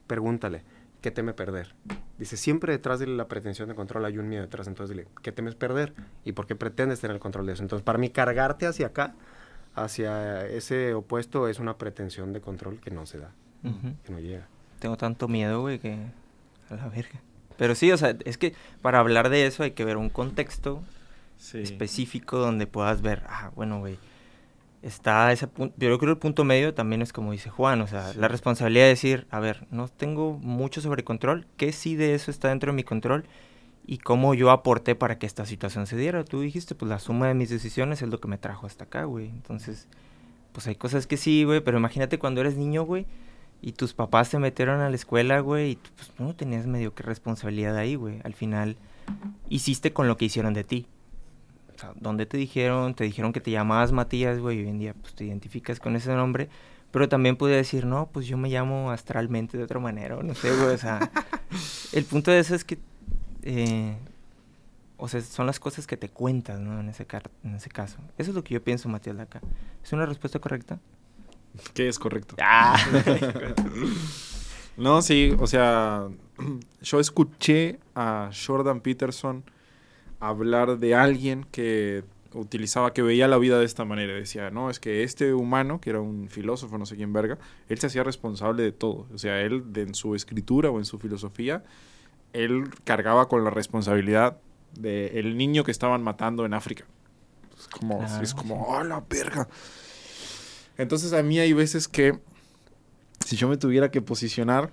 pregúntale, 0.07 0.63
¿qué 1.07 1.13
teme 1.13 1.35
perder? 1.35 1.73
Dice, 2.19 2.37
siempre 2.37 2.73
detrás 2.73 2.99
de 2.99 3.07
la 3.07 3.29
pretensión 3.29 3.69
de 3.69 3.77
control 3.77 4.05
hay 4.07 4.19
un 4.19 4.29
miedo 4.29 4.43
detrás, 4.43 4.67
entonces 4.67 4.97
dile, 4.97 5.09
¿qué 5.23 5.31
temes 5.31 5.55
perder? 5.55 5.95
¿Y 6.25 6.33
por 6.33 6.49
qué 6.49 6.57
pretendes 6.57 6.99
tener 7.01 7.15
el 7.15 7.21
control 7.21 7.47
de 7.47 7.53
eso? 7.53 7.63
Entonces, 7.63 7.85
para 7.85 7.97
mí, 7.97 8.11
cargarte 8.11 8.67
hacia 8.67 8.89
acá, 8.89 9.15
hacia 9.77 10.45
ese 10.49 10.95
opuesto, 10.95 11.47
es 11.47 11.61
una 11.61 11.79
pretensión 11.79 12.33
de 12.33 12.41
control 12.41 12.81
que 12.81 12.91
no 12.91 13.07
se 13.07 13.19
da, 13.19 13.31
que 14.05 14.11
no 14.11 14.19
llega. 14.19 14.49
Tengo 14.81 14.97
tanto 14.97 15.29
miedo, 15.29 15.61
güey, 15.61 15.79
que 15.79 15.97
a 16.71 16.75
la 16.75 16.89
verga. 16.89 17.21
Pero 17.57 17.77
sí, 17.77 17.93
o 17.93 17.97
sea, 17.97 18.17
es 18.25 18.37
que 18.37 18.53
para 18.83 18.99
hablar 18.99 19.29
de 19.31 19.47
eso 19.47 19.63
hay 19.63 19.71
que 19.71 19.85
ver 19.85 19.97
un 19.97 20.09
contexto 20.11 20.83
Sí. 21.37 21.59
específico 21.63 22.39
donde 22.39 22.67
puedas 22.67 23.01
ver, 23.01 23.23
ah, 23.29 23.53
bueno, 23.55 23.79
güey, 23.79 23.97
está 24.87 25.33
ese 25.33 25.47
punto, 25.49 25.75
yo 25.79 25.89
creo 25.89 25.99
que 25.99 26.07
el 26.07 26.19
punto 26.19 26.45
medio 26.45 26.73
también 26.75 27.03
es 27.03 27.13
como 27.13 27.33
dice 27.33 27.51
Juan, 27.51 27.81
o 27.81 27.87
sea, 27.87 28.13
Sí. 28.13 28.19
la 28.19 28.29
responsabilidad 28.29 28.85
de 28.85 28.91
decir, 28.91 29.27
a 29.31 29.41
ver, 29.41 29.67
no 29.71 29.89
tengo 29.89 30.39
mucho 30.41 30.81
sobre 30.81 31.05
control, 31.05 31.47
¿qué 31.57 31.73
sí 31.73 31.97
de 31.97 32.15
eso 32.15 32.31
está 32.31 32.49
dentro 32.49 32.71
de 32.73 32.77
mi 32.77 32.85
control? 32.85 33.25
Y 33.89 33.99
cómo 33.99 34.35
yo 34.35 34.51
aporté 34.51 34.95
para 34.95 35.19
que 35.19 35.27
esta 35.27 35.47
situación 35.47 35.87
se 35.87 35.97
diera. 35.97 36.25
Tú 36.25 36.41
dijiste, 36.41 36.75
pues 36.75 36.89
la 36.89 36.99
suma 36.99 37.29
de 37.29 37.35
mis 37.35 37.51
decisiones 37.51 38.03
es 38.03 38.09
lo 38.09 38.19
que 38.21 38.27
me 38.29 38.37
trajo 38.39 38.67
hasta 38.67 38.85
acá, 38.85 39.05
güey. 39.05 39.29
Entonces, 39.29 39.87
pues 40.53 40.67
hay 40.67 40.75
cosas 40.75 41.07
que 41.07 41.17
sí, 41.17 41.45
güey, 41.45 41.61
pero 41.61 41.79
imagínate 41.79 42.19
cuando 42.19 42.41
eres 42.41 42.57
niño, 42.57 42.83
güey, 42.85 43.07
y 43.63 43.73
tus 43.73 43.95
papás 43.95 44.31
te 44.31 44.39
metieron 44.41 44.81
a 44.81 44.91
la 44.91 44.97
escuela, 44.97 45.39
güey, 45.41 45.71
y 45.73 45.77
tú, 45.77 45.91
pues 45.97 46.11
no 46.19 46.35
tenías 46.35 46.67
medio 46.67 46.95
que 46.95 47.03
responsabilidad 47.05 47.77
ahí, 47.77 47.95
güey. 47.95 48.21
Al 48.25 48.35
final, 48.35 48.77
hiciste 49.49 49.93
con 49.93 50.09
lo 50.09 50.17
que 50.17 50.25
hicieron 50.25 50.53
de 50.55 50.65
ti. 50.65 50.87
O 51.77 51.79
sea, 51.79 51.93
¿dónde 51.97 52.27
te 52.27 52.37
dijeron? 52.39 52.95
Te 52.95 53.05
dijeron 53.05 53.33
que 53.33 53.41
te 53.41 53.51
llamabas 53.51 53.93
Matías, 53.93 54.39
güey, 54.39 54.59
y 54.59 54.63
hoy 54.63 54.69
en 54.71 54.79
día 54.79 54.95
pues 54.95 55.15
te 55.15 55.25
identificas 55.25 55.79
con 55.79 55.95
ese 55.95 56.13
nombre. 56.15 56.49
Pero 56.91 57.09
también 57.09 57.37
podía 57.37 57.57
decir, 57.57 57.85
no, 57.85 58.09
pues 58.13 58.27
yo 58.27 58.39
me 58.39 58.49
llamo 58.49 58.91
astralmente 58.91 59.59
de 59.59 59.65
otra 59.65 59.79
manera, 59.81 60.17
o 60.17 60.23
no 60.23 60.35
sé, 60.35 60.55
güey, 60.57 60.75
o 60.75 60.79
sea... 60.79 61.11
el 61.93 62.05
punto 62.05 62.31
de 62.31 62.39
eso 62.39 62.55
es 62.55 62.65
que... 62.65 62.79
eh, 63.43 63.97
o 64.97 65.09
sea, 65.09 65.21
son 65.21 65.45
las 65.45 65.61
cosas 65.61 65.87
que 65.87 65.99
te 65.99 66.09
cuentas, 66.09 66.59
¿no? 66.59 66.81
En 66.81 66.89
ese, 66.89 67.05
car- 67.05 67.31
en 67.45 67.57
ese 67.57 67.69
caso. 67.69 67.99
Eso 68.17 68.31
es 68.31 68.35
lo 68.35 68.43
que 68.43 68.55
yo 68.55 68.63
pienso, 68.65 68.89
Matías 68.89 69.15
Laca. 69.17 69.43
¿Es 69.85 69.93
una 69.93 70.07
respuesta 70.07 70.39
correcta? 70.39 70.79
¿Qué 71.75 71.89
es 71.89 71.99
correcto? 71.99 72.37
¡Ah! 72.41 72.77
No, 74.77 75.03
sí, 75.03 75.35
o 75.39 75.47
sea, 75.47 76.09
yo 76.83 77.01
escuché 77.01 77.79
a 77.95 78.31
Jordan 78.47 78.81
Peterson 78.81 79.45
hablar 80.29 80.79
de 80.79 80.95
alguien 80.95 81.47
que 81.51 82.05
utilizaba, 82.35 82.93
que 82.93 83.03
veía 83.03 83.29
la 83.29 83.39
vida 83.39 83.59
de 83.59 83.65
esta 83.65 83.85
manera. 83.85 84.13
Decía, 84.15 84.51
no, 84.51 84.69
es 84.69 84.79
que 84.81 85.03
este 85.03 85.33
humano, 85.33 85.81
que 85.81 85.91
era 85.91 86.01
un 86.01 86.29
filósofo, 86.29 86.77
no 86.77 86.85
sé 86.87 86.97
quién 86.97 87.13
verga, 87.13 87.39
él 87.69 87.79
se 87.79 87.87
hacía 87.87 88.03
responsable 88.03 88.63
de 88.63 88.73
todo. 88.73 89.07
O 89.15 89.19
sea, 89.19 89.41
él 89.41 89.73
de- 89.73 89.83
en 89.83 89.95
su 89.95 90.15
escritura 90.15 90.71
o 90.71 90.79
en 90.79 90.85
su 90.85 90.99
filosofía, 90.99 91.65
él 92.33 92.65
cargaba 92.85 93.29
con 93.29 93.43
la 93.45 93.51
responsabilidad 93.51 94.39
del 94.79 95.37
niño 95.39 95.65
que 95.65 95.71
estaban 95.71 96.03
matando 96.03 96.45
en 96.45 96.53
África. 96.53 96.85
Es 97.59 97.69
como, 97.69 98.05
es 98.23 98.35
como, 98.35 98.67
¡oh, 98.67 98.85
la 98.85 99.03
verga! 99.09 99.49
Entonces 100.77 101.15
a 101.15 101.23
mí 101.23 101.39
hay 101.39 101.55
veces 101.55 101.89
que 101.89 102.19
si 103.25 103.37
yo 103.37 103.49
me 103.49 103.57
tuviera 103.57 103.91
que 103.91 104.03
posicionar, 104.03 104.71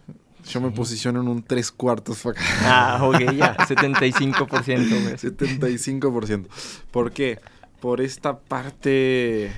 yo 0.48 0.62
me 0.62 0.72
posiciono 0.72 1.22
en 1.22 1.28
un 1.28 1.44
tres 1.44 1.72
cuartos 1.72 2.20
para 2.22 2.40
acá. 2.40 2.44
ah, 2.64 3.06
ok, 3.06 3.20
ya. 3.36 3.58
75%, 3.68 5.04
güey. 5.04 5.16
75%. 5.16 6.48
¿Por 6.92 7.12
qué? 7.12 7.40
Por 7.80 8.02
esta 8.02 8.40
parte 8.40 9.52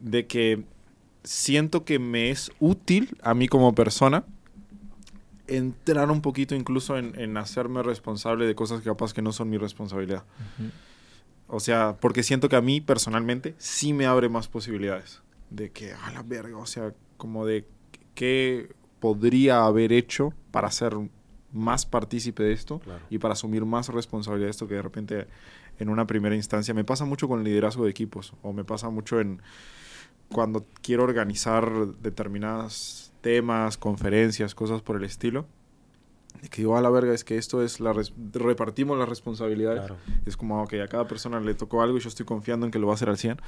de 0.00 0.26
que 0.26 0.64
siento 1.24 1.84
que 1.84 1.98
me 1.98 2.30
es 2.30 2.50
útil 2.58 3.16
a 3.22 3.34
mí 3.34 3.48
como 3.48 3.74
persona 3.74 4.24
entrar 5.46 6.10
un 6.10 6.22
poquito 6.22 6.54
incluso 6.54 6.96
en, 6.96 7.18
en 7.18 7.36
hacerme 7.36 7.82
responsable 7.82 8.46
de 8.46 8.54
cosas 8.54 8.80
que 8.80 8.88
capaz 8.88 9.12
que 9.12 9.20
no 9.20 9.32
son 9.32 9.50
mi 9.50 9.58
responsabilidad. 9.58 10.24
O 11.48 11.58
sea, 11.60 11.96
porque 12.00 12.22
siento 12.22 12.48
que 12.48 12.56
a 12.56 12.60
mí 12.60 12.80
personalmente 12.80 13.54
sí 13.58 13.92
me 13.92 14.06
abre 14.06 14.28
más 14.28 14.48
posibilidades. 14.48 15.20
De 15.50 15.70
que, 15.72 15.92
a 15.92 16.12
la 16.12 16.22
verga, 16.22 16.56
o 16.58 16.66
sea, 16.66 16.94
como 17.16 17.44
de 17.44 17.66
qué 18.14 18.70
podría 19.00 19.64
haber 19.64 19.92
hecho 19.92 20.32
para 20.50 20.70
ser 20.70 20.96
más 21.52 21.84
partícipe 21.86 22.42
de 22.44 22.52
esto 22.52 22.78
Claro. 22.78 23.00
y 23.10 23.18
para 23.18 23.32
asumir 23.32 23.64
más 23.64 23.88
responsabilidad 23.88 24.46
de 24.46 24.50
esto 24.52 24.68
que 24.68 24.74
de 24.74 24.82
repente 24.82 25.26
en 25.78 25.88
una 25.88 26.06
primera 26.06 26.36
instancia 26.36 26.74
me 26.74 26.84
pasa 26.84 27.04
mucho 27.04 27.26
con 27.26 27.40
el 27.40 27.44
liderazgo 27.46 27.84
de 27.84 27.90
equipos 27.90 28.34
o 28.42 28.52
me 28.52 28.64
pasa 28.64 28.88
mucho 28.90 29.18
en 29.20 29.40
cuando 30.30 30.64
quiero 30.82 31.02
organizar 31.02 31.68
determinados 32.02 33.12
temas, 33.20 33.76
conferencias, 33.78 34.54
cosas 34.54 34.80
por 34.82 34.96
el 34.96 35.04
estilo. 35.04 35.46
De 36.40 36.48
que 36.48 36.58
digo, 36.62 36.76
a 36.76 36.80
la 36.80 36.88
verga, 36.88 37.12
es 37.12 37.24
que 37.24 37.36
esto 37.36 37.62
es 37.64 37.80
la... 37.80 37.92
repartimos 38.32 38.96
las 38.96 39.08
responsabilidades. 39.08 39.80
Claro. 39.80 39.96
Es 40.24 40.36
como, 40.36 40.62
ok, 40.62 40.74
a 40.84 40.88
cada 40.88 41.08
persona 41.08 41.40
le 41.40 41.54
tocó 41.54 41.82
algo 41.82 41.98
y 41.98 42.00
yo 42.00 42.08
estoy 42.08 42.24
confiando 42.24 42.64
en 42.64 42.72
que 42.72 42.78
lo 42.78 42.86
va 42.86 42.92
a 42.92 42.94
hacer 42.94 43.08
al 43.08 43.18
100. 43.18 43.38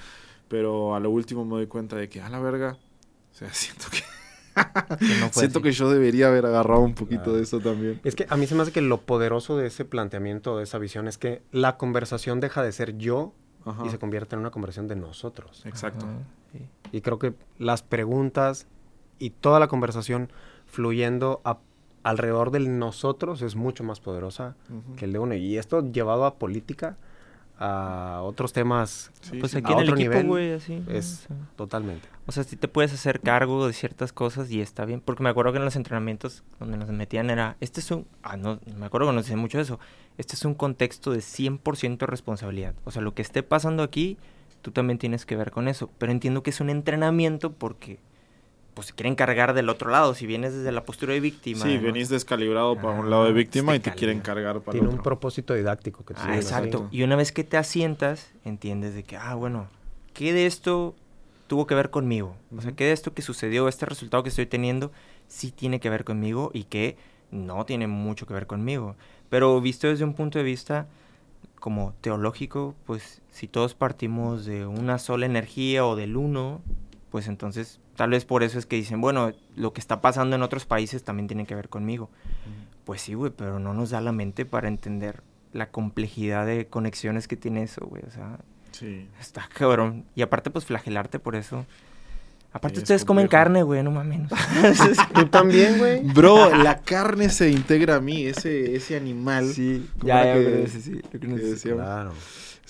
Pero 0.48 0.94
a 0.96 1.00
lo 1.00 1.10
último 1.10 1.44
me 1.44 1.52
doy 1.52 1.68
cuenta 1.68 1.96
de 1.96 2.08
que, 2.08 2.20
a 2.20 2.28
la 2.28 2.40
verga, 2.40 2.76
o 3.32 3.34
sea, 3.34 3.48
siento 3.54 3.86
que, 3.90 3.98
Que 4.54 5.06
no 5.20 5.28
fue 5.30 5.42
siento 5.42 5.58
así. 5.58 5.62
que 5.68 5.72
yo 5.72 5.90
debería 5.90 6.28
haber 6.28 6.46
agarrado 6.46 6.80
un 6.80 6.94
poquito 6.94 7.22
Claro. 7.24 7.36
de 7.38 7.42
eso 7.42 7.60
también. 7.60 8.00
Es 8.04 8.14
que 8.14 8.26
a 8.28 8.36
mí 8.36 8.46
se 8.46 8.54
me 8.54 8.62
hace 8.62 8.72
que 8.72 8.80
lo 8.82 9.00
poderoso 9.00 9.56
de 9.56 9.66
ese 9.66 9.84
planteamiento, 9.84 10.56
de 10.58 10.64
esa 10.64 10.78
visión, 10.78 11.08
es 11.08 11.18
que 11.18 11.42
la 11.52 11.76
conversación 11.76 12.40
deja 12.40 12.62
de 12.62 12.72
ser 12.72 12.96
yo 12.98 13.32
Ajá. 13.64 13.86
y 13.86 13.90
se 13.90 13.98
convierte 13.98 14.34
en 14.36 14.40
una 14.40 14.50
conversación 14.50 14.88
de 14.88 14.96
nosotros. 14.96 15.64
Exacto. 15.66 16.06
Sí. 16.52 16.58
Y 16.92 17.00
creo 17.00 17.18
que 17.18 17.34
las 17.58 17.82
preguntas 17.82 18.66
y 19.18 19.30
toda 19.30 19.58
la 19.60 19.68
conversación 19.68 20.30
fluyendo 20.66 21.40
a- 21.44 21.58
alrededor 22.02 22.50
del 22.50 22.78
nosotros 22.78 23.42
es 23.42 23.54
mucho 23.56 23.84
más 23.84 24.00
poderosa 24.00 24.56
que 24.96 25.04
el 25.04 25.12
de 25.12 25.18
uno. 25.20 25.34
Y 25.34 25.56
esto 25.58 25.90
llevado 25.92 26.24
a 26.26 26.34
política, 26.34 26.96
a 27.58 28.20
otros 28.22 28.52
temas, 28.52 29.10
Sí, 29.20 29.38
Pues 29.38 29.54
aquí 29.54 29.72
A 29.72 29.76
en 29.76 29.78
el 29.80 29.84
otro 29.84 29.94
equipo, 29.96 30.10
nivel 30.14 30.26
güey, 30.26 30.52
así. 30.52 30.82
es- 30.88 31.24
O 31.24 31.28
sea, 31.28 31.36
totalmente. 31.56 32.08
O 32.26 32.32
sea, 32.32 32.42
sí 32.44 32.56
te 32.56 32.66
puedes 32.68 32.92
hacer 32.92 33.20
cargo 33.20 33.66
de 33.66 33.72
ciertas 33.72 34.12
cosas 34.12 34.50
y 34.50 34.60
está 34.60 34.84
bien. 34.84 35.00
Porque 35.00 35.22
me 35.22 35.28
acuerdo 35.28 35.52
que 35.52 35.58
en 35.58 35.64
los 35.64 35.76
entrenamientos 35.76 36.42
donde 36.58 36.76
nos 36.76 36.88
metían 36.90 37.30
era, 37.30 37.56
este 37.60 37.80
es 37.80 37.90
un, 37.90 38.06
ah, 38.22 38.36
no, 38.36 38.58
me 38.76 38.86
acuerdo 38.86 39.08
que 39.08 39.14
nos 39.14 39.24
decían 39.24 39.38
mucho 39.38 39.60
eso, 39.60 39.78
este 40.18 40.34
es 40.34 40.44
un 40.44 40.54
contexto 40.54 41.12
de 41.12 41.20
100% 41.20 42.06
responsabilidad. 42.06 42.74
O 42.84 42.90
sea, 42.90 43.00
lo 43.02 43.14
que 43.14 43.22
esté 43.22 43.42
pasando 43.42 43.82
aquí, 43.84 44.18
tú 44.60 44.70
también 44.72 44.98
tienes 44.98 45.24
que 45.26 45.36
ver 45.36 45.50
con 45.52 45.68
eso. 45.68 45.90
Pero 45.98 46.10
entiendo 46.12 46.42
que 46.42 46.50
es 46.50 46.60
un 46.60 46.70
entrenamiento 46.70 47.52
porque, 47.52 48.00
pues, 48.74 48.88
se 48.88 48.92
quieren 48.94 49.14
cargar 49.14 49.52
del 49.54 49.68
otro 49.68 49.90
lado. 49.90 50.14
Si 50.14 50.26
vienes 50.26 50.54
desde 50.54 50.72
la 50.72 50.84
postura 50.84 51.12
de 51.12 51.20
víctima. 51.20 51.62
Sí, 51.64 51.76
¿no? 51.76 51.82
venís 51.82 52.08
descalibrado 52.08 52.76
para 52.76 52.90
un 52.98 53.06
Ah, 53.06 53.10
lado 53.10 53.24
de 53.26 53.32
víctima 53.32 53.74
y 53.76 53.80
te 53.80 53.92
quieren 53.92 54.20
cargar 54.20 54.60
para 54.60 54.72
Tiene 54.72 54.86
el 54.86 54.94
un 54.94 55.00
otro. 55.00 55.02
propósito 55.04 55.54
didáctico 55.54 56.04
que 56.04 56.14
te 56.14 56.20
Ah, 56.22 56.36
exacto. 56.36 56.88
Y 56.90 57.02
una 57.02 57.16
vez 57.16 57.32
que 57.32 57.44
te 57.44 57.56
asientas, 57.56 58.30
entiendes 58.44 58.94
de 58.94 59.02
que, 59.04 59.16
ah, 59.16 59.34
bueno, 59.34 59.68
¿qué 60.14 60.32
de 60.32 60.46
esto 60.46 60.94
tuvo 61.48 61.66
que 61.66 61.74
ver 61.74 61.90
conmigo? 61.90 62.34
O 62.56 62.62
sea. 62.62 62.72
¿qué 62.72 62.84
de 62.84 62.92
esto 62.92 63.12
que 63.12 63.22
sucedió, 63.22 63.68
este 63.68 63.84
resultado 63.86 64.22
que 64.22 64.30
estoy 64.30 64.46
teniendo, 64.46 64.90
sí 65.28 65.50
tiene 65.50 65.80
que 65.80 65.90
ver 65.90 66.04
conmigo 66.04 66.50
y 66.54 66.64
que 66.64 66.96
no 67.30 67.64
tiene 67.66 67.86
mucho 67.86 68.26
que 68.26 68.32
ver 68.34 68.46
conmigo? 68.46 68.96
Pero 69.28 69.60
visto 69.60 69.86
desde 69.86 70.04
un 70.04 70.14
punto 70.14 70.38
de 70.38 70.44
vista 70.44 70.86
como 71.60 71.94
teológico, 72.00 72.74
pues 72.86 73.20
si 73.30 73.48
todos 73.48 73.74
partimos 73.74 74.44
de 74.46 74.66
una 74.66 74.98
sola 74.98 75.26
energía 75.26 75.86
o 75.86 75.94
del 75.94 76.16
uno, 76.16 76.60
pues 77.10 77.28
entonces 77.28 77.78
tal 77.96 78.10
vez 78.10 78.24
por 78.24 78.42
eso 78.42 78.58
es 78.58 78.66
que 78.66 78.76
dicen, 78.76 79.00
bueno, 79.00 79.32
lo 79.56 79.72
que 79.72 79.80
está 79.80 80.00
pasando 80.00 80.36
en 80.36 80.42
otros 80.42 80.64
países 80.66 81.02
también 81.04 81.26
tiene 81.28 81.46
que 81.46 81.54
ver 81.54 81.68
conmigo. 81.68 82.10
Pues 82.84 83.00
sí, 83.02 83.14
güey, 83.14 83.30
pero 83.36 83.58
no 83.58 83.74
nos 83.74 83.90
da 83.90 84.00
la 84.00 84.12
mente 84.12 84.44
para 84.44 84.68
entender 84.68 85.22
la 85.52 85.70
complejidad 85.70 86.46
de 86.46 86.66
conexiones 86.66 87.28
que 87.28 87.36
tiene 87.36 87.62
eso, 87.62 87.86
güey. 87.86 88.02
O 88.06 88.10
sea, 88.10 88.38
Sí. 88.72 89.06
está 89.20 89.48
cabrón. 89.54 90.04
Y 90.14 90.22
aparte, 90.22 90.50
pues 90.50 90.64
flagelarte 90.64 91.18
por 91.18 91.36
eso. 91.36 91.66
Aparte, 92.54 92.78
es 92.78 92.82
ustedes 92.82 93.04
comen 93.04 93.28
carne, 93.28 93.62
güey, 93.62 93.82
no 93.82 93.90
mames. 93.90 94.28
Tú 95.14 95.26
también, 95.26 95.78
güey. 95.78 96.00
Bro, 96.00 96.54
la 96.62 96.80
carne 96.80 97.28
se 97.30 97.50
integra 97.50 97.96
a 97.96 98.00
mí, 98.00 98.26
ese, 98.26 98.74
ese 98.76 98.96
animal. 98.96 99.46
sí, 99.52 99.88
¿Cómo 99.98 100.08
ya, 100.08 100.22
era 100.24 100.34
ya, 100.34 100.40
que- 100.44 100.50
pero 100.56 100.66
sí, 100.68 100.80
sí, 100.82 101.00
lo 101.12 101.20
que 101.20 101.26
nos 101.28 101.40
que 101.40 101.46
decíamos? 101.46 101.82
Claro. 101.84 102.12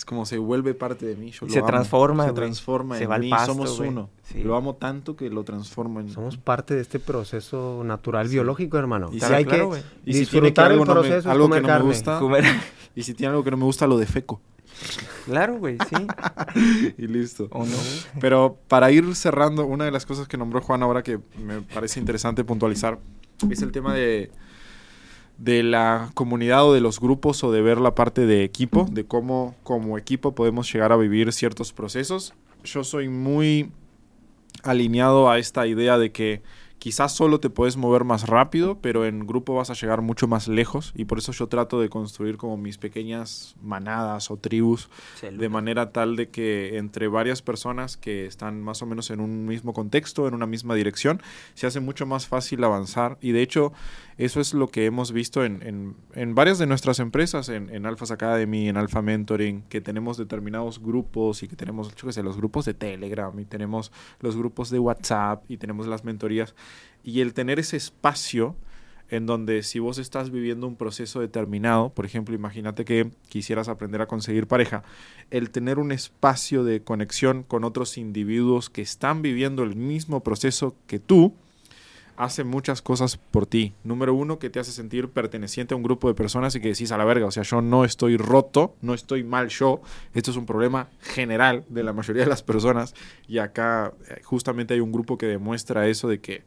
Es 0.03 0.05
como 0.05 0.26
se 0.26 0.36
vuelve 0.36 0.74
parte 0.74 1.07
de 1.07 1.14
mí. 1.14 1.30
Yo 1.30 1.46
lo 1.46 1.53
se 1.53 1.61
amo. 1.61 1.68
transforma, 1.68 2.26
Se 2.26 2.32
transforma 2.32 2.96
Se 2.98 3.05
en 3.05 3.11
va 3.11 3.14
al 3.14 3.20
mí. 3.20 3.30
pasto, 3.30 3.53
Somos 3.53 3.78
uno. 3.78 4.11
Sí. 4.24 4.42
Lo 4.42 4.57
amo 4.57 4.74
tanto 4.74 5.14
que 5.14 5.30
lo 5.30 5.44
transformo 5.44 6.00
en. 6.00 6.11
Somos 6.11 6.36
parte 6.36 6.74
de 6.74 6.80
este 6.80 6.98
proceso 6.98 7.82
natural 7.84 8.26
biológico, 8.26 8.78
hermano. 8.78 9.11
Y 9.12 9.20
sí, 9.20 9.32
hay 9.32 9.44
claro, 9.44 9.70
que. 9.70 9.78
Y 10.05 10.14
si 10.14 10.26
tiene 10.26 10.53
que 10.53 10.61
disfrutar 10.61 10.66
el 10.66 10.72
algo 10.72 10.84
no 10.86 10.94
me- 10.94 11.00
proceso, 11.03 11.18
es 11.18 11.26
algo 11.26 11.48
que 11.50 11.61
no 11.61 11.68
me 11.68 11.80
gusta, 11.82 12.18
Comer. 12.18 12.44
Y 12.96 13.05
si 13.05 13.14
tiene 13.14 13.30
algo 13.30 13.44
que 13.44 13.53
no 13.53 13.57
me 13.59 13.64
gusta, 13.64 13.86
lo 13.86 13.96
defeco. 13.96 14.40
Claro, 15.26 15.59
güey, 15.59 15.78
sí. 15.88 16.94
y 16.98 17.07
listo. 17.07 17.48
Pero 18.20 18.59
para 18.66 18.90
ir 18.90 19.14
cerrando, 19.14 19.66
una 19.66 19.84
de 19.84 19.92
las 19.92 20.05
cosas 20.05 20.26
que 20.26 20.36
nombró 20.36 20.61
Juan 20.62 20.82
ahora 20.82 21.05
que 21.05 21.20
me 21.38 21.61
parece 21.61 22.00
interesante 22.00 22.42
puntualizar 22.42 22.98
es 23.48 23.62
el 23.62 23.70
tema 23.70 23.94
de, 23.94 24.32
de 25.43 25.64
la 25.64 26.11
comunidad 26.14 26.64
o 26.68 26.72
de 26.72 26.80
los 26.80 27.01
grupos 27.01 27.43
o 27.43 27.51
de 27.51 27.62
ver 27.62 27.80
la 27.80 27.97
parte 27.97 28.26
de 28.26 28.45
equipo, 28.45 28.86
de 28.88 29.05
cómo 29.05 29.57
como 29.64 29.99
equipo 29.99 30.36
podemos 30.36 30.72
llegar 30.72 30.93
a 30.93 30.97
vivir 30.97 31.32
ciertos 31.32 31.72
procesos. 31.72 32.32
Yo 32.62 32.84
soy 32.84 33.09
muy 33.09 33.72
alineado 34.62 35.28
a 35.28 35.38
esta 35.38 35.66
idea 35.66 35.99
de 35.99 36.12
que 36.12 36.43
quizás 36.82 37.12
solo 37.12 37.38
te 37.38 37.49
puedes 37.49 37.76
mover 37.76 38.03
más 38.03 38.26
rápido, 38.28 38.78
pero 38.80 39.07
en 39.07 39.24
grupo 39.24 39.55
vas 39.55 39.70
a 39.70 39.74
llegar 39.74 40.01
mucho 40.03 40.26
más 40.26 40.49
lejos 40.49 40.93
y 40.97 41.05
por 41.05 41.18
eso 41.18 41.30
yo 41.30 41.47
trato 41.47 41.80
de 41.80 41.88
construir 41.88 42.36
como 42.36 42.57
mis 42.57 42.76
pequeñas 42.76 43.55
manadas 43.62 44.32
o 44.32 44.36
tribus 44.36 44.90
de 45.22 45.49
manera 45.49 45.93
tal 45.93 46.16
de 46.16 46.30
que 46.30 46.78
entre 46.78 47.07
varias 47.07 47.40
personas 47.40 47.97
que 47.97 48.26
están 48.26 48.61
más 48.62 48.82
o 48.82 48.86
menos 48.86 49.11
en 49.11 49.20
un 49.20 49.47
mismo 49.47 49.72
contexto, 49.72 50.26
en 50.26 50.34
una 50.34 50.47
misma 50.47 50.74
dirección, 50.74 51.22
se 51.55 51.68
hace 51.68 51.78
mucho 51.78 52.05
más 52.05 52.26
fácil 52.26 52.64
avanzar 52.64 53.16
y 53.20 53.30
de 53.30 53.43
hecho 53.43 53.72
eso 54.25 54.41
es 54.41 54.55
lo 54.55 54.68
que 54.68 54.85
hemos 54.87 55.12
visto 55.12 55.45
en, 55.45 55.97
en, 56.14 56.35
varias 56.35 56.59
de 56.59 56.66
nuestras 56.66 56.99
empresas, 56.99 57.49
en, 57.49 57.70
en 57.70 57.87
Alphas 57.87 58.11
Academy, 58.11 58.68
en 58.68 58.77
Alpha 58.77 59.03
Mentoring, 59.03 59.62
que 59.68 59.81
tenemos 59.81 60.16
determinados 60.16 60.81
grupos 60.83 61.43
y 61.43 61.49
que 61.49 61.57
tenemos, 61.57 61.95
los 62.03 62.37
grupos 62.37 62.64
de 62.64 62.75
Telegram 62.75 63.39
y 63.39 63.45
tenemos 63.45 63.93
los 64.20 64.37
grupos 64.37 64.70
de 64.70 64.79
WhatsApp 64.79 65.45
y 65.49 65.57
tenemos 65.57 65.87
las 65.87 66.05
mentorías. 66.05 66.55
Y 67.03 67.20
el 67.20 67.35
tener 67.35 67.59
ese 67.59 67.77
espacio 67.77 68.57
en 69.12 69.27
donde 69.27 69.62
si 69.62 69.79
vos 69.79 69.99
estás 69.99 70.31
viviendo 70.31 70.66
un 70.66 70.77
proceso 70.77 71.20
determinado, 71.20 71.91
por 71.91 72.07
ejemplo, 72.07 72.35
imagínate 72.35 72.87
que 72.87 73.11
quisieras 73.29 73.68
aprender 73.68 74.01
a 74.01 74.07
conseguir 74.07 74.47
pareja, 74.47 74.85
el 75.31 75.51
tener 75.51 75.79
un 75.79 75.93
espacio 75.93 76.64
de 76.64 76.83
conexión 76.83 77.43
con 77.43 77.64
otros 77.64 77.99
individuos 77.99 78.70
que 78.70 78.81
están 78.81 79.20
viviendo 79.20 79.64
el 79.64 79.77
mismo 79.77 80.23
proceso 80.23 80.77
que 80.87 80.99
tú, 80.99 81.35
hace 82.23 82.45
muchas 82.45 82.83
cosas 82.83 83.16
por 83.16 83.47
ti. 83.47 83.75
Número 83.83 84.14
uno, 84.14 84.39
que 84.39 84.49
te 84.49 84.61
hace 84.61 84.70
sentir 84.70 85.09
perteneciente 85.09 85.75
a 85.75 85.77
un 85.77 85.83
grupo 85.83 86.07
de 86.07 86.14
personas 86.14 86.55
y 86.55 86.61
que 86.61 86.68
decís 86.68 86.93
a 86.93 86.97
la 86.97 87.05
verga, 87.05 87.27
o 87.27 87.33
sea, 87.33 87.43
yo 87.43 87.61
no 87.61 87.85
estoy 87.85 88.16
roto, 88.16 88.77
no 88.81 88.95
estoy 88.95 89.25
mal 89.25 89.49
yo. 89.49 89.81
Esto 90.14 90.31
es 90.31 90.37
un 90.37 90.47
problema 90.47 90.89
general 91.01 91.64
de 91.68 91.83
la 91.83 91.93
mayoría 91.93 92.23
de 92.23 92.29
las 92.29 92.45
personas 92.45 92.95
y 93.27 93.39
acá 93.39 93.93
eh, 94.09 94.20
justamente 94.23 94.75
hay 94.75 94.81
un 94.81 94.93
grupo 94.93 95.18
que 95.18 95.27
demuestra 95.27 95.89
eso 95.89 96.09
de 96.09 96.20
que, 96.20 96.45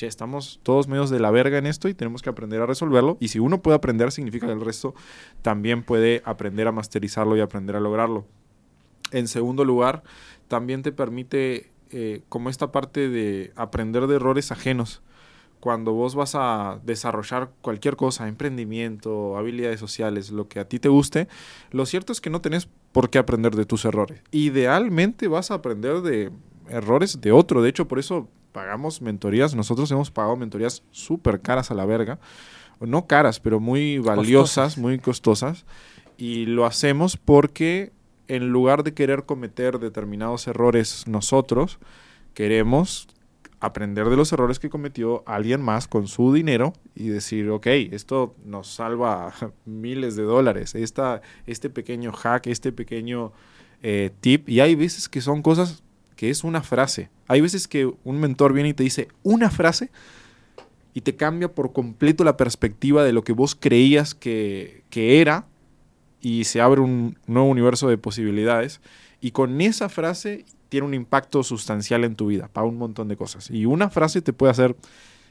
estamos 0.00 0.58
todos 0.64 0.88
medios 0.88 1.08
de 1.10 1.20
la 1.20 1.30
verga 1.30 1.58
en 1.58 1.66
esto 1.66 1.88
y 1.88 1.94
tenemos 1.94 2.22
que 2.22 2.30
aprender 2.30 2.60
a 2.60 2.66
resolverlo. 2.66 3.16
Y 3.20 3.28
si 3.28 3.38
uno 3.38 3.62
puede 3.62 3.76
aprender, 3.76 4.10
significa 4.10 4.46
que 4.46 4.52
el 4.52 4.60
resto 4.60 4.94
también 5.42 5.84
puede 5.84 6.22
aprender 6.24 6.66
a 6.66 6.72
masterizarlo 6.72 7.36
y 7.36 7.40
aprender 7.40 7.76
a 7.76 7.80
lograrlo. 7.80 8.26
En 9.12 9.28
segundo 9.28 9.64
lugar, 9.64 10.02
también 10.48 10.82
te 10.82 10.90
permite 10.90 11.70
eh, 11.90 12.22
como 12.28 12.50
esta 12.50 12.72
parte 12.72 13.08
de 13.08 13.52
aprender 13.54 14.08
de 14.08 14.16
errores 14.16 14.50
ajenos 14.50 15.00
cuando 15.60 15.92
vos 15.92 16.14
vas 16.14 16.34
a 16.34 16.80
desarrollar 16.84 17.50
cualquier 17.60 17.96
cosa, 17.96 18.28
emprendimiento, 18.28 19.36
habilidades 19.36 19.80
sociales, 19.80 20.30
lo 20.30 20.48
que 20.48 20.60
a 20.60 20.68
ti 20.68 20.78
te 20.78 20.88
guste, 20.88 21.28
lo 21.70 21.86
cierto 21.86 22.12
es 22.12 22.20
que 22.20 22.30
no 22.30 22.40
tenés 22.40 22.68
por 22.92 23.10
qué 23.10 23.18
aprender 23.18 23.54
de 23.56 23.64
tus 23.64 23.84
errores. 23.84 24.22
Idealmente 24.30 25.28
vas 25.28 25.50
a 25.50 25.54
aprender 25.54 26.00
de 26.02 26.30
errores 26.68 27.20
de 27.20 27.32
otro. 27.32 27.62
De 27.62 27.68
hecho, 27.68 27.88
por 27.88 27.98
eso 27.98 28.28
pagamos 28.52 29.02
mentorías. 29.02 29.54
Nosotros 29.54 29.90
hemos 29.90 30.10
pagado 30.10 30.36
mentorías 30.36 30.82
súper 30.90 31.40
caras 31.40 31.70
a 31.70 31.74
la 31.74 31.84
verga. 31.84 32.18
No 32.80 33.06
caras, 33.06 33.40
pero 33.40 33.60
muy 33.60 33.98
valiosas, 33.98 34.78
muy 34.78 34.98
costosas. 34.98 35.66
Y 36.16 36.46
lo 36.46 36.64
hacemos 36.66 37.16
porque 37.16 37.92
en 38.28 38.50
lugar 38.50 38.84
de 38.84 38.94
querer 38.94 39.24
cometer 39.24 39.78
determinados 39.78 40.46
errores 40.46 41.04
nosotros, 41.06 41.78
queremos 42.34 43.08
aprender 43.60 44.08
de 44.08 44.16
los 44.16 44.32
errores 44.32 44.58
que 44.58 44.70
cometió 44.70 45.22
alguien 45.26 45.60
más 45.60 45.88
con 45.88 46.06
su 46.06 46.32
dinero 46.32 46.72
y 46.94 47.08
decir, 47.08 47.50
ok, 47.50 47.66
esto 47.66 48.34
nos 48.44 48.68
salva 48.68 49.32
miles 49.64 50.16
de 50.16 50.22
dólares, 50.22 50.74
Esta, 50.74 51.22
este 51.46 51.70
pequeño 51.70 52.12
hack, 52.12 52.46
este 52.46 52.72
pequeño 52.72 53.32
eh, 53.82 54.10
tip. 54.20 54.48
Y 54.48 54.60
hay 54.60 54.74
veces 54.74 55.08
que 55.08 55.20
son 55.20 55.42
cosas 55.42 55.82
que 56.16 56.30
es 56.30 56.44
una 56.44 56.62
frase. 56.62 57.10
Hay 57.26 57.40
veces 57.40 57.68
que 57.68 57.92
un 58.04 58.20
mentor 58.20 58.52
viene 58.52 58.70
y 58.70 58.74
te 58.74 58.82
dice 58.82 59.08
una 59.22 59.50
frase 59.50 59.90
y 60.94 61.00
te 61.00 61.16
cambia 61.16 61.52
por 61.52 61.72
completo 61.72 62.24
la 62.24 62.36
perspectiva 62.36 63.04
de 63.04 63.12
lo 63.12 63.22
que 63.22 63.32
vos 63.32 63.54
creías 63.54 64.14
que, 64.14 64.82
que 64.90 65.20
era 65.20 65.46
y 66.20 66.44
se 66.44 66.60
abre 66.60 66.80
un 66.80 67.18
nuevo 67.26 67.48
universo 67.48 67.88
de 67.88 67.98
posibilidades. 67.98 68.80
Y 69.20 69.32
con 69.32 69.60
esa 69.60 69.88
frase 69.88 70.44
tiene 70.68 70.86
un 70.86 70.94
impacto 70.94 71.42
sustancial 71.42 72.04
en 72.04 72.16
tu 72.16 72.26
vida 72.26 72.48
para 72.52 72.66
un 72.66 72.76
montón 72.76 73.08
de 73.08 73.16
cosas. 73.16 73.50
Y 73.50 73.66
una 73.66 73.90
frase 73.90 74.22
te 74.22 74.32
puede 74.32 74.50
hacer 74.50 74.76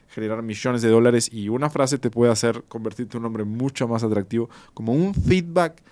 generar 0.08 0.42
millones 0.42 0.82
de 0.82 0.88
dólares 0.88 1.30
y 1.32 1.48
una 1.48 1.70
frase 1.70 1.98
te 1.98 2.10
puede 2.10 2.32
hacer 2.32 2.64
convertirte 2.68 3.16
en 3.16 3.22
un 3.22 3.26
hombre 3.26 3.44
mucho 3.44 3.86
más 3.88 4.02
atractivo, 4.02 4.48
como 4.74 4.92
un 4.92 5.14
feedback 5.14 5.82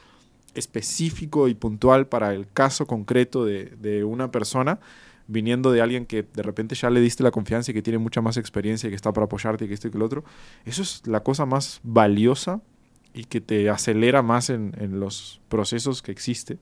específico 0.54 1.48
y 1.48 1.54
puntual 1.54 2.06
para 2.06 2.34
el 2.34 2.48
caso 2.48 2.86
concreto 2.86 3.44
de, 3.44 3.66
de, 3.78 4.04
una 4.04 4.30
persona, 4.30 4.80
viniendo 5.28 5.70
de 5.70 5.82
alguien 5.82 6.06
que 6.06 6.22
de 6.22 6.42
repente 6.42 6.74
ya 6.74 6.88
le 6.88 7.00
diste 7.00 7.22
la 7.22 7.30
confianza 7.30 7.70
y 7.70 7.74
que 7.74 7.82
tiene 7.82 7.98
mucha 7.98 8.22
más 8.22 8.38
experiencia 8.38 8.86
y 8.86 8.90
que 8.90 8.96
está 8.96 9.12
para 9.12 9.26
apoyarte 9.26 9.66
y 9.66 9.68
que 9.68 9.74
esto 9.74 9.88
y 9.88 9.90
que 9.90 9.98
el 9.98 10.02
otro. 10.02 10.24
Eso 10.64 10.82
es 10.82 11.02
la 11.06 11.20
cosa 11.20 11.44
más 11.44 11.80
valiosa 11.82 12.62
y 13.12 13.24
que 13.24 13.40
te 13.40 13.68
acelera 13.68 14.22
más 14.22 14.48
en, 14.50 14.74
en 14.78 14.98
los 14.98 15.40
procesos 15.48 16.00
que 16.00 16.12
existe. 16.12 16.58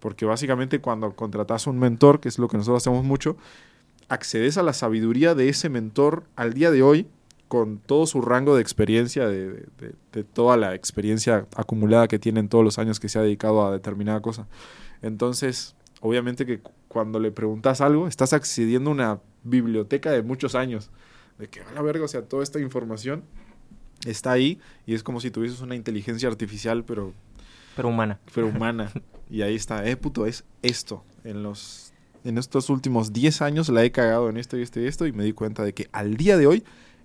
Porque 0.00 0.24
básicamente 0.24 0.80
cuando 0.80 1.14
contratas 1.14 1.66
un 1.66 1.78
mentor, 1.78 2.20
que 2.20 2.28
es 2.28 2.38
lo 2.38 2.48
que 2.48 2.56
nosotros 2.56 2.82
hacemos 2.82 3.04
mucho, 3.04 3.36
accedes 4.08 4.58
a 4.58 4.62
la 4.62 4.72
sabiduría 4.72 5.34
de 5.34 5.48
ese 5.48 5.68
mentor 5.68 6.24
al 6.34 6.52
día 6.52 6.70
de 6.70 6.82
hoy 6.82 7.06
con 7.50 7.78
todo 7.78 8.06
su 8.06 8.22
rango 8.22 8.54
de 8.54 8.62
experiencia, 8.62 9.26
de, 9.26 9.66
toda 10.32 10.56
la 10.56 10.74
experiencia 10.74 11.46
acumulada 11.56 12.06
que 12.06 12.20
tiene 12.20 12.38
en 12.38 12.48
todos 12.48 12.64
los 12.64 12.78
años 12.78 13.00
que 13.00 13.08
se 13.08 13.18
ha 13.18 13.22
dedicado 13.22 13.66
a 13.66 13.72
determinada 13.72 14.20
cosa. 14.20 14.46
Entonces, 15.02 15.74
obviamente 16.00 16.46
que 16.46 16.60
cuando 16.86 17.18
le 17.18 17.32
preguntas 17.32 17.80
algo, 17.80 18.06
estás 18.06 18.32
accediendo 18.32 18.90
a 18.90 18.92
una 18.92 19.20
biblioteca 19.42 20.12
de 20.12 20.22
muchos 20.22 20.54
años. 20.54 20.90
De 21.38 21.48
que 21.48 21.60
a 21.60 21.72
la 21.72 21.82
verga, 21.82 22.04
o 22.04 22.08
sea, 22.08 22.22
toda 22.22 22.44
esta 22.44 22.60
información 22.60 23.24
está 24.06 24.30
ahí 24.30 24.60
y 24.86 24.94
es 24.94 25.02
como 25.02 25.20
si 25.20 25.32
tuvieses 25.32 25.60
una 25.60 25.74
inteligencia 25.74 26.28
artificial, 26.28 26.84
pero... 26.84 27.12
Pero 27.74 27.88
humana. 27.88 28.20
Pero 28.32 28.46
humana. 28.46 28.92
Y 29.30 29.42
ahí 29.42 29.54
está, 29.54 29.86
eh, 29.86 29.96
puto, 29.96 30.26
es 30.26 30.44
esto. 30.62 31.04
En 31.24 31.42
los 31.42 31.92
en 32.24 32.38
estos 32.38 32.68
últimos 32.70 33.12
10 33.12 33.42
años 33.42 33.68
la 33.68 33.84
he 33.84 33.92
cagado 33.92 34.28
en 34.28 34.36
esto 34.36 34.58
y 34.58 34.62
esto 34.62 34.80
y 34.80 34.86
esto 34.86 35.06
y 35.06 35.12
me 35.12 35.24
di 35.24 35.32
cuenta 35.32 35.64
de 35.64 35.72
que 35.72 35.88
al 35.92 36.16
día 36.16 36.36
de 36.36 36.46
hoy, 36.46 36.64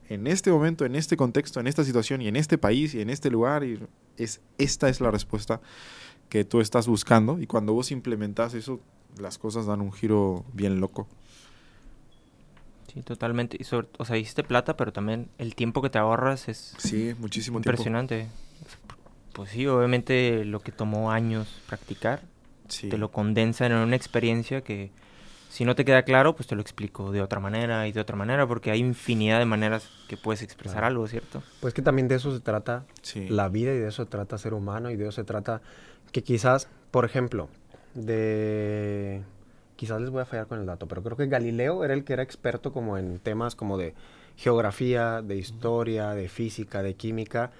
en 0.09 0.27
este 0.27 0.51
momento, 0.51 0.85
en 0.85 0.95
este 0.95 1.17
contexto, 1.17 1.59
en 1.59 1.67
esta 1.67 1.83
situación 1.83 2.21
y 2.21 2.27
en 2.27 2.35
este 2.35 2.57
país 2.57 2.93
y 2.93 3.01
en 3.01 3.09
este 3.09 3.29
lugar, 3.31 3.63
y 3.63 3.79
es, 4.17 4.41
esta 4.57 4.89
es 4.89 5.01
la 5.01 5.11
respuesta 5.11 5.61
que 6.29 6.43
tú 6.43 6.59
estás 6.59 6.87
buscando 6.87 7.39
y 7.39 7.47
cuando 7.47 7.73
vos 7.73 7.91
implementas 7.91 8.53
eso, 8.53 8.79
las 9.17 9.37
cosas 9.37 9.65
dan 9.65 9.81
un 9.81 9.93
giro 9.93 10.43
bien 10.53 10.79
loco. 10.79 11.07
Sí, 12.93 13.01
totalmente. 13.01 13.57
Y 13.59 13.63
sobre, 13.63 13.87
o 13.97 14.05
sea, 14.05 14.17
hiciste 14.17 14.43
plata, 14.43 14.77
pero 14.77 14.93
también 14.93 15.29
el 15.37 15.55
tiempo 15.55 15.81
que 15.81 15.89
te 15.89 15.97
ahorras 15.97 16.47
es 16.49 16.75
sí, 16.77 17.13
muchísimo 17.19 17.59
impresionante. 17.59 18.27
Pues 19.35 19.49
sí, 19.49 19.67
obviamente 19.67 20.45
lo 20.45 20.61
que 20.61 20.71
tomó 20.71 21.11
años 21.11 21.61
practicar, 21.67 22.21
te 22.69 22.97
lo 22.97 23.11
condensa 23.11 23.65
en 23.65 23.73
una 23.73 23.97
experiencia 23.97 24.61
que 24.61 24.91
si 25.49 25.65
no 25.65 25.75
te 25.75 25.83
queda 25.83 26.03
claro, 26.03 26.37
pues 26.37 26.47
te 26.47 26.55
lo 26.55 26.61
explico 26.61 27.11
de 27.11 27.21
otra 27.21 27.41
manera 27.41 27.85
y 27.85 27.91
de 27.91 27.99
otra 27.99 28.15
manera, 28.15 28.47
porque 28.47 28.71
hay 28.71 28.79
infinidad 28.79 29.39
de 29.39 29.45
maneras 29.45 29.89
que 30.07 30.15
puedes 30.15 30.41
expresar 30.41 30.85
algo, 30.85 31.05
¿cierto? 31.07 31.43
Pues 31.59 31.73
que 31.73 31.81
también 31.81 32.07
de 32.07 32.15
eso 32.15 32.33
se 32.33 32.39
trata 32.39 32.85
la 33.27 33.49
vida 33.49 33.73
y 33.73 33.77
de 33.77 33.89
eso 33.89 34.05
se 34.05 34.09
trata 34.09 34.37
ser 34.37 34.53
humano 34.53 34.89
y 34.89 34.95
de 34.95 35.03
eso 35.03 35.11
se 35.11 35.25
trata 35.25 35.61
que 36.13 36.23
quizás, 36.23 36.69
por 36.91 37.03
ejemplo, 37.03 37.49
de... 37.93 39.21
Quizás 39.75 39.99
les 39.99 40.11
voy 40.11 40.21
a 40.21 40.25
fallar 40.25 40.47
con 40.47 40.61
el 40.61 40.65
dato, 40.65 40.87
pero 40.87 41.03
creo 41.03 41.17
que 41.17 41.27
Galileo 41.27 41.83
era 41.83 41.93
el 41.93 42.05
que 42.05 42.13
era 42.13 42.23
experto 42.23 42.71
como 42.71 42.97
en 42.97 43.19
temas 43.19 43.55
como 43.55 43.77
de 43.77 43.93
geografía, 44.37 45.21
de 45.21 45.35
historia, 45.35 46.11
de 46.11 46.29
física, 46.29 46.81
de 46.81 46.93
química 46.93 47.51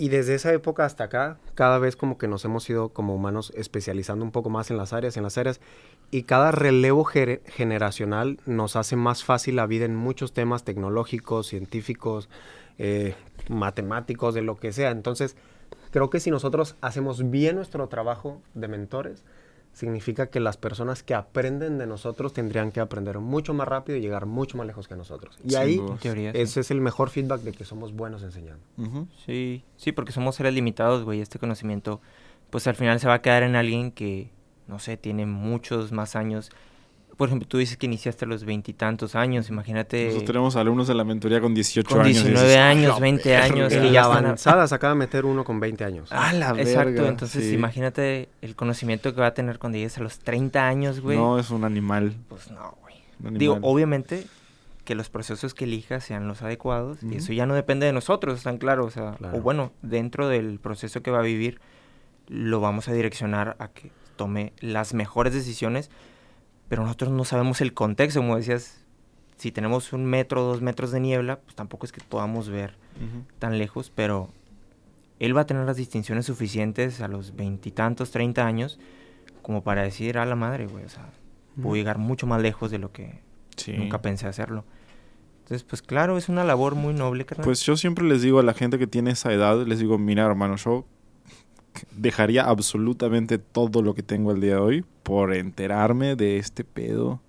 y 0.00 0.08
desde 0.08 0.34
esa 0.34 0.50
época 0.54 0.86
hasta 0.86 1.04
acá, 1.04 1.36
cada 1.54 1.78
vez 1.78 1.94
como 1.94 2.16
que 2.16 2.26
nos 2.26 2.42
hemos 2.46 2.70
ido 2.70 2.88
como 2.88 3.14
humanos 3.14 3.52
especializando 3.54 4.24
un 4.24 4.30
poco 4.30 4.48
más 4.48 4.70
en 4.70 4.78
las 4.78 4.94
áreas, 4.94 5.18
en 5.18 5.24
las 5.24 5.36
áreas, 5.36 5.60
y 6.10 6.22
cada 6.22 6.52
relevo 6.52 7.04
generacional 7.04 8.38
nos 8.46 8.76
hace 8.76 8.96
más 8.96 9.24
fácil 9.24 9.56
la 9.56 9.66
vida 9.66 9.84
en 9.84 9.94
muchos 9.94 10.32
temas 10.32 10.64
tecnológicos, 10.64 11.48
científicos, 11.48 12.30
eh, 12.78 13.14
matemáticos, 13.50 14.32
de 14.32 14.40
lo 14.40 14.56
que 14.56 14.72
sea. 14.72 14.90
Entonces, 14.90 15.36
creo 15.90 16.08
que 16.08 16.18
si 16.18 16.30
nosotros 16.30 16.76
hacemos 16.80 17.28
bien 17.28 17.56
nuestro 17.56 17.86
trabajo 17.88 18.40
de 18.54 18.68
mentores, 18.68 19.22
significa 19.72 20.28
que 20.28 20.40
las 20.40 20.56
personas 20.56 21.02
que 21.02 21.14
aprenden 21.14 21.78
de 21.78 21.86
nosotros 21.86 22.32
tendrían 22.32 22.72
que 22.72 22.80
aprender 22.80 23.18
mucho 23.18 23.54
más 23.54 23.68
rápido 23.68 23.96
y 23.98 24.00
llegar 24.00 24.26
mucho 24.26 24.58
más 24.58 24.66
lejos 24.66 24.88
que 24.88 24.96
nosotros. 24.96 25.38
Y 25.44 25.54
ahí 25.54 25.80
ese 26.34 26.60
es 26.60 26.70
el 26.70 26.80
mejor 26.80 27.10
feedback 27.10 27.40
de 27.42 27.52
que 27.52 27.64
somos 27.64 27.92
buenos 27.92 28.22
enseñando. 28.22 28.62
Sí, 29.24 29.64
sí, 29.76 29.92
porque 29.92 30.12
somos 30.12 30.36
seres 30.36 30.54
limitados, 30.54 31.04
güey. 31.04 31.20
Este 31.20 31.38
conocimiento 31.38 32.00
pues 32.50 32.66
al 32.66 32.74
final 32.74 33.00
se 33.00 33.08
va 33.08 33.14
a 33.14 33.22
quedar 33.22 33.42
en 33.44 33.56
alguien 33.56 33.92
que, 33.92 34.30
no 34.66 34.78
sé, 34.78 34.96
tiene 34.96 35.24
muchos 35.24 35.92
más 35.92 36.16
años. 36.16 36.50
Por 37.20 37.28
ejemplo, 37.28 37.46
tú 37.46 37.58
dices 37.58 37.76
que 37.76 37.84
iniciaste 37.84 38.24
a 38.24 38.28
los 38.28 38.44
veintitantos 38.46 39.14
años, 39.14 39.50
imagínate... 39.50 40.04
Nosotros 40.06 40.24
tenemos 40.26 40.56
alumnos 40.56 40.88
de 40.88 40.94
la 40.94 41.04
mentoría 41.04 41.38
con 41.38 41.52
18 41.52 41.86
con 41.86 42.00
años. 42.00 42.14
19 42.24 42.46
dices, 42.46 42.58
años, 42.58 42.92
"Ay, 42.94 43.00
20 43.02 43.30
la 43.38 43.44
años, 43.44 43.68
verga". 43.68 43.82
que 43.82 43.88
Y 43.88 43.92
ya 43.92 44.04
avanzadas 44.04 44.72
acaba 44.72 44.94
de 44.94 44.98
meter 45.00 45.26
uno 45.26 45.44
con 45.44 45.60
20 45.60 45.84
años. 45.84 46.08
Ah, 46.12 46.32
la 46.32 46.48
Exacto, 46.58 46.92
verga, 46.92 47.08
entonces 47.08 47.44
sí. 47.44 47.52
imagínate 47.54 48.30
el 48.40 48.56
conocimiento 48.56 49.14
que 49.14 49.20
va 49.20 49.26
a 49.26 49.34
tener 49.34 49.58
cuando 49.58 49.76
llegues 49.76 49.98
a 49.98 50.00
los 50.02 50.18
30 50.20 50.66
años, 50.66 51.00
güey. 51.00 51.18
No, 51.18 51.38
es 51.38 51.50
un 51.50 51.64
animal. 51.64 52.14
Pues 52.30 52.50
no, 52.50 52.74
güey. 52.80 53.36
Digo, 53.38 53.58
obviamente 53.60 54.26
que 54.86 54.94
los 54.94 55.10
procesos 55.10 55.52
que 55.52 55.64
elijas 55.66 56.02
sean 56.02 56.26
los 56.26 56.40
adecuados 56.40 57.02
y 57.02 57.16
eso 57.16 57.34
ya 57.34 57.44
no 57.44 57.54
depende 57.54 57.84
de 57.84 57.92
nosotros, 57.92 58.38
están 58.38 58.56
claros, 58.56 58.86
o 58.86 58.90
sea, 58.92 59.12
Claro. 59.18 59.36
o 59.36 59.40
bueno, 59.42 59.72
dentro 59.82 60.26
del 60.28 60.58
proceso 60.58 61.02
que 61.02 61.10
va 61.10 61.18
a 61.18 61.22
vivir 61.22 61.60
lo 62.28 62.60
vamos 62.60 62.88
a 62.88 62.94
direccionar 62.94 63.56
a 63.58 63.68
que 63.68 63.92
tome 64.16 64.54
las 64.60 64.94
mejores 64.94 65.34
decisiones, 65.34 65.90
pero 66.70 66.84
nosotros 66.84 67.10
no 67.10 67.24
sabemos 67.24 67.60
el 67.60 67.74
contexto, 67.74 68.20
como 68.20 68.36
decías, 68.36 68.84
si 69.36 69.50
tenemos 69.50 69.92
un 69.92 70.04
metro, 70.04 70.42
dos 70.44 70.62
metros 70.62 70.92
de 70.92 71.00
niebla, 71.00 71.40
pues 71.40 71.56
tampoco 71.56 71.84
es 71.84 71.90
que 71.90 72.00
podamos 72.00 72.48
ver 72.48 72.76
Ujú. 72.96 73.24
tan 73.40 73.58
lejos, 73.58 73.90
pero 73.92 74.28
él 75.18 75.36
va 75.36 75.40
a 75.40 75.46
tener 75.46 75.66
las 75.66 75.76
distinciones 75.76 76.26
suficientes 76.26 77.00
a 77.00 77.08
los 77.08 77.34
veintitantos, 77.34 78.12
treinta 78.12 78.46
años, 78.46 78.78
como 79.42 79.64
para 79.64 79.82
decir, 79.82 80.16
a 80.16 80.24
la 80.24 80.36
madre, 80.36 80.66
güey, 80.68 80.84
o 80.84 80.88
sea, 80.88 81.10
puedo 81.60 81.74
llegar 81.74 81.98
mucho 81.98 82.28
más 82.28 82.40
lejos 82.40 82.70
de 82.70 82.78
lo 82.78 82.92
que 82.92 83.18
Sí. 83.56 83.72
nunca 83.72 84.00
pensé 84.00 84.28
hacerlo. 84.28 84.64
Entonces, 85.42 85.64
pues 85.64 85.82
claro, 85.82 86.16
es 86.18 86.28
una 86.28 86.44
labor 86.44 86.76
muy 86.76 86.94
noble, 86.94 87.26
carnal. 87.26 87.44
Pues 87.46 87.62
yo 87.62 87.76
siempre 87.76 88.04
les 88.04 88.22
digo 88.22 88.38
a 88.38 88.44
la 88.44 88.54
gente 88.54 88.78
que 88.78 88.86
tiene 88.86 89.10
esa 89.10 89.32
edad, 89.32 89.66
les 89.66 89.80
digo, 89.80 89.98
mira 89.98 90.24
hermano, 90.24 90.54
yo 90.54 90.86
dejaría 91.96 92.44
absolutamente 92.44 93.38
todo 93.38 93.82
lo 93.82 93.94
que 93.94 94.02
tengo 94.02 94.32
el 94.32 94.40
día 94.40 94.54
de 94.54 94.60
hoy 94.60 94.84
por 95.02 95.34
enterarme 95.34 96.16
de 96.16 96.38
este 96.38 96.64
pedo 96.64 97.20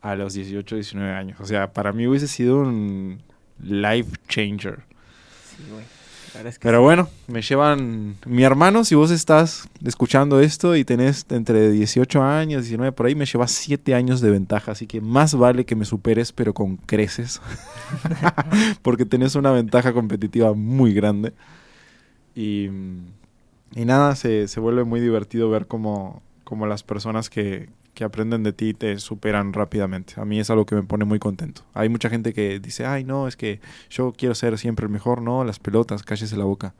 a 0.00 0.14
los 0.14 0.34
18, 0.34 0.76
19 0.76 1.12
años. 1.12 1.40
O 1.40 1.46
sea, 1.46 1.72
para 1.72 1.92
mí 1.92 2.06
hubiese 2.06 2.28
sido 2.28 2.60
un 2.60 3.20
life 3.60 4.10
changer. 4.28 4.80
Sí, 5.44 5.64
güey. 5.70 5.84
La 6.32 6.40
verdad 6.40 6.50
es 6.50 6.58
que 6.58 6.68
Pero 6.68 6.78
sí. 6.78 6.82
bueno, 6.82 7.08
me 7.28 7.40
llevan... 7.40 8.16
Mi 8.26 8.42
hermano, 8.44 8.84
si 8.84 8.94
vos 8.94 9.10
estás 9.10 9.68
escuchando 9.84 10.38
esto 10.40 10.76
y 10.76 10.84
tenés 10.84 11.24
entre 11.30 11.70
18 11.70 12.22
años, 12.22 12.64
19 12.64 12.92
por 12.92 13.06
ahí, 13.06 13.14
me 13.14 13.24
llevas 13.24 13.52
7 13.52 13.94
años 13.94 14.20
de 14.20 14.30
ventaja. 14.30 14.72
Así 14.72 14.86
que 14.86 15.00
más 15.00 15.34
vale 15.34 15.64
que 15.64 15.74
me 15.74 15.86
superes, 15.86 16.32
pero 16.32 16.52
con 16.52 16.76
creces. 16.76 17.40
Porque 18.82 19.06
tenés 19.06 19.34
una 19.34 19.50
ventaja 19.50 19.92
competitiva 19.94 20.52
muy 20.52 20.92
grande. 20.92 21.32
Y, 22.34 22.68
y 23.74 23.84
nada, 23.84 24.14
se, 24.16 24.48
se 24.48 24.60
vuelve 24.60 24.84
muy 24.84 25.00
divertido 25.00 25.50
ver 25.50 25.66
cómo, 25.66 26.22
cómo 26.44 26.66
las 26.66 26.82
personas 26.82 27.28
que, 27.30 27.68
que 27.96 28.04
aprenden 28.04 28.42
de 28.42 28.52
ti 28.52 28.74
te 28.74 28.98
superan 28.98 29.54
rápidamente. 29.54 30.20
A 30.20 30.26
mí 30.26 30.38
es 30.38 30.50
algo 30.50 30.66
que 30.66 30.74
me 30.74 30.82
pone 30.82 31.06
muy 31.06 31.18
contento. 31.18 31.62
Hay 31.72 31.88
mucha 31.88 32.10
gente 32.10 32.34
que 32.34 32.60
dice, 32.60 32.84
ay, 32.84 33.04
no, 33.04 33.26
es 33.26 33.36
que 33.36 33.58
yo 33.88 34.12
quiero 34.12 34.34
ser 34.34 34.56
siempre 34.58 34.84
el 34.84 34.92
mejor. 34.92 35.22
No, 35.22 35.44
las 35.44 35.58
pelotas, 35.58 36.02
cállese 36.02 36.36
la 36.36 36.44
boca. 36.44 36.74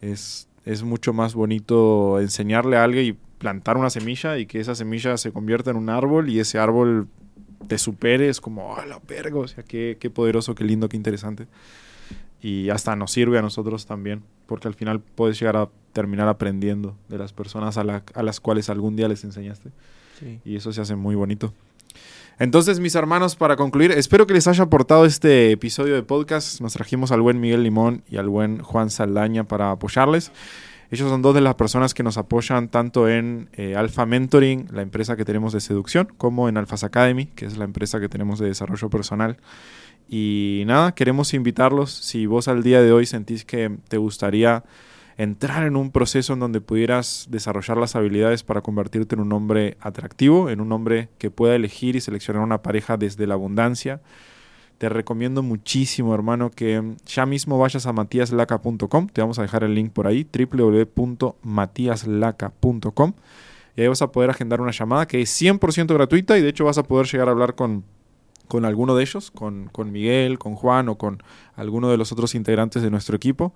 Es, 0.00 0.48
es 0.64 0.84
mucho 0.84 1.12
más 1.12 1.34
bonito 1.34 2.20
enseñarle 2.20 2.76
a 2.76 2.84
alguien 2.84 3.06
y 3.06 3.12
plantar 3.12 3.76
una 3.76 3.90
semilla 3.90 4.38
y 4.38 4.46
que 4.46 4.60
esa 4.60 4.76
semilla 4.76 5.16
se 5.16 5.32
convierta 5.32 5.72
en 5.72 5.76
un 5.76 5.90
árbol 5.90 6.28
y 6.28 6.38
ese 6.38 6.60
árbol 6.60 7.08
te 7.66 7.76
supere. 7.76 8.28
Es 8.28 8.40
como, 8.40 8.76
¡ah, 8.76 8.86
la 8.86 9.00
verga! 9.00 9.40
O 9.40 9.48
sea, 9.48 9.64
qué, 9.64 9.96
qué 9.98 10.08
poderoso, 10.08 10.54
qué 10.54 10.62
lindo, 10.62 10.88
qué 10.88 10.96
interesante. 10.96 11.48
Y 12.40 12.70
hasta 12.70 12.94
nos 12.94 13.10
sirve 13.10 13.38
a 13.38 13.42
nosotros 13.42 13.86
también, 13.86 14.22
porque 14.48 14.66
al 14.66 14.74
final 14.74 15.00
puedes 15.00 15.38
llegar 15.38 15.56
a 15.56 15.68
terminar 15.92 16.26
aprendiendo 16.26 16.96
de 17.08 17.18
las 17.18 17.32
personas 17.32 17.76
a, 17.78 17.84
la- 17.84 18.02
a 18.14 18.22
las 18.24 18.40
cuales 18.40 18.68
algún 18.70 18.96
día 18.96 19.06
les 19.06 19.22
enseñaste. 19.22 19.70
Sí. 20.18 20.40
Y 20.44 20.56
eso 20.56 20.72
se 20.72 20.80
hace 20.80 20.96
muy 20.96 21.14
bonito. 21.14 21.52
Entonces, 22.40 22.78
mis 22.80 22.94
hermanos, 22.94 23.34
para 23.36 23.56
concluir, 23.56 23.90
espero 23.92 24.26
que 24.26 24.34
les 24.34 24.46
haya 24.46 24.64
aportado 24.64 25.04
este 25.04 25.50
episodio 25.50 25.94
de 25.94 26.02
podcast. 26.02 26.60
Nos 26.60 26.72
trajimos 26.72 27.10
al 27.12 27.20
buen 27.20 27.40
Miguel 27.40 27.62
Limón 27.64 28.02
y 28.08 28.16
al 28.16 28.28
buen 28.28 28.60
Juan 28.62 28.90
Saldaña 28.90 29.44
para 29.44 29.72
apoyarles. 29.72 30.30
Ellos 30.90 31.10
son 31.10 31.20
dos 31.20 31.34
de 31.34 31.40
las 31.42 31.56
personas 31.56 31.92
que 31.94 32.02
nos 32.02 32.16
apoyan 32.16 32.68
tanto 32.68 33.08
en 33.08 33.48
eh, 33.54 33.76
Alpha 33.76 34.06
Mentoring, 34.06 34.68
la 34.72 34.82
empresa 34.82 35.16
que 35.16 35.24
tenemos 35.24 35.52
de 35.52 35.60
seducción, 35.60 36.08
como 36.16 36.48
en 36.48 36.56
Alphas 36.56 36.82
Academy, 36.84 37.26
que 37.26 37.44
es 37.44 37.58
la 37.58 37.64
empresa 37.64 38.00
que 38.00 38.08
tenemos 38.08 38.38
de 38.38 38.46
desarrollo 38.46 38.88
personal. 38.88 39.36
Y 40.08 40.62
nada, 40.66 40.92
queremos 40.92 41.34
invitarlos. 41.34 41.90
Si 41.90 42.26
vos 42.26 42.48
al 42.48 42.62
día 42.62 42.82
de 42.82 42.92
hoy 42.92 43.04
sentís 43.04 43.44
que 43.44 43.76
te 43.88 43.98
gustaría 43.98 44.64
entrar 45.18 45.64
en 45.64 45.76
un 45.76 45.90
proceso 45.90 46.32
en 46.32 46.40
donde 46.40 46.62
pudieras 46.62 47.26
desarrollar 47.28 47.76
las 47.76 47.94
habilidades 47.96 48.42
para 48.42 48.62
convertirte 48.62 49.16
en 49.16 49.20
un 49.20 49.32
hombre 49.32 49.76
atractivo, 49.80 50.48
en 50.48 50.60
un 50.60 50.72
hombre 50.72 51.08
que 51.18 51.30
pueda 51.30 51.56
elegir 51.56 51.96
y 51.96 52.00
seleccionar 52.00 52.42
una 52.42 52.62
pareja 52.62 52.96
desde 52.96 53.26
la 53.26 53.34
abundancia, 53.34 54.00
te 54.78 54.88
recomiendo 54.88 55.42
muchísimo, 55.42 56.14
hermano, 56.14 56.50
que 56.50 56.94
ya 57.04 57.26
mismo 57.26 57.58
vayas 57.58 57.84
a 57.86 57.92
matiaslaca.com. 57.92 59.08
Te 59.08 59.20
vamos 59.20 59.40
a 59.40 59.42
dejar 59.42 59.64
el 59.64 59.74
link 59.74 59.92
por 59.92 60.06
ahí, 60.06 60.24
www.matiaslaca.com. 60.32 63.12
Y 63.76 63.82
ahí 63.82 63.88
vas 63.88 64.02
a 64.02 64.12
poder 64.12 64.30
agendar 64.30 64.60
una 64.60 64.70
llamada 64.70 65.06
que 65.06 65.20
es 65.20 65.42
100% 65.42 65.92
gratuita 65.92 66.38
y 66.38 66.42
de 66.42 66.48
hecho 66.48 66.64
vas 66.64 66.78
a 66.78 66.84
poder 66.84 67.06
llegar 67.06 67.26
a 67.28 67.32
hablar 67.32 67.56
con, 67.56 67.82
con 68.48 68.64
alguno 68.64 68.96
de 68.96 69.02
ellos, 69.02 69.30
con, 69.30 69.68
con 69.68 69.92
Miguel, 69.92 70.38
con 70.38 70.54
Juan 70.54 70.88
o 70.88 70.96
con 70.96 71.22
alguno 71.54 71.90
de 71.90 71.96
los 71.96 72.10
otros 72.10 72.34
integrantes 72.34 72.82
de 72.82 72.90
nuestro 72.90 73.14
equipo, 73.14 73.54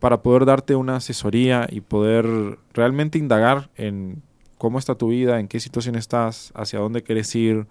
para 0.00 0.22
poder 0.22 0.44
darte 0.44 0.74
una 0.74 0.96
asesoría 0.96 1.66
y 1.70 1.80
poder 1.80 2.58
realmente 2.74 3.18
indagar 3.18 3.70
en 3.76 4.22
cómo 4.58 4.78
está 4.78 4.96
tu 4.96 5.08
vida, 5.08 5.40
en 5.40 5.48
qué 5.48 5.60
situación 5.60 5.94
estás, 5.94 6.52
hacia 6.54 6.78
dónde 6.78 7.02
quieres 7.02 7.34
ir, 7.34 7.66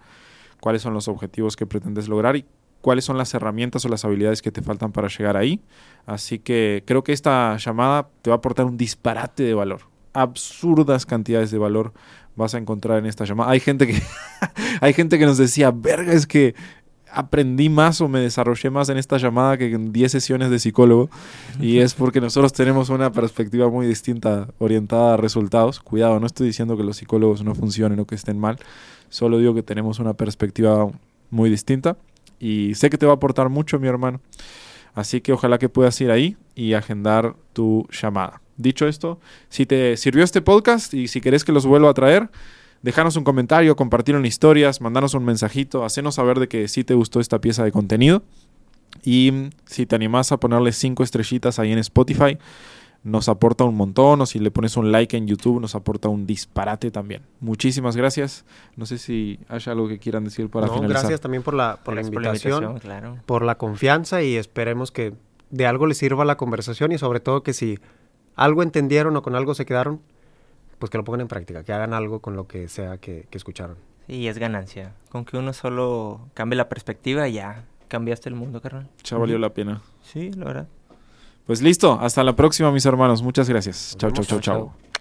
cuáles 0.60 0.82
son 0.82 0.94
los 0.94 1.08
objetivos 1.08 1.56
que 1.56 1.66
pretendes 1.66 2.08
lograr 2.08 2.36
y 2.36 2.44
cuáles 2.80 3.04
son 3.04 3.16
las 3.16 3.32
herramientas 3.32 3.84
o 3.84 3.88
las 3.88 4.04
habilidades 4.04 4.42
que 4.42 4.50
te 4.50 4.60
faltan 4.60 4.92
para 4.92 5.08
llegar 5.08 5.36
ahí. 5.36 5.60
Así 6.04 6.38
que 6.38 6.82
creo 6.86 7.02
que 7.04 7.12
esta 7.12 7.56
llamada 7.56 8.08
te 8.20 8.30
va 8.30 8.36
a 8.36 8.38
aportar 8.38 8.66
un 8.66 8.76
disparate 8.76 9.42
de 9.42 9.54
valor. 9.54 9.91
Absurdas 10.12 11.06
cantidades 11.06 11.50
de 11.50 11.58
valor 11.58 11.92
vas 12.36 12.54
a 12.54 12.58
encontrar 12.58 12.98
en 12.98 13.06
esta 13.06 13.24
llamada. 13.24 13.50
Hay 13.50 13.60
gente 13.60 13.86
que 13.86 14.02
hay 14.80 14.92
gente 14.92 15.18
que 15.18 15.26
nos 15.26 15.38
decía, 15.38 15.70
"Verga, 15.70 16.12
es 16.12 16.26
que 16.26 16.54
aprendí 17.14 17.68
más 17.68 18.00
o 18.00 18.08
me 18.08 18.20
desarrollé 18.20 18.70
más 18.70 18.88
en 18.88 18.96
esta 18.96 19.18
llamada 19.18 19.58
que 19.58 19.70
en 19.70 19.92
10 19.92 20.12
sesiones 20.12 20.50
de 20.50 20.58
psicólogo." 20.58 21.10
Y 21.60 21.78
es 21.80 21.94
porque 21.94 22.20
nosotros 22.20 22.52
tenemos 22.52 22.88
una 22.88 23.12
perspectiva 23.12 23.68
muy 23.68 23.86
distinta 23.86 24.48
orientada 24.58 25.14
a 25.14 25.16
resultados. 25.16 25.80
Cuidado, 25.80 26.18
no 26.20 26.26
estoy 26.26 26.46
diciendo 26.46 26.76
que 26.76 26.84
los 26.84 26.96
psicólogos 26.96 27.42
no 27.44 27.54
funcionen 27.54 28.00
o 28.00 28.06
que 28.06 28.14
estén 28.14 28.38
mal. 28.38 28.58
Solo 29.08 29.38
digo 29.38 29.54
que 29.54 29.62
tenemos 29.62 29.98
una 29.98 30.14
perspectiva 30.14 30.88
muy 31.30 31.50
distinta 31.50 31.96
y 32.38 32.74
sé 32.74 32.90
que 32.90 32.98
te 32.98 33.06
va 33.06 33.12
a 33.12 33.16
aportar 33.16 33.48
mucho, 33.48 33.78
mi 33.78 33.88
hermano. 33.88 34.20
Así 34.94 35.20
que 35.20 35.32
ojalá 35.32 35.58
que 35.58 35.68
puedas 35.68 35.98
ir 36.00 36.10
ahí 36.10 36.36
y 36.54 36.74
agendar 36.74 37.34
tu 37.52 37.86
llamada. 37.90 38.42
Dicho 38.56 38.86
esto, 38.86 39.18
si 39.48 39.66
te 39.66 39.96
sirvió 39.96 40.24
este 40.24 40.42
podcast 40.42 40.92
y 40.94 41.08
si 41.08 41.20
querés 41.20 41.44
que 41.44 41.52
los 41.52 41.66
vuelva 41.66 41.90
a 41.90 41.94
traer, 41.94 42.30
déjanos 42.82 43.16
un 43.16 43.24
comentario, 43.24 43.76
compartir 43.76 44.14
en 44.14 44.26
historias, 44.26 44.80
mandanos 44.80 45.14
un 45.14 45.24
mensajito, 45.24 45.84
hacenos 45.84 46.16
saber 46.16 46.38
de 46.38 46.48
que 46.48 46.68
sí 46.68 46.84
te 46.84 46.94
gustó 46.94 47.20
esta 47.20 47.40
pieza 47.40 47.64
de 47.64 47.72
contenido. 47.72 48.22
Y 49.04 49.50
si 49.64 49.86
te 49.86 49.96
animás 49.96 50.32
a 50.32 50.36
ponerle 50.36 50.72
cinco 50.72 51.02
estrellitas 51.02 51.58
ahí 51.58 51.72
en 51.72 51.78
Spotify, 51.78 52.36
nos 53.04 53.28
aporta 53.28 53.64
un 53.64 53.74
montón. 53.74 54.20
O 54.20 54.26
si 54.26 54.38
le 54.38 54.50
pones 54.50 54.76
un 54.76 54.92
like 54.92 55.16
en 55.16 55.26
YouTube, 55.26 55.60
nos 55.60 55.74
aporta 55.74 56.08
un 56.08 56.26
disparate 56.26 56.90
también. 56.90 57.22
Muchísimas 57.40 57.96
gracias. 57.96 58.44
No 58.76 58.84
sé 58.86 58.98
si 58.98 59.40
hay 59.48 59.60
algo 59.66 59.88
que 59.88 59.98
quieran 59.98 60.24
decir 60.24 60.50
para 60.50 60.66
No, 60.66 60.74
finalizar. 60.74 61.02
gracias 61.02 61.20
también 61.20 61.42
por 61.42 61.54
la, 61.54 61.78
por 61.82 61.94
la 61.94 62.02
invitación, 62.02 62.78
claro. 62.80 63.16
por 63.26 63.42
la 63.44 63.56
confianza 63.56 64.22
y 64.22 64.36
esperemos 64.36 64.92
que 64.92 65.14
de 65.50 65.66
algo 65.66 65.86
les 65.86 65.98
sirva 65.98 66.24
la 66.24 66.36
conversación 66.36 66.92
y 66.92 66.98
sobre 66.98 67.20
todo 67.20 67.42
que 67.42 67.54
si 67.54 67.78
algo 68.36 68.62
entendieron 68.62 69.16
o 69.16 69.22
con 69.22 69.34
algo 69.34 69.54
se 69.54 69.66
quedaron, 69.66 70.00
pues 70.78 70.90
que 70.90 70.98
lo 70.98 71.04
pongan 71.04 71.22
en 71.22 71.28
práctica, 71.28 71.64
que 71.64 71.72
hagan 71.72 71.94
algo 71.94 72.20
con 72.20 72.36
lo 72.36 72.46
que 72.46 72.68
sea 72.68 72.98
que, 72.98 73.26
que 73.30 73.38
escucharon. 73.38 73.76
Sí, 74.06 74.26
es 74.26 74.38
ganancia. 74.38 74.94
Con 75.10 75.24
que 75.24 75.36
uno 75.36 75.52
solo 75.52 76.28
cambie 76.34 76.56
la 76.56 76.68
perspectiva, 76.68 77.28
ya 77.28 77.64
cambiaste 77.88 78.28
el 78.28 78.34
mundo, 78.34 78.60
carnal. 78.60 78.88
Ya 79.04 79.16
valió 79.16 79.38
la 79.38 79.50
pena. 79.50 79.82
Sí, 80.02 80.32
la 80.32 80.44
verdad. 80.44 80.68
Pues 81.46 81.60
listo, 81.60 81.98
hasta 82.00 82.22
la 82.24 82.34
próxima 82.36 82.70
mis 82.72 82.86
hermanos. 82.86 83.22
Muchas 83.22 83.48
gracias. 83.48 83.96
Chao, 83.98 84.10
chao, 84.10 84.24
Chao, 84.24 84.40
chao. 84.40 84.91